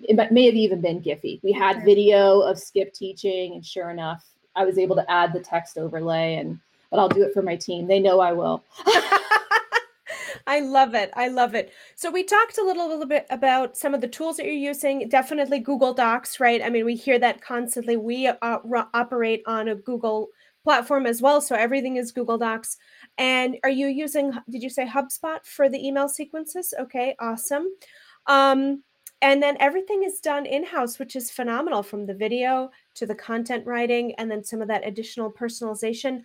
it 0.04 0.32
may 0.32 0.46
have 0.46 0.54
even 0.54 0.80
been 0.80 1.00
Giphy. 1.00 1.40
We 1.42 1.52
had 1.52 1.84
video 1.84 2.40
of 2.40 2.58
Skip 2.58 2.92
teaching, 2.92 3.54
and 3.54 3.64
sure 3.64 3.90
enough, 3.90 4.24
I 4.56 4.64
was 4.64 4.78
able 4.78 4.96
to 4.96 5.10
add 5.10 5.32
the 5.32 5.40
text 5.40 5.78
overlay. 5.78 6.36
And 6.36 6.58
but 6.90 6.98
I'll 6.98 7.08
do 7.08 7.22
it 7.22 7.32
for 7.32 7.42
my 7.42 7.56
team. 7.56 7.86
They 7.86 8.00
know 8.00 8.20
I 8.20 8.32
will. 8.32 8.62
I 10.46 10.60
love 10.60 10.94
it. 10.94 11.10
I 11.14 11.28
love 11.28 11.54
it. 11.54 11.72
So 11.94 12.10
we 12.10 12.24
talked 12.24 12.58
a 12.58 12.64
little, 12.64 12.88
little 12.88 13.06
bit 13.06 13.26
about 13.30 13.76
some 13.76 13.94
of 13.94 14.00
the 14.00 14.08
tools 14.08 14.36
that 14.36 14.46
you're 14.46 14.54
using. 14.54 15.08
Definitely 15.08 15.60
Google 15.60 15.94
Docs, 15.94 16.40
right? 16.40 16.62
I 16.62 16.70
mean, 16.70 16.84
we 16.84 16.96
hear 16.96 17.18
that 17.18 17.40
constantly. 17.40 17.96
We 17.96 18.26
uh, 18.26 18.58
operate 18.94 19.42
on 19.46 19.68
a 19.68 19.74
Google 19.74 20.28
platform 20.64 21.06
as 21.06 21.20
well, 21.20 21.40
so 21.40 21.56
everything 21.56 21.96
is 21.96 22.12
Google 22.12 22.38
Docs. 22.38 22.76
And 23.18 23.56
are 23.64 23.70
you 23.70 23.88
using, 23.88 24.32
did 24.48 24.62
you 24.62 24.70
say 24.70 24.86
HubSpot 24.86 25.44
for 25.44 25.68
the 25.68 25.84
email 25.84 26.08
sequences? 26.08 26.72
Okay, 26.78 27.16
awesome. 27.18 27.68
Um, 28.26 28.82
and 29.20 29.42
then 29.42 29.56
everything 29.60 30.02
is 30.02 30.20
done 30.20 30.46
in 30.46 30.64
house, 30.64 30.98
which 30.98 31.14
is 31.14 31.30
phenomenal 31.30 31.82
from 31.82 32.06
the 32.06 32.14
video 32.14 32.70
to 32.94 33.06
the 33.06 33.14
content 33.14 33.66
writing 33.66 34.14
and 34.16 34.30
then 34.30 34.42
some 34.42 34.60
of 34.60 34.68
that 34.68 34.86
additional 34.86 35.32
personalization. 35.32 36.22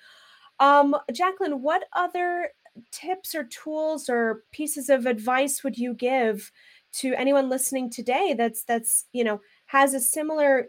Um, 0.59 0.95
Jacqueline, 1.13 1.61
what 1.61 1.83
other 1.93 2.49
tips 2.91 3.35
or 3.35 3.43
tools 3.45 4.09
or 4.09 4.43
pieces 4.51 4.89
of 4.89 5.05
advice 5.05 5.63
would 5.63 5.77
you 5.77 5.93
give 5.93 6.51
to 6.93 7.13
anyone 7.15 7.49
listening 7.49 7.89
today 7.89 8.33
that's 8.37 8.63
that's 8.63 9.05
you 9.13 9.23
know 9.23 9.39
has 9.65 9.93
a 9.93 9.99
similar 9.99 10.67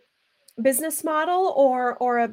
business 0.60 1.04
model 1.04 1.54
or 1.56 1.96
or 1.96 2.18
a 2.18 2.30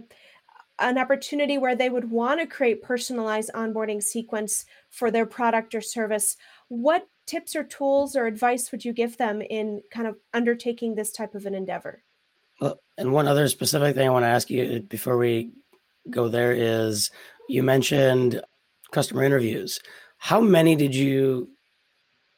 an 0.80 0.98
opportunity 0.98 1.58
where 1.58 1.76
they 1.76 1.90
would 1.90 2.12
want 2.12 2.40
to 2.40 2.46
create 2.46 2.84
personalized 2.84 3.50
onboarding 3.54 4.04
sequence 4.04 4.66
for 4.90 5.10
their 5.10 5.26
product 5.26 5.74
or 5.74 5.80
service? 5.80 6.36
What 6.68 7.08
tips 7.26 7.56
or 7.56 7.64
tools 7.64 8.16
or 8.16 8.26
advice 8.26 8.72
would 8.72 8.84
you 8.84 8.92
give 8.92 9.18
them 9.18 9.42
in 9.42 9.82
kind 9.90 10.06
of 10.06 10.18
undertaking 10.34 10.96
this 10.96 11.12
type 11.12 11.34
of 11.34 11.46
an 11.46 11.56
endeavor? 11.56 12.04
Well, 12.60 12.80
and 12.98 13.12
one 13.12 13.28
other 13.28 13.48
specific 13.50 13.96
thing 13.96 14.08
i 14.08 14.12
want 14.12 14.24
to 14.24 14.30
ask 14.30 14.50
you 14.50 14.80
before 14.82 15.18
we 15.18 15.52
go 16.10 16.30
there 16.30 16.54
is 16.54 17.12
you 17.50 17.64
mentioned 17.64 18.42
customer 18.96 19.24
interviews 19.24 19.80
how 20.18 20.42
many 20.42 20.76
did 20.76 20.96
you 20.96 21.50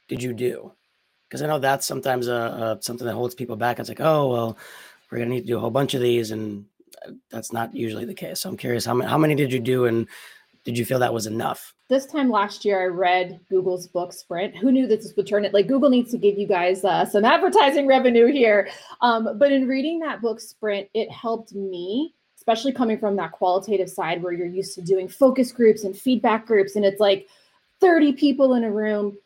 did 0.08 0.24
you 0.24 0.34
do? 0.34 0.74
Because 1.28 1.42
i 1.42 1.48
know 1.48 1.60
that's 1.60 1.86
sometimes 1.86 2.28
a, 2.28 2.34
a, 2.34 2.78
something 2.82 3.06
that 3.08 3.14
holds 3.14 3.36
people 3.36 3.56
back. 3.56 3.80
It's 3.80 3.90
like 3.90 4.02
oh 4.02 4.30
well 4.30 4.58
we're 5.10 5.20
to 5.20 5.26
need 5.26 5.42
to 5.42 5.48
do 5.48 5.58
a 5.58 5.60
whole 5.60 5.72
bunch 5.72 5.94
of 5.94 6.02
these 6.02 6.32
and 6.32 6.66
uh, 7.06 7.12
that's 7.30 7.54
not 7.54 7.74
usually 7.74 8.06
the 8.06 8.14
case. 8.14 8.42
So 8.42 8.50
i'm 8.50 8.58
curious 8.58 8.86
how 8.86 8.94
many, 8.94 9.10
how 9.10 9.18
many 9.18 9.36
did 9.36 9.52
you 9.52 9.60
do 9.60 9.86
and 9.86 10.08
did 10.66 10.78
you 10.78 10.84
feel 10.84 11.00
that 11.00 11.14
was 11.14 11.28
enough? 11.28 11.74
This 11.88 12.06
time 12.06 12.30
last 12.30 12.66
year 12.66 12.82
i 12.82 12.86
read 12.86 13.40
google's 13.50 13.88
book 13.88 14.12
sprint. 14.12 14.56
Who 14.58 14.72
knew 14.72 14.88
this 14.88 15.14
would 15.16 15.28
turn 15.28 15.46
it 15.46 15.54
like 15.54 15.68
google 15.68 15.90
needs 15.90 16.12
to 16.12 16.18
give 16.18 16.38
you 16.38 16.48
guys 16.48 16.84
uh, 16.84 17.06
some 17.06 17.26
advertising 17.26 17.88
revenue 17.88 18.28
here. 18.28 18.70
Um, 19.02 19.38
but 19.38 19.52
in 19.52 19.68
reading 19.68 20.00
that 20.00 20.22
book 20.22 20.40
sprint 20.40 20.90
it 20.94 21.10
helped 21.12 21.54
me 21.54 22.16
especially 22.48 22.72
coming 22.72 22.98
from 22.98 23.18
that 23.18 23.34
qualitative 23.34 23.90
side 23.90 24.24
where 24.24 24.32
you're 24.32 24.48
used 24.48 24.74
to 24.74 24.82
doing 24.82 25.06
focus 25.06 25.52
groups 25.52 25.84
and 25.84 25.98
feedback 25.98 26.46
groups 26.46 26.78
and 26.78 26.86
it's 26.86 27.02
like 27.02 27.28
30 27.82 28.14
people 28.14 28.54
in 28.54 28.64
a 28.64 28.72
room 28.72 29.18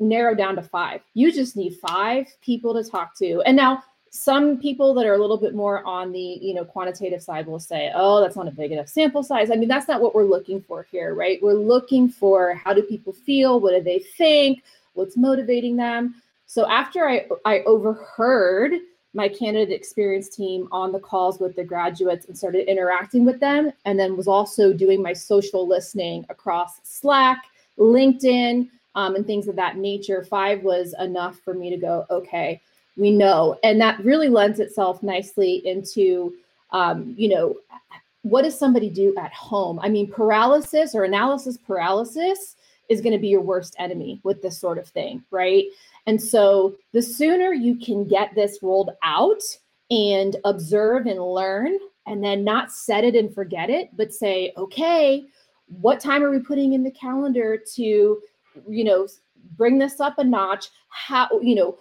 narrow 0.00 0.34
down 0.34 0.56
to 0.56 0.62
five. 0.62 1.02
You 1.12 1.30
just 1.30 1.54
need 1.54 1.76
five 1.86 2.28
people 2.40 2.72
to 2.72 2.88
talk 2.88 3.14
to. 3.18 3.42
And 3.42 3.58
now 3.58 3.82
some 4.08 4.58
people 4.58 4.94
that 4.94 5.04
are 5.04 5.12
a 5.12 5.18
little 5.18 5.36
bit 5.36 5.54
more 5.54 5.84
on 5.84 6.12
the 6.12 6.38
you 6.40 6.54
know 6.54 6.64
quantitative 6.64 7.22
side 7.22 7.46
will 7.46 7.60
say 7.60 7.90
oh 7.94 8.20
that's 8.20 8.36
not 8.36 8.48
a 8.48 8.50
big 8.50 8.72
enough 8.72 8.88
sample 8.88 9.22
size. 9.22 9.50
I 9.50 9.56
mean 9.56 9.68
that's 9.68 9.88
not 9.88 10.00
what 10.00 10.14
we're 10.14 10.24
looking 10.24 10.62
for 10.62 10.86
here 10.90 11.14
right? 11.14 11.42
We're 11.42 11.52
looking 11.52 12.08
for 12.08 12.54
how 12.54 12.72
do 12.72 12.82
people 12.82 13.12
feel 13.12 13.60
what 13.60 13.72
do 13.72 13.82
they 13.82 13.98
think 13.98 14.62
what's 14.94 15.16
motivating 15.18 15.76
them. 15.76 16.14
So 16.46 16.66
after 16.70 17.06
i 17.06 17.26
i 17.44 17.60
overheard 17.60 18.72
my 19.14 19.28
candidate 19.28 19.74
experience 19.74 20.28
team 20.28 20.68
on 20.72 20.92
the 20.92 20.98
calls 20.98 21.38
with 21.38 21.54
the 21.54 21.64
graduates 21.64 22.26
and 22.26 22.36
started 22.36 22.70
interacting 22.70 23.24
with 23.24 23.38
them 23.40 23.70
and 23.84 23.98
then 23.98 24.16
was 24.16 24.28
also 24.28 24.72
doing 24.72 25.02
my 25.02 25.12
social 25.12 25.66
listening 25.66 26.24
across 26.30 26.80
slack 26.82 27.44
linkedin 27.78 28.68
um, 28.94 29.14
and 29.14 29.26
things 29.26 29.48
of 29.48 29.56
that 29.56 29.76
nature. 29.76 30.24
Five 30.24 30.62
was 30.62 30.94
enough 30.98 31.38
for 31.40 31.54
me 31.54 31.70
to 31.70 31.76
go 31.76 32.06
okay 32.10 32.60
we 32.96 33.10
know. 33.10 33.58
And 33.62 33.80
that 33.80 34.02
really 34.04 34.28
lends 34.28 34.60
itself 34.60 35.02
nicely 35.02 35.66
into 35.66 36.34
um, 36.70 37.14
you 37.16 37.28
know 37.28 37.56
what 38.22 38.42
does 38.42 38.56
somebody 38.56 38.88
do 38.88 39.14
at 39.18 39.32
home? 39.32 39.78
I 39.80 39.88
mean 39.88 40.10
paralysis 40.10 40.94
or 40.94 41.04
analysis 41.04 41.58
paralysis 41.58 42.56
is 42.88 43.00
going 43.00 43.12
to 43.12 43.18
be 43.18 43.28
your 43.28 43.40
worst 43.40 43.74
enemy 43.78 44.20
with 44.22 44.42
this 44.42 44.58
sort 44.58 44.78
of 44.78 44.88
thing 44.88 45.22
right 45.30 45.64
and 46.06 46.20
so 46.20 46.74
the 46.92 47.02
sooner 47.02 47.52
you 47.52 47.76
can 47.76 48.06
get 48.06 48.34
this 48.34 48.58
rolled 48.62 48.90
out 49.02 49.42
and 49.90 50.36
observe 50.44 51.06
and 51.06 51.22
learn 51.22 51.78
and 52.06 52.22
then 52.22 52.42
not 52.42 52.72
set 52.72 53.04
it 53.04 53.14
and 53.14 53.34
forget 53.34 53.70
it 53.70 53.88
but 53.96 54.12
say 54.12 54.52
okay 54.56 55.24
what 55.80 56.00
time 56.00 56.22
are 56.22 56.30
we 56.30 56.38
putting 56.38 56.72
in 56.72 56.82
the 56.82 56.90
calendar 56.90 57.58
to 57.74 58.20
you 58.68 58.84
know 58.84 59.06
bring 59.56 59.78
this 59.78 60.00
up 60.00 60.18
a 60.18 60.24
notch 60.24 60.68
how 60.88 61.28
you 61.40 61.54
know 61.54 61.76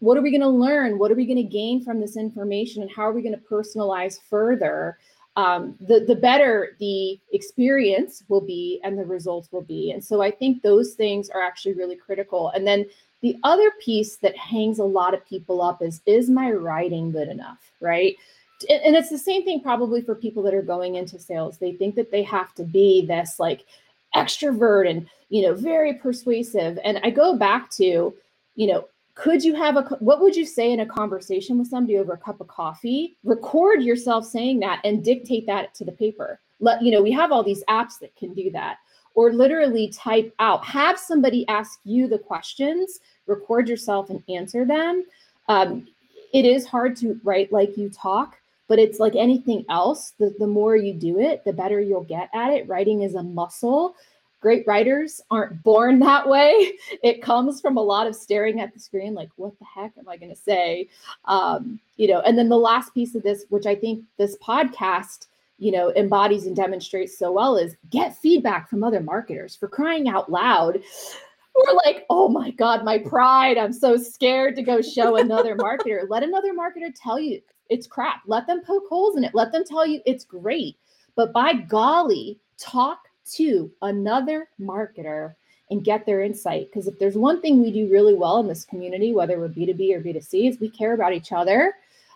what 0.00 0.16
are 0.16 0.22
we 0.22 0.30
going 0.30 0.40
to 0.40 0.48
learn? 0.48 0.98
What 0.98 1.10
are 1.10 1.14
we 1.14 1.26
going 1.26 1.36
to 1.36 1.42
gain 1.42 1.82
from 1.82 2.00
this 2.00 2.16
information? 2.16 2.82
And 2.82 2.90
how 2.90 3.02
are 3.02 3.12
we 3.12 3.22
going 3.22 3.34
to 3.34 3.40
personalize 3.40 4.18
further? 4.28 4.98
Um, 5.36 5.76
the, 5.80 6.00
the 6.00 6.16
better 6.16 6.76
the 6.80 7.18
experience 7.32 8.22
will 8.28 8.40
be 8.40 8.80
and 8.84 8.98
the 8.98 9.04
results 9.04 9.50
will 9.52 9.62
be. 9.62 9.92
And 9.92 10.04
so 10.04 10.20
I 10.20 10.30
think 10.30 10.62
those 10.62 10.94
things 10.94 11.30
are 11.30 11.40
actually 11.40 11.74
really 11.74 11.96
critical. 11.96 12.50
And 12.50 12.66
then 12.66 12.86
the 13.22 13.36
other 13.42 13.70
piece 13.80 14.16
that 14.16 14.36
hangs 14.36 14.78
a 14.78 14.84
lot 14.84 15.14
of 15.14 15.26
people 15.26 15.62
up 15.62 15.82
is 15.82 16.00
is 16.06 16.30
my 16.30 16.50
writing 16.50 17.10
good 17.10 17.28
enough? 17.28 17.70
Right. 17.80 18.16
And 18.68 18.94
it's 18.94 19.08
the 19.08 19.18
same 19.18 19.44
thing 19.44 19.62
probably 19.62 20.02
for 20.02 20.14
people 20.14 20.42
that 20.42 20.54
are 20.54 20.62
going 20.62 20.96
into 20.96 21.18
sales. 21.18 21.56
They 21.56 21.72
think 21.72 21.94
that 21.94 22.10
they 22.10 22.22
have 22.24 22.54
to 22.56 22.64
be 22.64 23.06
this 23.06 23.40
like 23.40 23.64
extrovert 24.14 24.88
and, 24.88 25.08
you 25.30 25.42
know, 25.42 25.54
very 25.54 25.94
persuasive. 25.94 26.78
And 26.84 27.00
I 27.02 27.08
go 27.10 27.36
back 27.36 27.70
to, 27.72 28.14
you 28.56 28.66
know, 28.66 28.86
could 29.14 29.44
you 29.44 29.54
have 29.54 29.76
a 29.76 29.82
what 30.00 30.20
would 30.20 30.34
you 30.34 30.46
say 30.46 30.72
in 30.72 30.80
a 30.80 30.86
conversation 30.86 31.58
with 31.58 31.68
somebody 31.68 31.98
over 31.98 32.14
a 32.14 32.18
cup 32.18 32.40
of 32.40 32.48
coffee 32.48 33.16
record 33.24 33.82
yourself 33.82 34.24
saying 34.24 34.60
that 34.60 34.80
and 34.84 35.04
dictate 35.04 35.46
that 35.46 35.74
to 35.74 35.84
the 35.84 35.92
paper 35.92 36.40
let 36.60 36.80
you 36.82 36.90
know 36.90 37.02
we 37.02 37.12
have 37.12 37.32
all 37.32 37.42
these 37.42 37.64
apps 37.68 37.98
that 37.98 38.14
can 38.16 38.32
do 38.32 38.50
that 38.50 38.78
or 39.14 39.32
literally 39.32 39.88
type 39.88 40.34
out 40.38 40.64
have 40.64 40.98
somebody 40.98 41.46
ask 41.48 41.80
you 41.84 42.06
the 42.08 42.18
questions 42.18 43.00
record 43.26 43.68
yourself 43.68 44.10
and 44.10 44.22
answer 44.28 44.64
them 44.64 45.04
um, 45.48 45.86
it 46.32 46.44
is 46.44 46.66
hard 46.66 46.96
to 46.96 47.20
write 47.24 47.52
like 47.52 47.76
you 47.76 47.90
talk 47.90 48.36
but 48.68 48.78
it's 48.78 49.00
like 49.00 49.16
anything 49.16 49.64
else 49.68 50.12
the, 50.18 50.34
the 50.38 50.46
more 50.46 50.76
you 50.76 50.92
do 50.92 51.18
it 51.18 51.44
the 51.44 51.52
better 51.52 51.80
you'll 51.80 52.04
get 52.04 52.30
at 52.34 52.52
it 52.52 52.68
writing 52.68 53.02
is 53.02 53.14
a 53.14 53.22
muscle 53.22 53.94
great 54.40 54.66
writers 54.66 55.20
aren't 55.30 55.62
born 55.62 55.98
that 56.00 56.28
way. 56.28 56.72
It 57.02 57.22
comes 57.22 57.60
from 57.60 57.76
a 57.76 57.82
lot 57.82 58.06
of 58.06 58.16
staring 58.16 58.60
at 58.60 58.74
the 58.74 58.80
screen, 58.80 59.14
like, 59.14 59.30
what 59.36 59.58
the 59.58 59.64
heck 59.64 59.92
am 59.98 60.08
I 60.08 60.16
going 60.16 60.34
to 60.34 60.40
say? 60.40 60.88
Um, 61.26 61.78
you 61.96 62.08
know, 62.08 62.20
and 62.20 62.36
then 62.36 62.48
the 62.48 62.56
last 62.56 62.94
piece 62.94 63.14
of 63.14 63.22
this, 63.22 63.44
which 63.50 63.66
I 63.66 63.74
think 63.74 64.04
this 64.16 64.36
podcast, 64.38 65.26
you 65.60 65.70
know, 65.70 65.92
embodies 65.94 66.46
and 66.46 66.56
demonstrates 66.56 67.18
so 67.18 67.30
well, 67.30 67.56
is 67.56 67.76
get 67.90 68.16
feedback 68.16 68.68
from 68.68 68.82
other 68.82 69.00
marketers 69.00 69.54
for 69.54 69.68
crying 69.68 70.08
out 70.08 70.32
loud. 70.32 70.80
We're 71.54 71.74
like, 71.74 72.06
oh 72.08 72.28
my 72.28 72.50
God, 72.52 72.82
my 72.82 72.96
pride. 72.96 73.58
I'm 73.58 73.72
so 73.72 73.98
scared 73.98 74.56
to 74.56 74.62
go 74.62 74.80
show 74.80 75.18
another 75.18 75.54
marketer. 75.58 76.08
Let 76.08 76.22
another 76.22 76.54
marketer 76.54 76.90
tell 76.96 77.20
you 77.20 77.42
it's 77.68 77.86
crap. 77.86 78.22
Let 78.26 78.46
them 78.46 78.62
poke 78.64 78.88
holes 78.88 79.16
in 79.16 79.24
it. 79.24 79.34
Let 79.34 79.52
them 79.52 79.64
tell 79.64 79.86
you 79.86 80.00
it's 80.06 80.24
great. 80.24 80.76
But 81.14 81.34
by 81.34 81.52
golly, 81.52 82.40
talk 82.58 83.00
to 83.32 83.70
another 83.82 84.48
marketer 84.58 85.34
and 85.70 85.84
get 85.84 86.06
their 86.06 86.22
insight. 86.22 86.68
Because 86.70 86.88
if 86.88 86.98
there's 86.98 87.16
one 87.16 87.42
thing 87.42 87.62
we 87.62 87.70
do 87.70 87.90
really 87.90 88.14
well 88.14 88.40
in 88.40 88.48
this 88.48 88.64
community, 88.64 89.12
whether 89.12 89.38
we're 89.38 89.48
B2B 89.48 89.94
or 89.94 90.00
B2C, 90.00 90.48
is 90.48 90.58
we 90.58 90.70
care 90.70 90.94
about 90.94 91.12
each 91.12 91.32
other 91.32 91.74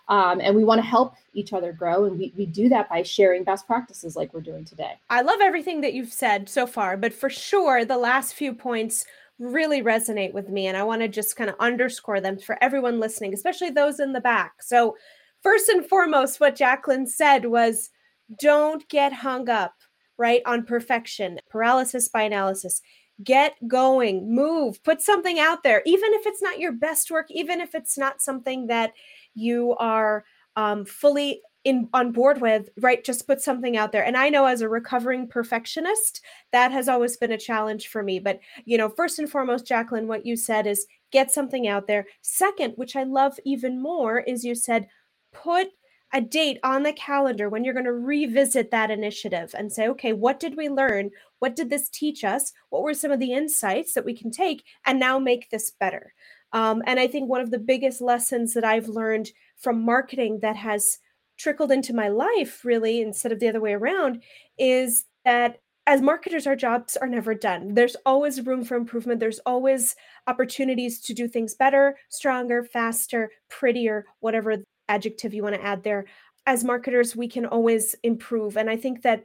um, 0.09 0.41
and 0.41 0.55
we 0.55 0.65
want 0.65 0.79
to 0.79 0.87
help 0.87 1.15
each 1.33 1.53
other 1.53 1.73
grow. 1.73 2.05
And 2.05 2.19
we, 2.19 2.33
we 2.37 2.47
do 2.47 2.69
that 2.69 2.89
by 2.89 3.03
sharing 3.03 3.45
best 3.45 3.67
practices 3.67 4.17
like 4.17 4.35
we're 4.35 4.41
doing 4.41 4.65
today. 4.65 4.99
I 5.11 5.23
love 5.23 5.41
everything 5.41 5.81
that 5.83 5.95
you've 5.95 6.13
said 6.13 6.49
so 6.49 6.67
far, 6.67 6.97
but 6.97 7.13
for 7.13 7.31
sure, 7.31 7.85
the 7.85 7.99
last 7.99 8.35
few 8.35 8.55
points 8.55 9.07
really 9.39 9.83
resonate 9.83 10.33
with 10.33 10.49
me. 10.49 10.67
And 10.67 10.77
I 10.77 10.83
want 10.85 11.03
to 11.03 11.09
just 11.09 11.37
kind 11.37 11.51
of 11.51 11.57
underscore 11.59 12.21
them 12.21 12.39
for 12.39 12.63
everyone 12.63 13.01
listening, 13.01 13.35
especially 13.35 13.71
those 13.71 14.01
in 14.01 14.13
the 14.13 14.21
back. 14.21 14.63
So, 14.63 14.97
first 15.43 15.69
and 15.69 15.85
foremost, 15.87 16.41
what 16.41 16.57
Jacqueline 16.57 17.07
said 17.07 17.47
was 17.47 17.91
don't 18.39 18.89
get 18.89 19.13
hung 19.13 19.49
up 19.49 19.75
right? 20.17 20.43
On 20.47 20.65
perfection, 20.65 21.39
paralysis 21.51 22.09
by 22.09 22.23
analysis. 22.23 22.81
Get 23.23 23.55
going, 23.69 24.35
move, 24.35 24.83
put 24.83 25.01
something 25.01 25.39
out 25.39 25.63
there, 25.63 25.83
even 25.87 26.13
if 26.15 26.27
it's 26.27 26.43
not 26.43 26.59
your 26.59 26.73
best 26.73 27.11
work, 27.11 27.27
even 27.31 27.61
if 27.61 27.75
it's 27.75 27.97
not 27.97 28.21
something 28.21 28.67
that 28.67 28.93
you 29.35 29.75
are 29.79 30.25
um, 30.57 30.85
fully 30.85 31.41
in 31.65 31.89
on 31.95 32.13
board 32.13 32.41
with 32.43 32.69
right 32.81 33.05
just 33.05 33.27
put 33.27 33.41
something 33.41 33.77
out 33.77 33.91
there 33.91 34.05
and 34.05 34.19
i 34.19 34.29
know 34.29 34.45
as 34.45 34.61
a 34.61 34.69
recovering 34.69 35.27
perfectionist 35.27 36.21
that 36.53 36.71
has 36.71 36.89
always 36.89 37.17
been 37.17 37.33
a 37.33 37.39
challenge 37.39 37.89
for 37.89 38.03
me 38.03 38.19
but 38.19 38.39
you 38.67 38.77
know 38.77 38.91
first 38.91 39.19
and 39.19 39.31
foremost 39.31 39.67
jacqueline 39.67 40.07
what 40.07 40.27
you 40.27 40.37
said 40.37 40.67
is 40.67 40.87
get 41.11 41.31
something 41.31 41.67
out 41.67 41.87
there 41.87 42.07
second 42.21 42.73
which 42.77 42.95
i 42.97 43.03
love 43.03 43.41
even 43.47 43.81
more 43.83 44.21
is 44.21 44.45
you 44.45 44.55
said 44.55 44.87
put 45.33 45.69
a 46.15 46.21
date 46.21 46.61
on 46.63 46.85
the 46.85 46.93
calendar 46.93 47.49
when 47.49 47.65
you're 47.65 47.75
going 47.75 47.85
to 47.85 47.93
revisit 47.93 48.71
that 48.71 48.89
initiative 48.89 49.53
and 49.59 49.73
say, 49.73 49.89
okay, 49.89 50.13
what 50.13 50.39
did 50.39 50.57
we 50.57 50.69
learn? 50.69 51.11
What 51.41 51.57
did 51.57 51.71
this 51.71 51.89
teach 51.89 52.23
us? 52.23 52.53
What 52.71 52.85
were 52.85 52.95
some 52.95 53.11
of 53.11 53.19
the 53.19 53.33
insights 53.33 53.95
that 53.95 54.05
we 54.05 54.17
can 54.17 54.31
take 54.31 54.63
and 54.87 55.01
now 55.01 55.19
make 55.19 55.51
this 55.51 55.73
better? 55.73 56.15
Um, 56.55 56.83
and 56.87 56.99
I 56.99 57.07
think 57.09 57.29
one 57.29 57.41
of 57.41 57.51
the 57.51 57.59
biggest 57.59 58.01
lessons 58.01 58.55
that 58.55 58.65
I've 58.65 58.89
learned 58.89 59.33
from 59.59 59.85
marketing 59.85 60.39
that 60.41 60.57
has 60.57 60.99
trickled 61.37 61.73
into 61.73 61.93
my 61.93 62.09
life, 62.09 62.65
really, 62.65 63.03
instead 63.03 63.33
of 63.33 63.41
the 63.41 63.49
other 63.49 63.61
way 63.61 63.75
around, 63.75 64.23
is 64.57 65.05
that 65.25 65.59
as 65.87 66.01
marketers, 66.01 66.47
our 66.47 66.57
jobs 66.57 66.97
are 66.97 67.09
never 67.09 67.35
done. 67.35 67.75
There's 67.75 67.97
always 68.07 68.41
room 68.41 68.65
for 68.65 68.77
improvement. 68.77 69.21
There's 69.21 69.41
always 69.41 69.97
opportunities 70.29 71.01
to 71.03 71.13
do 71.13 71.29
things 71.29 71.55
better, 71.55 71.99
stronger, 72.09 72.65
faster, 72.65 73.31
prettier, 73.51 74.07
whatever 74.21 74.57
adjective 74.89 75.35
you 75.35 75.43
want 75.43 75.57
to 75.57 75.65
add 75.65 75.83
there. 75.83 76.07
As 76.47 76.65
marketers, 76.65 77.17
we 77.17 77.29
can 77.29 77.45
always 77.47 77.95
improve. 78.03 78.57
And 78.57 78.71
I 78.71 78.77
think 78.77 79.03
that 79.03 79.25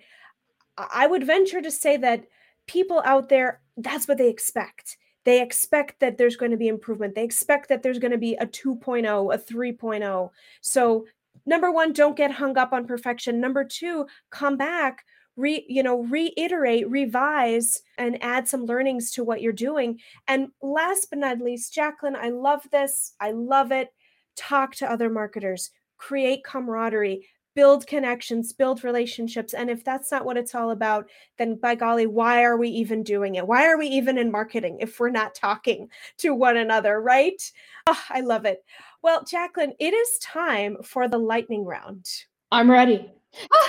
I 0.77 1.07
would 1.07 1.25
venture 1.25 1.61
to 1.61 1.71
say 1.71 1.95
that 1.97 2.25
people 2.65 3.01
out 3.05 3.29
there, 3.29 3.61
that's 3.77 4.07
what 4.07 4.17
they 4.17 4.29
expect. 4.29 4.97
They 5.25 5.41
expect 5.41 5.99
that 5.99 6.17
there's 6.17 6.37
going 6.37 6.51
to 6.51 6.57
be 6.57 6.67
improvement. 6.67 7.15
They 7.15 7.23
expect 7.23 7.69
that 7.69 7.83
there's 7.83 7.99
going 7.99 8.11
to 8.11 8.17
be 8.17 8.35
a 8.35 8.45
2.0, 8.45 9.33
a 9.33 9.37
3.0. 9.37 10.29
So, 10.61 11.05
number 11.45 11.71
one, 11.71 11.93
don't 11.93 12.17
get 12.17 12.31
hung 12.31 12.57
up 12.57 12.73
on 12.73 12.87
perfection. 12.87 13.39
Number 13.39 13.63
two, 13.63 14.07
come 14.29 14.57
back 14.57 15.03
re 15.39 15.65
you 15.69 15.81
know 15.81 16.03
reiterate 16.03 16.89
revise 16.89 17.81
and 17.97 18.21
add 18.21 18.47
some 18.47 18.65
learnings 18.65 19.11
to 19.11 19.23
what 19.23 19.41
you're 19.41 19.53
doing 19.53 19.97
and 20.27 20.49
last 20.61 21.07
but 21.09 21.19
not 21.19 21.39
least 21.39 21.73
jacqueline 21.73 22.15
i 22.15 22.29
love 22.29 22.61
this 22.71 23.13
i 23.21 23.31
love 23.31 23.71
it 23.71 23.89
talk 24.35 24.75
to 24.75 24.91
other 24.91 25.09
marketers 25.09 25.71
create 25.97 26.43
camaraderie 26.43 27.25
build 27.55 27.85
connections 27.87 28.53
build 28.53 28.83
relationships 28.83 29.53
and 29.53 29.69
if 29.69 29.83
that's 29.83 30.11
not 30.11 30.25
what 30.25 30.37
it's 30.37 30.55
all 30.55 30.71
about 30.71 31.09
then 31.37 31.55
by 31.55 31.75
golly 31.75 32.05
why 32.05 32.43
are 32.43 32.57
we 32.57 32.69
even 32.69 33.03
doing 33.03 33.35
it 33.35 33.47
why 33.47 33.65
are 33.65 33.77
we 33.77 33.87
even 33.87 34.17
in 34.17 34.31
marketing 34.31 34.77
if 34.79 34.99
we're 34.99 35.09
not 35.09 35.35
talking 35.35 35.89
to 36.17 36.33
one 36.33 36.57
another 36.57 37.01
right 37.01 37.51
oh, 37.87 38.01
i 38.09 38.21
love 38.21 38.45
it 38.45 38.63
well 39.01 39.23
jacqueline 39.23 39.73
it 39.79 39.93
is 39.93 40.19
time 40.19 40.77
for 40.83 41.07
the 41.07 41.17
lightning 41.17 41.65
round 41.65 42.05
i'm 42.51 42.69
ready 42.69 43.11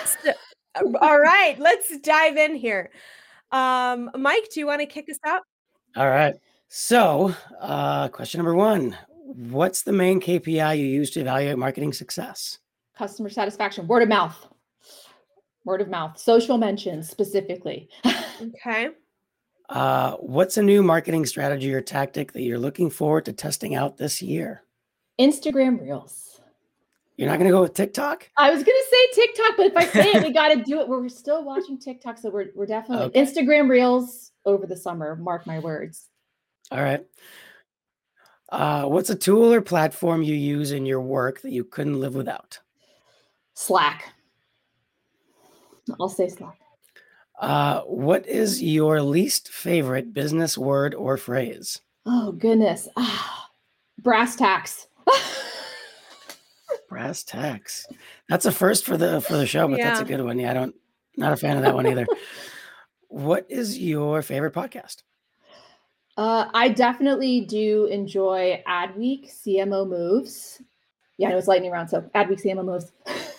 so, 0.05 0.33
all 1.01 1.19
right, 1.19 1.59
let's 1.59 1.97
dive 1.99 2.37
in 2.37 2.55
here. 2.55 2.91
Um, 3.53 4.11
Mike, 4.17 4.49
do 4.53 4.61
you 4.61 4.67
want 4.67 4.81
to 4.81 4.87
kick 4.87 5.09
us 5.09 5.19
out? 5.25 5.43
All 5.97 6.09
right. 6.09 6.35
So, 6.69 7.35
uh, 7.61 8.09
question 8.09 8.39
number 8.39 8.55
one 8.55 8.97
What's 9.13 9.83
the 9.83 9.93
main 9.93 10.21
KPI 10.21 10.79
you 10.79 10.85
use 10.85 11.11
to 11.13 11.21
evaluate 11.21 11.59
marketing 11.59 11.93
success? 11.93 12.59
Customer 13.01 13.31
satisfaction, 13.31 13.87
word 13.87 14.03
of 14.03 14.11
mouth. 14.11 14.47
Word 15.65 15.81
of 15.81 15.89
mouth, 15.89 16.19
social 16.19 16.59
mentions 16.59 17.09
specifically. 17.09 17.89
okay. 18.43 18.91
Uh, 19.71 20.17
what's 20.17 20.59
a 20.59 20.63
new 20.63 20.83
marketing 20.83 21.25
strategy 21.25 21.73
or 21.73 21.81
tactic 21.81 22.33
that 22.33 22.43
you're 22.43 22.59
looking 22.59 22.91
forward 22.91 23.25
to 23.25 23.33
testing 23.33 23.75
out 23.75 23.97
this 23.97 24.21
year? 24.21 24.65
Instagram 25.19 25.81
Reels. 25.81 26.43
You're 27.17 27.31
not 27.31 27.39
going 27.39 27.49
to 27.49 27.57
go 27.57 27.63
with 27.63 27.73
TikTok? 27.73 28.29
I 28.37 28.51
was 28.51 28.63
going 28.63 28.77
to 28.77 28.87
say 28.91 29.23
TikTok, 29.23 29.57
but 29.57 29.67
if 29.69 29.77
I 29.79 29.87
say 29.87 30.11
it, 30.11 30.23
we 30.23 30.33
got 30.35 30.49
to 30.49 30.63
do 30.63 30.81
it. 30.81 30.87
We're 30.87 31.09
still 31.09 31.43
watching 31.43 31.79
TikTok, 31.79 32.19
so 32.19 32.29
we're 32.29 32.49
we're 32.55 32.67
definitely 32.67 33.07
okay. 33.07 33.23
Instagram 33.23 33.71
Reels 33.71 34.33
over 34.45 34.67
the 34.67 34.77
summer. 34.77 35.17
Mark 35.17 35.47
my 35.47 35.59
words. 35.59 36.09
All 36.71 36.83
right. 36.83 37.07
Uh, 38.53 38.85
what's 38.85 39.09
a 39.09 39.17
tool 39.17 39.55
or 39.55 39.63
platform 39.63 40.23
you 40.23 40.35
use 40.35 40.73
in 40.73 40.85
your 40.85 41.01
work 41.01 41.41
that 41.41 41.53
you 41.53 41.65
couldn't 41.65 41.99
live 41.99 42.15
without? 42.15 42.61
Slack. 43.61 44.15
I'll 46.01 46.09
say 46.09 46.29
Slack. 46.29 46.59
Uh, 47.39 47.83
what 47.83 48.27
is 48.27 48.63
your 48.63 49.03
least 49.03 49.51
favorite 49.51 50.15
business 50.15 50.57
word 50.57 50.95
or 50.95 51.19
phrase? 51.19 51.83
Oh 52.07 52.33
goodness, 52.33 52.89
ah, 52.97 53.51
brass 53.99 54.37
tacks. 54.37 54.87
Brass 56.89 57.23
tacks. 57.23 57.87
That's 58.29 58.47
a 58.47 58.53
first 58.53 58.85
for 58.85 58.97
the 58.97 59.21
for 59.21 59.37
the 59.37 59.47
show, 59.47 59.69
but 59.69 59.79
yeah. 59.79 59.91
that's 59.91 60.01
a 60.01 60.05
good 60.05 60.23
one. 60.23 60.41
Yeah, 60.41 60.51
I 60.51 60.55
don't 60.55 60.75
not 61.17 61.33
a 61.33 61.37
fan 61.37 61.57
of 61.57 61.63
that 61.63 61.75
one 61.75 61.87
either. 61.87 62.07
what 63.09 63.47
is 63.49 63.79
your 63.79 64.23
favorite 64.23 64.55
podcast? 64.55 65.03
Uh, 66.17 66.47
I 66.53 66.71
definitely 66.71 67.43
do 67.43 67.87
enjoy 67.87 68.61
Adweek 68.67 69.31
CMO 69.31 69.89
Moves. 69.89 70.61
Yeah, 71.17 71.31
it 71.31 71.37
was 71.37 71.47
lightning 71.47 71.71
round, 71.71 71.91
so 71.91 72.01
Adweek 72.15 72.43
CMO 72.43 72.65
Moves. 72.65 72.91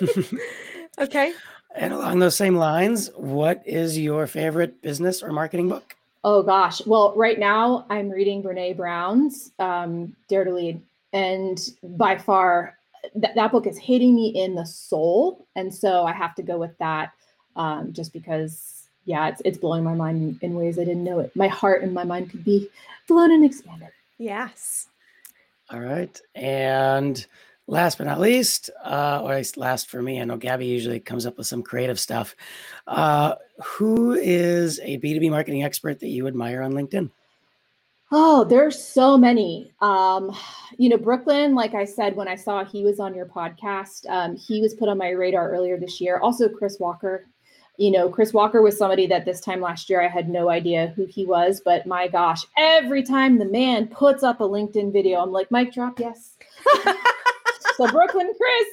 okay. 0.98 1.32
And 1.74 1.92
along 1.92 2.18
those 2.18 2.36
same 2.36 2.56
lines, 2.56 3.10
what 3.14 3.62
is 3.64 3.98
your 3.98 4.26
favorite 4.26 4.82
business 4.82 5.22
or 5.22 5.32
marketing 5.32 5.68
book? 5.68 5.96
Oh 6.24 6.42
gosh. 6.42 6.84
Well, 6.84 7.14
right 7.16 7.38
now 7.38 7.86
I'm 7.88 8.10
reading 8.10 8.42
Brene 8.42 8.76
Brown's 8.76 9.52
um, 9.58 10.14
Dare 10.28 10.44
to 10.44 10.52
Lead 10.52 10.82
and 11.12 11.70
by 11.82 12.16
far 12.16 12.78
th- 13.20 13.34
that 13.34 13.52
book 13.52 13.66
is 13.66 13.78
hitting 13.78 14.14
me 14.14 14.28
in 14.28 14.54
the 14.54 14.64
soul 14.66 15.46
and 15.56 15.72
so 15.72 16.04
i 16.04 16.12
have 16.12 16.34
to 16.34 16.42
go 16.42 16.58
with 16.58 16.76
that 16.78 17.12
um, 17.56 17.92
just 17.92 18.12
because 18.12 18.88
yeah 19.04 19.28
it's, 19.28 19.42
it's 19.44 19.58
blowing 19.58 19.84
my 19.84 19.94
mind 19.94 20.38
in, 20.42 20.50
in 20.50 20.56
ways 20.56 20.78
i 20.78 20.84
didn't 20.84 21.04
know 21.04 21.18
it 21.18 21.34
my 21.34 21.48
heart 21.48 21.82
and 21.82 21.92
my 21.92 22.04
mind 22.04 22.30
could 22.30 22.44
be 22.44 22.68
blown 23.08 23.32
and 23.32 23.44
expanded 23.44 23.88
yes 24.18 24.88
all 25.70 25.80
right 25.80 26.20
and 26.34 27.26
last 27.70 27.98
but 27.98 28.04
not 28.04 28.20
least 28.20 28.68
uh, 28.84 29.20
or 29.22 29.32
at 29.32 29.38
least 29.38 29.56
last 29.56 29.88
for 29.88 30.02
me 30.02 30.20
i 30.20 30.24
know 30.24 30.36
gabby 30.36 30.66
usually 30.66 30.98
comes 30.98 31.24
up 31.24 31.38
with 31.38 31.46
some 31.46 31.62
creative 31.62 31.98
stuff 31.98 32.34
uh, 32.88 33.34
who 33.64 34.12
is 34.12 34.80
a 34.80 34.98
b2b 34.98 35.30
marketing 35.30 35.62
expert 35.62 36.00
that 36.00 36.08
you 36.08 36.26
admire 36.26 36.62
on 36.62 36.72
linkedin 36.72 37.10
Oh, 38.12 38.42
there's 38.42 38.82
so 38.82 39.16
many. 39.16 39.72
Um, 39.80 40.36
you 40.76 40.88
know, 40.88 40.96
Brooklyn, 40.96 41.54
like 41.54 41.74
I 41.74 41.84
said, 41.84 42.16
when 42.16 42.26
I 42.26 42.34
saw 42.34 42.64
he 42.64 42.82
was 42.82 42.98
on 42.98 43.14
your 43.14 43.26
podcast, 43.26 44.08
um, 44.08 44.34
he 44.34 44.60
was 44.60 44.74
put 44.74 44.88
on 44.88 44.98
my 44.98 45.10
radar 45.10 45.48
earlier 45.50 45.78
this 45.78 46.00
year. 46.00 46.18
Also, 46.18 46.48
Chris 46.48 46.80
Walker. 46.80 47.28
You 47.76 47.92
know, 47.92 48.10
Chris 48.10 48.34
Walker 48.34 48.62
was 48.62 48.76
somebody 48.76 49.06
that 49.06 49.24
this 49.24 49.40
time 49.40 49.60
last 49.60 49.88
year 49.88 50.02
I 50.02 50.08
had 50.08 50.28
no 50.28 50.50
idea 50.50 50.92
who 50.96 51.06
he 51.06 51.24
was, 51.24 51.62
but 51.64 51.86
my 51.86 52.08
gosh, 52.08 52.44
every 52.58 53.02
time 53.02 53.38
the 53.38 53.46
man 53.46 53.86
puts 53.86 54.22
up 54.22 54.40
a 54.40 54.48
LinkedIn 54.48 54.92
video, 54.92 55.20
I'm 55.22 55.32
like, 55.32 55.50
mic 55.50 55.72
drop, 55.72 55.98
yes. 55.98 56.36
so, 57.80 57.92
Brooklyn 57.92 58.30
Chris, 58.36 58.68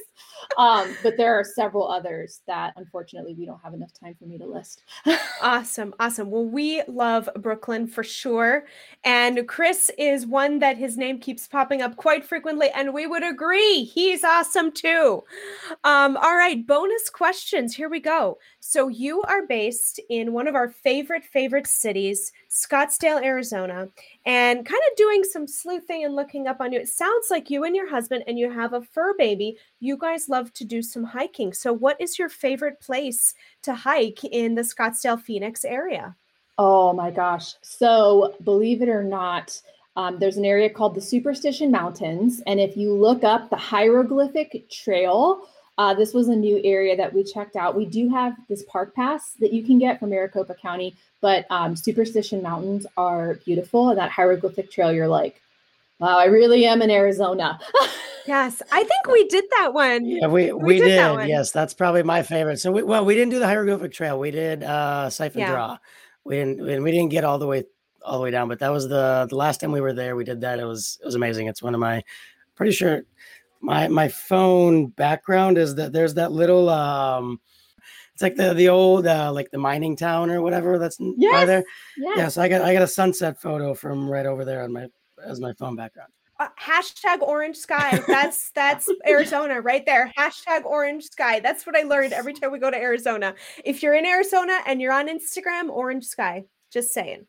um, 0.57 0.95
but 1.03 1.17
there 1.17 1.37
are 1.37 1.43
several 1.43 1.87
others 1.87 2.41
that 2.47 2.73
unfortunately 2.77 3.35
we 3.35 3.45
don't 3.45 3.61
have 3.63 3.73
enough 3.73 3.91
time 3.93 4.15
for 4.15 4.25
me 4.25 4.37
to 4.37 4.45
list. 4.45 4.83
awesome. 5.41 5.93
Awesome. 5.99 6.31
Well, 6.31 6.45
we 6.45 6.83
love 6.87 7.29
Brooklyn 7.37 7.87
for 7.87 8.03
sure. 8.03 8.65
And 9.03 9.47
Chris 9.47 9.91
is 9.97 10.25
one 10.25 10.59
that 10.59 10.77
his 10.77 10.97
name 10.97 11.19
keeps 11.19 11.47
popping 11.47 11.81
up 11.81 11.95
quite 11.97 12.25
frequently. 12.25 12.69
And 12.73 12.93
we 12.93 13.07
would 13.07 13.23
agree. 13.23 13.83
He's 13.83 14.23
awesome 14.23 14.71
too. 14.71 15.23
Um, 15.83 16.17
all 16.17 16.35
right. 16.35 16.65
Bonus 16.65 17.09
questions. 17.09 17.75
Here 17.75 17.89
we 17.89 17.99
go. 17.99 18.37
So 18.59 18.87
you 18.87 19.21
are 19.23 19.45
based 19.45 19.99
in 20.09 20.33
one 20.33 20.47
of 20.47 20.55
our 20.55 20.69
favorite, 20.69 21.23
favorite 21.23 21.67
cities, 21.67 22.31
Scottsdale, 22.57 23.23
Arizona, 23.23 23.87
and 24.25 24.65
kind 24.65 24.81
of 24.89 24.97
doing 24.97 25.23
some 25.23 25.45
sleuthing 25.45 26.03
and 26.05 26.15
looking 26.15 26.47
up 26.47 26.59
on 26.59 26.71
you. 26.71 26.79
It 26.79 26.89
sounds 26.89 27.27
like 27.29 27.51
you 27.51 27.63
and 27.63 27.75
your 27.75 27.87
husband 27.87 28.23
and 28.25 28.39
you 28.39 28.51
have 28.51 28.73
a 28.73 28.81
fur 28.81 29.13
baby. 29.15 29.57
You 29.79 29.95
guys 29.95 30.27
love 30.27 30.51
to 30.53 30.65
do 30.65 30.81
some 30.81 31.03
hiking. 31.03 31.53
So, 31.53 31.71
what 31.71 32.01
is 32.01 32.17
your 32.17 32.29
favorite 32.29 32.79
place 32.79 33.35
to 33.61 33.75
hike 33.75 34.23
in 34.23 34.55
the 34.55 34.63
Scottsdale, 34.63 35.21
Phoenix 35.21 35.63
area? 35.63 36.15
Oh 36.57 36.93
my 36.93 37.11
gosh. 37.11 37.53
So, 37.61 38.35
believe 38.43 38.81
it 38.81 38.89
or 38.89 39.03
not, 39.03 39.61
um, 39.95 40.17
there's 40.17 40.37
an 40.37 40.45
area 40.45 40.69
called 40.69 40.95
the 40.95 41.01
Superstition 41.01 41.69
Mountains. 41.69 42.41
And 42.47 42.59
if 42.59 42.75
you 42.75 42.91
look 42.93 43.23
up 43.23 43.51
the 43.51 43.55
hieroglyphic 43.55 44.69
trail, 44.71 45.47
uh, 45.77 45.93
this 45.93 46.13
was 46.13 46.27
a 46.27 46.35
new 46.35 46.59
area 46.63 46.97
that 46.97 47.13
we 47.13 47.23
checked 47.23 47.55
out. 47.55 47.75
We 47.75 47.85
do 47.85 48.09
have 48.09 48.35
this 48.49 48.63
park 48.63 48.95
pass 48.95 49.33
that 49.39 49.53
you 49.53 49.63
can 49.63 49.77
get 49.77 49.99
from 49.99 50.09
Maricopa 50.09 50.55
County, 50.55 50.95
but 51.21 51.45
um, 51.49 51.75
Superstition 51.75 52.41
Mountains 52.41 52.87
are 52.97 53.35
beautiful. 53.45 53.89
And 53.89 53.97
that 53.97 54.09
hieroglyphic 54.09 54.71
trail, 54.71 54.91
you're 54.91 55.07
like, 55.07 55.41
wow, 55.99 56.17
I 56.17 56.25
really 56.25 56.65
am 56.65 56.81
in 56.81 56.89
Arizona. 56.89 57.59
yes, 58.27 58.61
I 58.71 58.83
think 58.83 59.07
we 59.07 59.27
did 59.27 59.45
that 59.59 59.73
one. 59.73 60.05
Yeah, 60.05 60.27
we, 60.27 60.51
we, 60.51 60.63
we 60.63 60.79
did. 60.79 61.17
did 61.17 61.29
yes, 61.29 61.51
that's 61.51 61.73
probably 61.75 62.01
my 62.03 62.23
favorite. 62.23 62.57
So, 62.57 62.71
we, 62.71 62.81
well, 62.81 63.05
we 63.05 63.13
didn't 63.13 63.31
do 63.31 63.39
the 63.39 63.47
hieroglyphic 63.47 63.93
trail. 63.93 64.19
We 64.19 64.31
did 64.31 64.63
uh, 64.63 65.11
Siphon 65.11 65.41
yeah. 65.41 65.51
Draw. 65.51 65.77
We 66.23 66.35
didn't, 66.37 66.83
we 66.83 66.91
didn't 66.91 67.09
get 67.09 67.23
all 67.23 67.37
the 67.37 67.47
way 67.47 67.63
all 68.03 68.17
the 68.17 68.23
way 68.23 68.31
down, 68.31 68.47
but 68.47 68.59
that 68.59 68.69
was 68.69 68.87
the 68.87 69.27
the 69.29 69.35
last 69.35 69.59
time 69.59 69.71
we 69.71 69.81
were 69.81 69.93
there. 69.93 70.15
We 70.15 70.23
did 70.23 70.41
that. 70.41 70.59
It 70.59 70.65
was 70.65 70.97
it 71.01 71.05
was 71.05 71.15
amazing. 71.15 71.47
It's 71.47 71.61
one 71.61 71.73
of 71.73 71.79
my 71.79 72.03
pretty 72.55 72.71
sure 72.71 73.03
my 73.61 73.87
my 73.87 74.07
phone 74.07 74.87
background 74.87 75.57
is 75.57 75.75
that 75.75 75.93
there's 75.93 76.13
that 76.15 76.31
little 76.31 76.69
um 76.69 77.39
it's 78.13 78.21
like 78.21 78.35
the 78.35 78.53
the 78.53 78.69
old 78.69 79.05
uh 79.05 79.31
like 79.31 79.51
the 79.51 79.57
mining 79.57 79.95
town 79.95 80.29
or 80.29 80.41
whatever 80.41 80.79
that's 80.79 80.97
yes, 80.99 81.33
by 81.33 81.45
there. 81.45 81.63
Yes. 81.97 82.17
Yeah, 82.17 82.27
so 82.29 82.41
I 82.41 82.47
got 82.47 82.61
I 82.61 82.73
got 82.73 82.81
a 82.83 82.87
sunset 82.87 83.39
photo 83.39 83.73
from 83.73 84.09
right 84.09 84.25
over 84.25 84.43
there 84.43 84.63
on 84.63 84.73
my 84.73 84.87
as 85.23 85.39
my 85.39 85.53
phone 85.53 85.75
background. 85.75 86.11
Uh, 86.39 86.47
hashtag 86.59 87.21
orange 87.21 87.57
sky. 87.57 87.99
That's 88.07 88.51
that's 88.51 88.89
Arizona 89.07 89.59
right 89.61 89.85
there. 89.85 90.11
Hashtag 90.17 90.65
orange 90.65 91.05
sky. 91.05 91.39
That's 91.39 91.65
what 91.65 91.75
I 91.75 91.81
learned 91.81 92.13
every 92.13 92.33
time 92.33 92.51
we 92.51 92.59
go 92.59 92.69
to 92.69 92.77
Arizona. 92.77 93.33
If 93.65 93.81
you're 93.81 93.95
in 93.95 94.05
Arizona 94.05 94.59
and 94.67 94.79
you're 94.79 94.93
on 94.93 95.07
Instagram, 95.07 95.69
orange 95.69 96.05
sky. 96.05 96.45
Just 96.71 96.91
saying. 96.93 97.25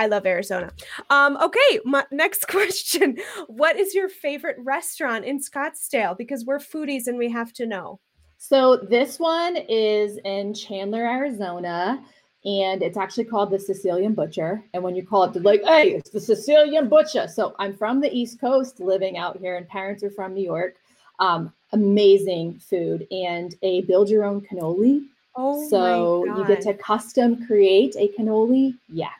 I 0.00 0.06
love 0.06 0.24
Arizona. 0.24 0.72
Um, 1.10 1.36
okay, 1.36 1.80
my 1.84 2.06
next 2.10 2.48
question. 2.48 3.18
What 3.48 3.78
is 3.78 3.94
your 3.94 4.08
favorite 4.08 4.56
restaurant 4.58 5.26
in 5.26 5.38
Scottsdale? 5.38 6.16
Because 6.16 6.46
we're 6.46 6.58
foodies 6.58 7.06
and 7.06 7.18
we 7.18 7.30
have 7.30 7.52
to 7.54 7.66
know. 7.66 8.00
So 8.38 8.76
this 8.76 9.18
one 9.18 9.56
is 9.68 10.18
in 10.24 10.54
Chandler, 10.54 11.06
Arizona, 11.06 12.02
and 12.46 12.82
it's 12.82 12.96
actually 12.96 13.26
called 13.26 13.50
the 13.50 13.58
Sicilian 13.58 14.14
Butcher. 14.14 14.64
And 14.72 14.82
when 14.82 14.96
you 14.96 15.06
call 15.06 15.24
it, 15.24 15.34
they're 15.34 15.42
like, 15.42 15.62
"Hey, 15.64 15.90
it's 15.90 16.08
the 16.08 16.20
Sicilian 16.20 16.88
Butcher." 16.88 17.28
So 17.28 17.54
I'm 17.58 17.74
from 17.76 18.00
the 18.00 18.10
East 18.10 18.40
Coast, 18.40 18.80
living 18.80 19.18
out 19.18 19.36
here, 19.36 19.56
and 19.56 19.68
parents 19.68 20.02
are 20.02 20.10
from 20.10 20.32
New 20.32 20.42
York. 20.42 20.76
Um, 21.18 21.52
amazing 21.72 22.58
food 22.58 23.06
and 23.10 23.54
a 23.60 23.82
build 23.82 24.08
your 24.08 24.24
own 24.24 24.40
cannoli. 24.40 25.04
Oh, 25.36 25.68
so 25.68 26.24
you 26.24 26.46
get 26.46 26.62
to 26.62 26.72
custom 26.72 27.46
create 27.46 27.94
a 27.98 28.08
cannoli. 28.08 28.78
Yeah. 28.88 29.10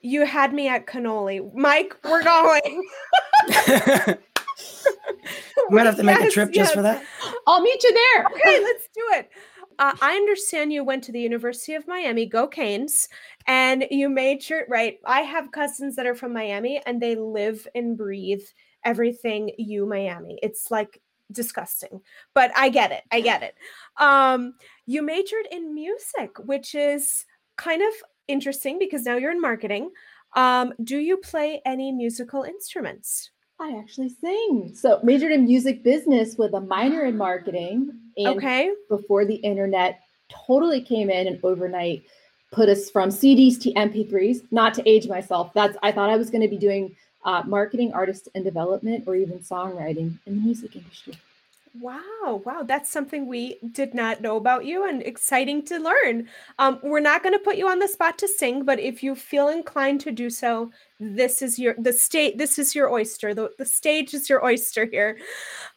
You 0.00 0.24
had 0.24 0.52
me 0.52 0.68
at 0.68 0.86
cannoli. 0.86 1.52
Mike, 1.54 1.94
we're 2.04 2.22
going. 2.22 2.88
we 5.68 5.76
might 5.76 5.86
have 5.86 5.96
to 5.96 6.02
make 6.02 6.20
a 6.20 6.30
trip 6.30 6.52
just 6.52 6.74
for 6.74 6.82
that. 6.82 7.04
I'll 7.46 7.60
meet 7.60 7.82
you 7.82 7.92
there. 7.92 8.24
Okay, 8.26 8.60
let's 8.62 8.88
do 8.94 9.02
it. 9.12 9.30
Uh, 9.78 9.94
I 10.02 10.12
understand 10.12 10.72
you 10.72 10.84
went 10.84 11.02
to 11.04 11.12
the 11.12 11.20
University 11.20 11.74
of 11.74 11.88
Miami, 11.88 12.26
go 12.26 12.46
Canes, 12.46 13.08
and 13.46 13.86
you 13.90 14.10
made 14.10 14.42
sure, 14.42 14.66
right? 14.68 14.98
I 15.06 15.22
have 15.22 15.52
cousins 15.52 15.96
that 15.96 16.06
are 16.06 16.14
from 16.14 16.34
Miami 16.34 16.82
and 16.84 17.00
they 17.00 17.14
live 17.14 17.66
and 17.74 17.96
breathe 17.96 18.44
everything 18.84 19.52
you 19.56 19.86
Miami. 19.86 20.38
It's 20.42 20.70
like 20.70 21.00
disgusting, 21.32 22.02
but 22.34 22.50
I 22.54 22.68
get 22.68 22.92
it. 22.92 23.04
I 23.10 23.22
get 23.22 23.42
it. 23.42 23.54
Um, 23.96 24.52
you 24.84 25.00
majored 25.00 25.48
in 25.50 25.74
music, 25.74 26.38
which 26.44 26.74
is 26.74 27.24
kind 27.56 27.80
of 27.80 27.94
interesting 28.30 28.78
because 28.78 29.04
now 29.04 29.16
you're 29.16 29.32
in 29.32 29.40
marketing. 29.40 29.90
Um, 30.34 30.72
do 30.84 30.98
you 30.98 31.16
play 31.18 31.60
any 31.66 31.92
musical 31.92 32.44
instruments? 32.44 33.30
I 33.60 33.76
actually 33.76 34.08
sing. 34.08 34.72
So 34.74 35.00
majored 35.02 35.32
in 35.32 35.44
music 35.44 35.82
business 35.82 36.36
with 36.38 36.54
a 36.54 36.60
minor 36.60 37.04
in 37.04 37.16
marketing. 37.16 37.92
And 38.16 38.28
okay. 38.28 38.70
Before 38.88 39.24
the 39.24 39.34
internet 39.36 40.00
totally 40.46 40.80
came 40.80 41.10
in 41.10 41.26
and 41.26 41.38
overnight 41.44 42.04
put 42.52 42.68
us 42.68 42.90
from 42.90 43.10
CDs 43.10 43.60
to 43.62 43.72
MP3s. 43.74 44.42
Not 44.50 44.74
to 44.74 44.88
age 44.88 45.08
myself. 45.08 45.52
That's 45.54 45.76
I 45.82 45.92
thought 45.92 46.10
I 46.10 46.16
was 46.16 46.30
going 46.30 46.42
to 46.42 46.48
be 46.48 46.58
doing 46.58 46.96
uh, 47.24 47.42
marketing, 47.46 47.92
artist 47.92 48.28
and 48.34 48.44
development, 48.44 49.04
or 49.06 49.14
even 49.14 49.40
songwriting 49.40 50.18
in 50.26 50.36
the 50.36 50.40
music 50.40 50.74
industry. 50.74 51.14
Wow, 51.78 52.42
wow, 52.44 52.64
that's 52.64 52.90
something 52.90 53.26
we 53.26 53.56
did 53.70 53.94
not 53.94 54.20
know 54.20 54.36
about 54.36 54.64
you 54.64 54.88
and 54.88 55.02
exciting 55.02 55.64
to 55.66 55.78
learn. 55.78 56.28
Um, 56.58 56.80
we're 56.82 56.98
not 56.98 57.22
going 57.22 57.32
to 57.32 57.38
put 57.38 57.56
you 57.56 57.68
on 57.68 57.78
the 57.78 57.86
spot 57.86 58.18
to 58.18 58.28
sing, 58.28 58.64
but 58.64 58.80
if 58.80 59.04
you 59.04 59.14
feel 59.14 59.48
inclined 59.48 60.00
to 60.00 60.10
do 60.10 60.30
so, 60.30 60.72
this 60.98 61.42
is 61.42 61.60
your 61.60 61.76
the 61.78 61.92
state 61.92 62.38
this 62.38 62.58
is 62.58 62.74
your 62.74 62.90
oyster. 62.90 63.34
The, 63.34 63.50
the 63.56 63.64
stage 63.64 64.14
is 64.14 64.28
your 64.28 64.44
oyster 64.44 64.84
here. 64.84 65.18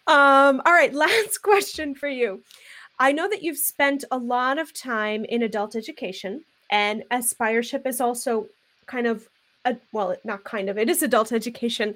Um, 0.08 0.64
all 0.66 0.74
right, 0.74 0.94
last 0.96 1.44
question 1.44 1.94
for 1.94 2.08
you. 2.08 2.42
I 2.98 3.12
know 3.12 3.30
that 3.30 3.44
you've 3.44 3.58
spent 3.58 4.04
a 4.10 4.18
lot 4.18 4.58
of 4.58 4.74
time 4.74 5.26
in 5.26 5.44
adult 5.44 5.76
education 5.76 6.44
and 6.72 7.04
aspireship 7.12 7.86
is 7.86 8.02
also 8.02 8.48
kind 8.88 9.06
of 9.06 9.28
well, 9.92 10.16
not 10.24 10.44
kind 10.44 10.70
of, 10.70 10.78
it 10.78 10.90
is 10.90 11.02
adult 11.02 11.32
education. 11.32 11.96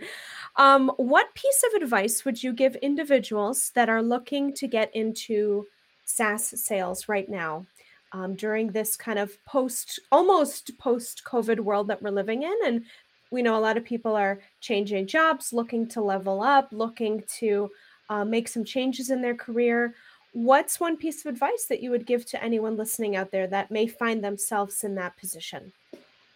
Um, 0.55 0.91
what 0.97 1.33
piece 1.33 1.63
of 1.67 1.81
advice 1.81 2.25
would 2.25 2.41
you 2.41 2.53
give 2.53 2.75
individuals 2.77 3.71
that 3.75 3.89
are 3.89 4.01
looking 4.01 4.53
to 4.53 4.67
get 4.67 4.95
into 4.95 5.67
SaaS 6.05 6.53
sales 6.63 7.09
right 7.09 7.29
now 7.29 7.65
um, 8.13 8.35
during 8.35 8.71
this 8.71 8.95
kind 8.95 9.19
of 9.19 9.43
post, 9.45 9.99
almost 10.11 10.77
post 10.77 11.23
COVID 11.25 11.59
world 11.59 11.87
that 11.89 12.01
we're 12.01 12.09
living 12.09 12.43
in? 12.43 12.55
And 12.65 12.85
we 13.31 13.41
know 13.41 13.57
a 13.57 13.59
lot 13.59 13.77
of 13.77 13.83
people 13.83 14.15
are 14.15 14.39
changing 14.61 15.07
jobs, 15.07 15.51
looking 15.51 15.87
to 15.89 16.01
level 16.01 16.41
up, 16.41 16.69
looking 16.71 17.23
to 17.39 17.69
uh, 18.09 18.23
make 18.23 18.47
some 18.47 18.63
changes 18.63 19.09
in 19.09 19.21
their 19.21 19.35
career. 19.35 19.93
What's 20.31 20.79
one 20.79 20.97
piece 20.97 21.25
of 21.25 21.33
advice 21.33 21.65
that 21.67 21.81
you 21.81 21.89
would 21.91 22.05
give 22.05 22.25
to 22.27 22.43
anyone 22.43 22.77
listening 22.77 23.15
out 23.15 23.31
there 23.31 23.47
that 23.47 23.71
may 23.71 23.87
find 23.87 24.23
themselves 24.23 24.83
in 24.83 24.95
that 24.95 25.17
position? 25.17 25.73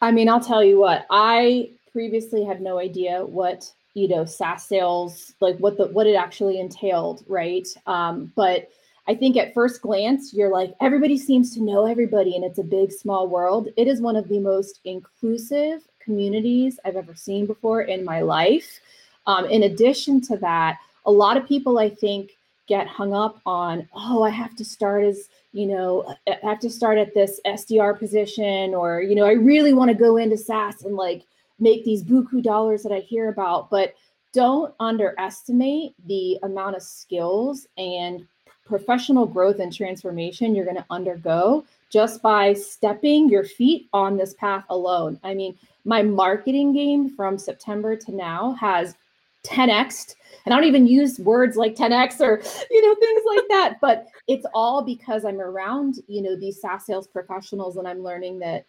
I 0.02 0.12
mean, 0.12 0.30
I'll 0.30 0.42
tell 0.44 0.64
you 0.64 0.80
what, 0.80 1.06
I 1.10 1.72
previously 1.92 2.44
had 2.44 2.62
no 2.62 2.80
idea 2.80 3.24
what, 3.24 3.72
you 3.94 4.08
know, 4.08 4.26
SaaS 4.26 4.64
sales, 4.66 5.34
like 5.42 5.58
what 5.58 5.78
the 5.78 5.88
what 5.88 6.08
it 6.08 6.16
actually 6.16 6.60
entailed, 6.60 7.24
right? 7.28 7.68
Um, 7.86 8.32
but 8.36 8.70
I 9.08 9.16
think 9.16 9.38
at 9.38 9.54
first 9.54 9.82
glance, 9.82 10.34
you're 10.34 10.52
like, 10.52 10.74
everybody 10.82 11.18
seems 11.18 11.54
to 11.56 11.64
know 11.64 11.86
everybody, 11.86 12.36
and 12.36 12.46
it's 12.46 12.60
a 12.60 12.64
big, 12.64 12.92
small 12.92 13.28
world. 13.28 13.68
It 13.78 13.88
is 13.88 14.02
one 14.02 14.16
of 14.16 14.28
the 14.28 14.40
most 14.40 14.80
inclusive 14.86 15.82
communities 16.00 16.80
I've 16.86 16.96
ever 16.96 17.16
seen 17.16 17.46
before 17.46 17.82
in 17.82 18.04
my 18.06 18.22
life. 18.22 18.80
Um, 19.28 19.46
in 19.46 19.64
addition 19.64 20.22
to 20.22 20.38
that, 20.38 20.78
a 21.06 21.12
lot 21.12 21.38
of 21.38 21.48
people 21.48 21.78
I 21.78 21.90
think 21.90 22.32
get 22.72 22.88
hung 22.88 23.14
up 23.14 23.42
on, 23.46 23.86
oh, 23.94 24.24
I 24.24 24.30
have 24.30 24.56
to 24.56 24.64
start 24.64 25.04
as 25.04 25.28
you 25.52 25.66
know, 25.66 26.16
I 26.26 26.38
have 26.42 26.62
to 26.62 26.70
start 26.70 26.98
at 26.98 27.14
this 27.14 27.42
SDR 27.46 28.00
position, 28.00 28.74
or, 28.74 29.02
you 29.02 29.16
know, 29.16 29.26
I 29.26 29.34
really 29.34 29.74
want 29.74 29.90
to 29.90 29.94
go 29.94 30.16
into 30.16 30.38
SaaS 30.38 30.84
and 30.84 30.96
like 30.96 31.24
make 31.60 31.84
these 31.84 32.02
buku 32.02 32.42
dollars 32.42 32.82
that 32.84 32.94
I 32.94 33.00
hear 33.00 33.28
about. 33.28 33.70
But 33.70 33.94
don't 34.32 34.74
underestimate 34.80 35.94
the 36.08 36.40
amount 36.44 36.78
of 36.78 36.82
skills 36.82 37.68
and 37.78 38.26
professional 38.66 39.26
growth 39.26 39.60
and 39.60 39.76
transformation 39.76 40.56
you're 40.56 40.64
going 40.64 40.78
to 40.78 40.86
undergo 40.90 41.66
just 41.90 42.22
by 42.22 42.54
stepping 42.54 43.28
your 43.28 43.44
feet 43.44 43.90
on 43.92 44.16
this 44.16 44.34
path 44.36 44.64
alone. 44.70 45.20
I 45.26 45.34
mean, 45.34 45.58
my 45.84 46.02
marketing 46.02 46.72
game 46.72 47.10
from 47.10 47.38
September 47.38 47.98
to 47.98 48.16
now 48.16 48.54
has 48.54 48.96
10x 49.44 50.16
and 50.46 50.54
I 50.54 50.58
don't 50.58 50.68
even 50.68 50.88
use 50.88 51.20
words 51.20 51.56
like 51.56 51.76
10x 51.76 52.20
or 52.20 52.42
you 52.70 52.82
know 52.82 52.96
things 52.96 53.22
like 53.26 53.48
that 53.50 53.78
but 53.82 54.08
it's 54.28 54.46
all 54.54 54.84
because 54.84 55.26
I'm 55.26 55.42
around 55.42 56.00
you 56.08 56.22
know 56.22 56.36
these 56.36 56.60
SaaS 56.62 56.86
sales 56.86 57.08
professionals 57.08 57.78
and 57.78 57.88
I'm 57.88 58.04
learning 58.04 58.40
that 58.40 58.66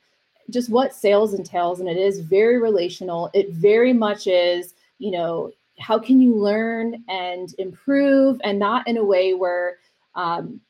just 0.51 0.71
what 0.71 0.95
sales 0.95 1.35
entails 1.35 1.81
and 1.81 1.89
it 1.89 1.97
is 1.97 2.21
very 2.21 2.59
relational. 2.61 3.31
It 3.35 3.51
very 3.51 3.93
much 3.93 4.27
is 4.27 4.75
you 4.99 5.11
know 5.11 5.51
how 5.79 5.99
can 5.99 6.21
you 6.21 6.37
learn 6.37 7.03
and 7.09 7.55
improve 7.59 8.41
and 8.45 8.59
not 8.59 8.87
in 8.87 8.99
a 8.99 9.05
way 9.05 9.35
where 9.35 9.79
um, 10.15 10.61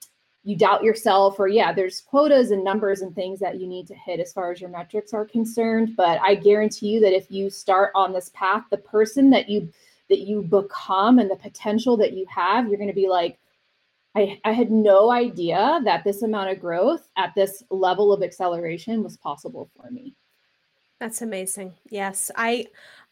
you 0.44 0.56
doubt 0.56 0.82
yourself 0.82 1.38
or 1.38 1.48
yeah 1.48 1.72
there's 1.72 2.00
quotas 2.00 2.50
and 2.50 2.64
numbers 2.64 3.02
and 3.02 3.14
things 3.14 3.38
that 3.40 3.60
you 3.60 3.66
need 3.66 3.86
to 3.86 3.94
hit 3.94 4.20
as 4.20 4.32
far 4.32 4.50
as 4.50 4.60
your 4.60 4.70
metrics 4.70 5.12
are 5.12 5.24
concerned 5.24 5.94
but 5.96 6.20
i 6.20 6.34
guarantee 6.34 6.88
you 6.88 7.00
that 7.00 7.14
if 7.14 7.30
you 7.30 7.48
start 7.48 7.92
on 7.94 8.12
this 8.12 8.30
path 8.34 8.64
the 8.70 8.76
person 8.76 9.30
that 9.30 9.48
you 9.48 9.68
that 10.12 10.20
you 10.20 10.42
become 10.42 11.18
and 11.18 11.30
the 11.30 11.36
potential 11.36 11.96
that 11.96 12.12
you 12.12 12.26
have, 12.28 12.68
you're 12.68 12.76
going 12.76 12.86
to 12.88 12.94
be 12.94 13.08
like, 13.08 13.38
I, 14.14 14.38
I 14.44 14.52
had 14.52 14.70
no 14.70 15.10
idea 15.10 15.80
that 15.84 16.04
this 16.04 16.20
amount 16.20 16.50
of 16.50 16.60
growth 16.60 17.08
at 17.16 17.34
this 17.34 17.62
level 17.70 18.12
of 18.12 18.22
acceleration 18.22 19.02
was 19.02 19.16
possible 19.16 19.70
for 19.74 19.90
me. 19.90 20.14
That's 21.00 21.22
amazing. 21.22 21.72
Yes, 21.88 22.30
I 22.36 22.66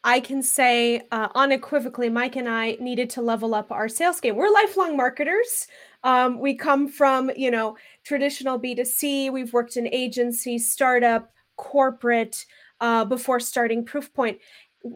I 0.05 0.21
can 0.21 0.43
say 0.43 1.03
uh, 1.11 1.29
unequivocally, 1.35 2.11
Mike 2.11 2.37
and 2.37 2.49
I 2.49 2.77
needed 2.81 3.11
to 3.11 3.23
level 3.23 3.55
up 3.55 3.73
our 3.73 3.89
sales 3.89 4.21
game. 4.21 4.37
We're 4.37 4.53
lifelong 4.53 4.97
marketers. 4.97 5.67
Um, 6.05 6.39
we 6.39 6.55
come 6.55 6.87
from 6.87 7.31
you 7.35 7.51
know 7.51 7.77
traditional 8.05 8.61
B2C. 8.61 9.33
We've 9.33 9.53
worked 9.55 9.79
in 9.79 9.89
agency, 9.89 10.59
startup, 10.59 11.33
corporate 11.57 12.45
uh, 12.81 13.05
before 13.07 13.41
starting 13.41 13.85
Proofpoint, 13.85 14.39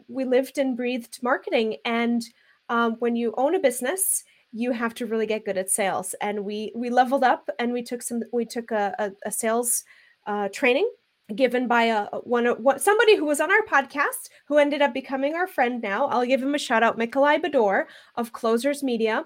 we 0.07 0.25
lived 0.25 0.57
and 0.57 0.75
breathed 0.75 1.19
marketing. 1.21 1.77
And 1.85 2.23
um, 2.69 2.95
when 2.99 3.15
you 3.15 3.33
own 3.37 3.55
a 3.55 3.59
business 3.59 4.23
you 4.57 4.71
have 4.71 4.95
to 4.95 5.05
really 5.05 5.25
get 5.27 5.43
good 5.43 5.57
at 5.57 5.69
sales. 5.69 6.15
And 6.21 6.45
we 6.45 6.71
we 6.75 6.89
leveled 6.89 7.25
up 7.25 7.49
and 7.59 7.73
we 7.73 7.83
took 7.83 8.01
some 8.01 8.23
we 8.31 8.45
took 8.45 8.71
a, 8.71 8.95
a, 8.97 9.11
a 9.25 9.31
sales 9.31 9.83
uh, 10.27 10.47
training 10.47 10.89
given 11.35 11.67
by 11.67 11.83
a 11.83 12.05
one, 12.23 12.79
somebody 12.79 13.17
who 13.17 13.25
was 13.25 13.41
on 13.41 13.51
our 13.51 13.65
podcast 13.65 14.29
who 14.47 14.57
ended 14.57 14.81
up 14.81 14.93
becoming 14.93 15.35
our 15.35 15.47
friend 15.47 15.81
now. 15.81 16.07
I'll 16.07 16.25
give 16.25 16.41
him 16.41 16.55
a 16.55 16.59
shout 16.59 16.83
out 16.83 16.97
Mikolai 16.97 17.43
Bador 17.43 17.85
of 18.15 18.31
closers 18.31 18.81
media. 18.81 19.25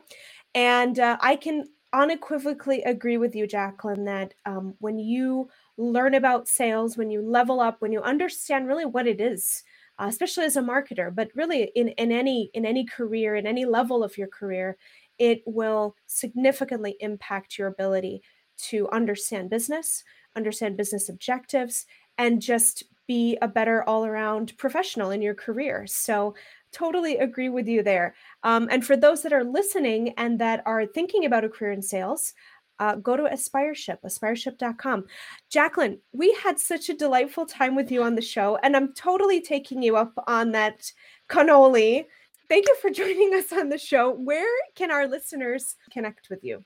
And 0.55 0.97
uh, 0.99 1.17
i 1.21 1.35
can 1.35 1.65
unequivocally 1.93 2.81
agree 2.83 3.17
with 3.17 3.35
you 3.35 3.47
jacqueline 3.47 4.05
that 4.05 4.33
um, 4.45 4.73
when 4.79 4.97
you 4.97 5.49
learn 5.77 6.13
about 6.15 6.47
sales 6.47 6.97
when 6.97 7.09
you 7.09 7.21
level 7.21 7.59
up 7.59 7.77
when 7.79 7.91
you 7.91 8.01
understand 8.01 8.67
really 8.67 8.85
what 8.85 9.07
it 9.07 9.19
is 9.19 9.63
uh, 9.99 10.05
especially 10.07 10.45
as 10.45 10.57
a 10.57 10.61
marketer 10.61 11.13
but 11.13 11.29
really 11.35 11.71
in, 11.75 11.89
in 11.89 12.11
any 12.11 12.49
in 12.53 12.65
any 12.65 12.85
career 12.85 13.35
in 13.35 13.45
any 13.45 13.65
level 13.65 14.03
of 14.03 14.17
your 14.17 14.27
career 14.27 14.77
it 15.17 15.41
will 15.45 15.95
significantly 16.07 16.95
impact 17.01 17.57
your 17.57 17.67
ability 17.67 18.21
to 18.57 18.89
understand 18.89 19.49
business 19.49 20.03
understand 20.35 20.77
business 20.77 21.09
objectives 21.09 21.85
and 22.17 22.41
just 22.41 22.83
be 23.09 23.37
a 23.41 23.47
better 23.47 23.83
all 23.89 24.05
around 24.05 24.55
professional 24.57 25.09
in 25.09 25.19
your 25.19 25.33
career. 25.33 25.87
So 25.87 26.35
totally 26.71 27.17
agree 27.17 27.49
with 27.49 27.67
you 27.67 27.81
there. 27.81 28.13
Um, 28.43 28.67
and 28.69 28.85
for 28.85 28.95
those 28.95 29.23
that 29.23 29.33
are 29.33 29.43
listening 29.43 30.13
and 30.15 30.37
that 30.37 30.61
are 30.67 30.85
thinking 30.85 31.25
about 31.25 31.43
a 31.43 31.49
career 31.49 31.71
in 31.71 31.81
sales 31.81 32.33
uh, 32.79 32.95
go 32.95 33.17
to 33.17 33.23
Aspireship, 33.23 33.97
aspireship.com. 34.05 35.05
Jacqueline, 35.49 35.99
we 36.13 36.33
had 36.43 36.59
such 36.59 36.89
a 36.89 36.93
delightful 36.93 37.45
time 37.45 37.75
with 37.75 37.91
you 37.91 38.03
on 38.03 38.15
the 38.15 38.21
show, 38.21 38.57
and 38.63 38.75
I'm 38.75 38.93
totally 38.93 39.41
taking 39.41 39.81
you 39.81 39.97
up 39.97 40.13
on 40.27 40.51
that 40.51 40.91
cannoli. 41.29 42.05
Thank 42.47 42.67
you 42.67 42.75
for 42.81 42.89
joining 43.01 43.33
us 43.33 43.51
on 43.51 43.69
the 43.69 43.77
show. 43.77 44.11
Where 44.11 44.49
can 44.75 44.91
our 44.91 45.07
listeners 45.07 45.75
connect 45.91 46.29
with 46.29 46.43
you? 46.43 46.63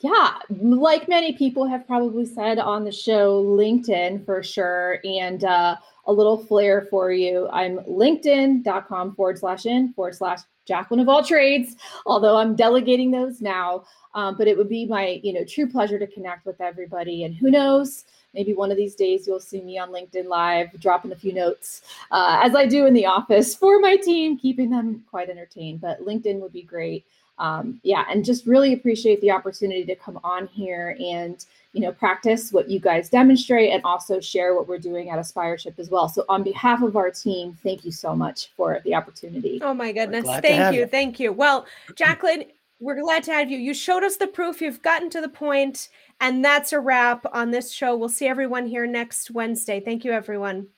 Yeah, 0.00 0.34
like 0.50 1.08
many 1.08 1.32
people 1.32 1.66
have 1.66 1.86
probably 1.86 2.26
said 2.26 2.58
on 2.58 2.84
the 2.84 2.92
show, 2.92 3.42
LinkedIn 3.42 4.24
for 4.26 4.42
sure. 4.42 4.98
And 5.04 5.44
uh, 5.44 5.76
a 6.06 6.12
little 6.12 6.36
flair 6.36 6.86
for 6.90 7.12
you. 7.12 7.48
I'm 7.52 7.78
linkedin.com 7.78 9.14
forward 9.14 9.38
slash 9.38 9.66
in 9.66 9.92
forward 9.92 10.16
slash 10.16 10.40
Jacqueline 10.66 11.00
of 11.00 11.08
all 11.10 11.22
trades, 11.22 11.76
although 12.06 12.36
I'm 12.36 12.56
delegating 12.56 13.10
those 13.10 13.42
now. 13.42 13.84
Um, 14.14 14.36
but 14.36 14.46
it 14.46 14.56
would 14.56 14.68
be 14.68 14.86
my, 14.86 15.20
you 15.22 15.32
know, 15.32 15.44
true 15.44 15.68
pleasure 15.68 15.98
to 15.98 16.06
connect 16.06 16.46
with 16.46 16.60
everybody. 16.60 17.24
And 17.24 17.34
who 17.34 17.50
knows, 17.50 18.04
maybe 18.32 18.54
one 18.54 18.70
of 18.70 18.76
these 18.76 18.94
days 18.94 19.26
you'll 19.26 19.40
see 19.40 19.60
me 19.60 19.78
on 19.78 19.90
LinkedIn 19.90 20.26
Live 20.26 20.78
dropping 20.80 21.12
a 21.12 21.16
few 21.16 21.34
notes, 21.34 21.82
uh, 22.10 22.40
as 22.42 22.54
I 22.54 22.66
do 22.66 22.86
in 22.86 22.94
the 22.94 23.06
office 23.06 23.54
for 23.60 23.80
my 23.80 23.96
team, 23.96 24.38
keeping 24.38 24.70
them 24.70 25.04
quite 25.10 25.28
entertained. 25.28 25.80
But 25.80 26.00
LinkedIn 26.00 26.40
would 26.40 26.52
be 26.52 26.62
great 26.62 27.04
um, 27.38 27.80
yeah, 27.82 28.04
and 28.08 28.24
just 28.24 28.46
really 28.46 28.72
appreciate 28.72 29.20
the 29.20 29.30
opportunity 29.30 29.84
to 29.86 29.96
come 29.96 30.20
on 30.22 30.46
here 30.46 30.96
and 31.00 31.44
you 31.72 31.80
know 31.80 31.90
practice 31.90 32.52
what 32.52 32.70
you 32.70 32.78
guys 32.78 33.08
demonstrate 33.08 33.72
and 33.72 33.82
also 33.82 34.20
share 34.20 34.54
what 34.54 34.68
we're 34.68 34.78
doing 34.78 35.10
at 35.10 35.18
Aspireship 35.18 35.78
as 35.78 35.90
well. 35.90 36.08
So 36.08 36.24
on 36.28 36.44
behalf 36.44 36.82
of 36.82 36.96
our 36.96 37.10
team, 37.10 37.58
thank 37.62 37.84
you 37.84 37.90
so 37.90 38.14
much 38.14 38.50
for 38.56 38.80
the 38.84 38.94
opportunity. 38.94 39.58
Oh 39.62 39.74
my 39.74 39.90
goodness, 39.90 40.24
thank 40.40 40.74
you, 40.74 40.82
you, 40.82 40.86
thank 40.86 41.18
you. 41.18 41.32
Well, 41.32 41.66
Jacqueline. 41.96 42.44
We're 42.80 43.00
glad 43.00 43.22
to 43.24 43.32
have 43.32 43.50
you. 43.50 43.58
You 43.58 43.72
showed 43.72 44.02
us 44.02 44.16
the 44.16 44.26
proof. 44.26 44.60
You've 44.60 44.82
gotten 44.82 45.08
to 45.10 45.20
the 45.20 45.28
point, 45.28 45.88
and 46.20 46.44
that's 46.44 46.72
a 46.72 46.80
wrap 46.80 47.24
on 47.32 47.50
this 47.50 47.72
show. 47.72 47.96
We'll 47.96 48.08
see 48.08 48.26
everyone 48.26 48.66
here 48.66 48.86
next 48.86 49.30
Wednesday. 49.30 49.80
Thank 49.80 50.04
you, 50.04 50.12
everyone. 50.12 50.68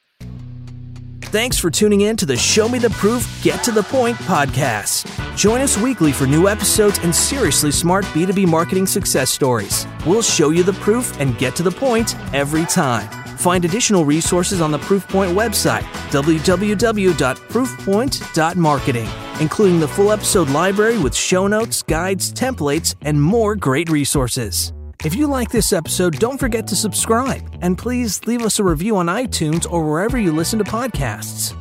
Thanks 1.22 1.58
for 1.58 1.70
tuning 1.70 2.02
in 2.02 2.16
to 2.18 2.26
the 2.26 2.36
Show 2.36 2.68
Me 2.68 2.78
the 2.78 2.90
Proof, 2.90 3.40
Get 3.42 3.62
to 3.64 3.72
the 3.72 3.82
Point 3.82 4.16
podcast. 4.18 5.06
Join 5.36 5.60
us 5.60 5.76
weekly 5.76 6.12
for 6.12 6.26
new 6.26 6.48
episodes 6.48 6.98
and 6.98 7.14
seriously 7.14 7.72
smart 7.72 8.04
B2B 8.06 8.46
marketing 8.46 8.86
success 8.86 9.30
stories. 9.30 9.86
We'll 10.06 10.22
show 10.22 10.50
you 10.50 10.62
the 10.62 10.72
proof 10.74 11.18
and 11.20 11.36
get 11.36 11.56
to 11.56 11.62
the 11.62 11.70
point 11.70 12.14
every 12.32 12.64
time. 12.64 13.25
Find 13.36 13.64
additional 13.64 14.04
resources 14.04 14.60
on 14.60 14.70
the 14.70 14.78
Proofpoint 14.78 15.34
website, 15.34 15.82
www.proofpoint.marketing, 16.10 19.08
including 19.40 19.80
the 19.80 19.88
full 19.88 20.12
episode 20.12 20.50
library 20.50 20.98
with 20.98 21.14
show 21.14 21.46
notes, 21.46 21.82
guides, 21.82 22.30
templates, 22.32 22.94
and 23.02 23.22
more 23.22 23.56
great 23.56 23.88
resources. 23.90 24.72
If 25.04 25.14
you 25.14 25.26
like 25.26 25.50
this 25.50 25.72
episode, 25.72 26.18
don't 26.18 26.38
forget 26.38 26.66
to 26.68 26.76
subscribe 26.76 27.42
and 27.60 27.78
please 27.78 28.26
leave 28.26 28.42
us 28.42 28.58
a 28.58 28.64
review 28.64 28.96
on 28.96 29.06
iTunes 29.06 29.70
or 29.70 29.88
wherever 29.88 30.18
you 30.18 30.32
listen 30.32 30.58
to 30.58 30.64
podcasts. 30.64 31.54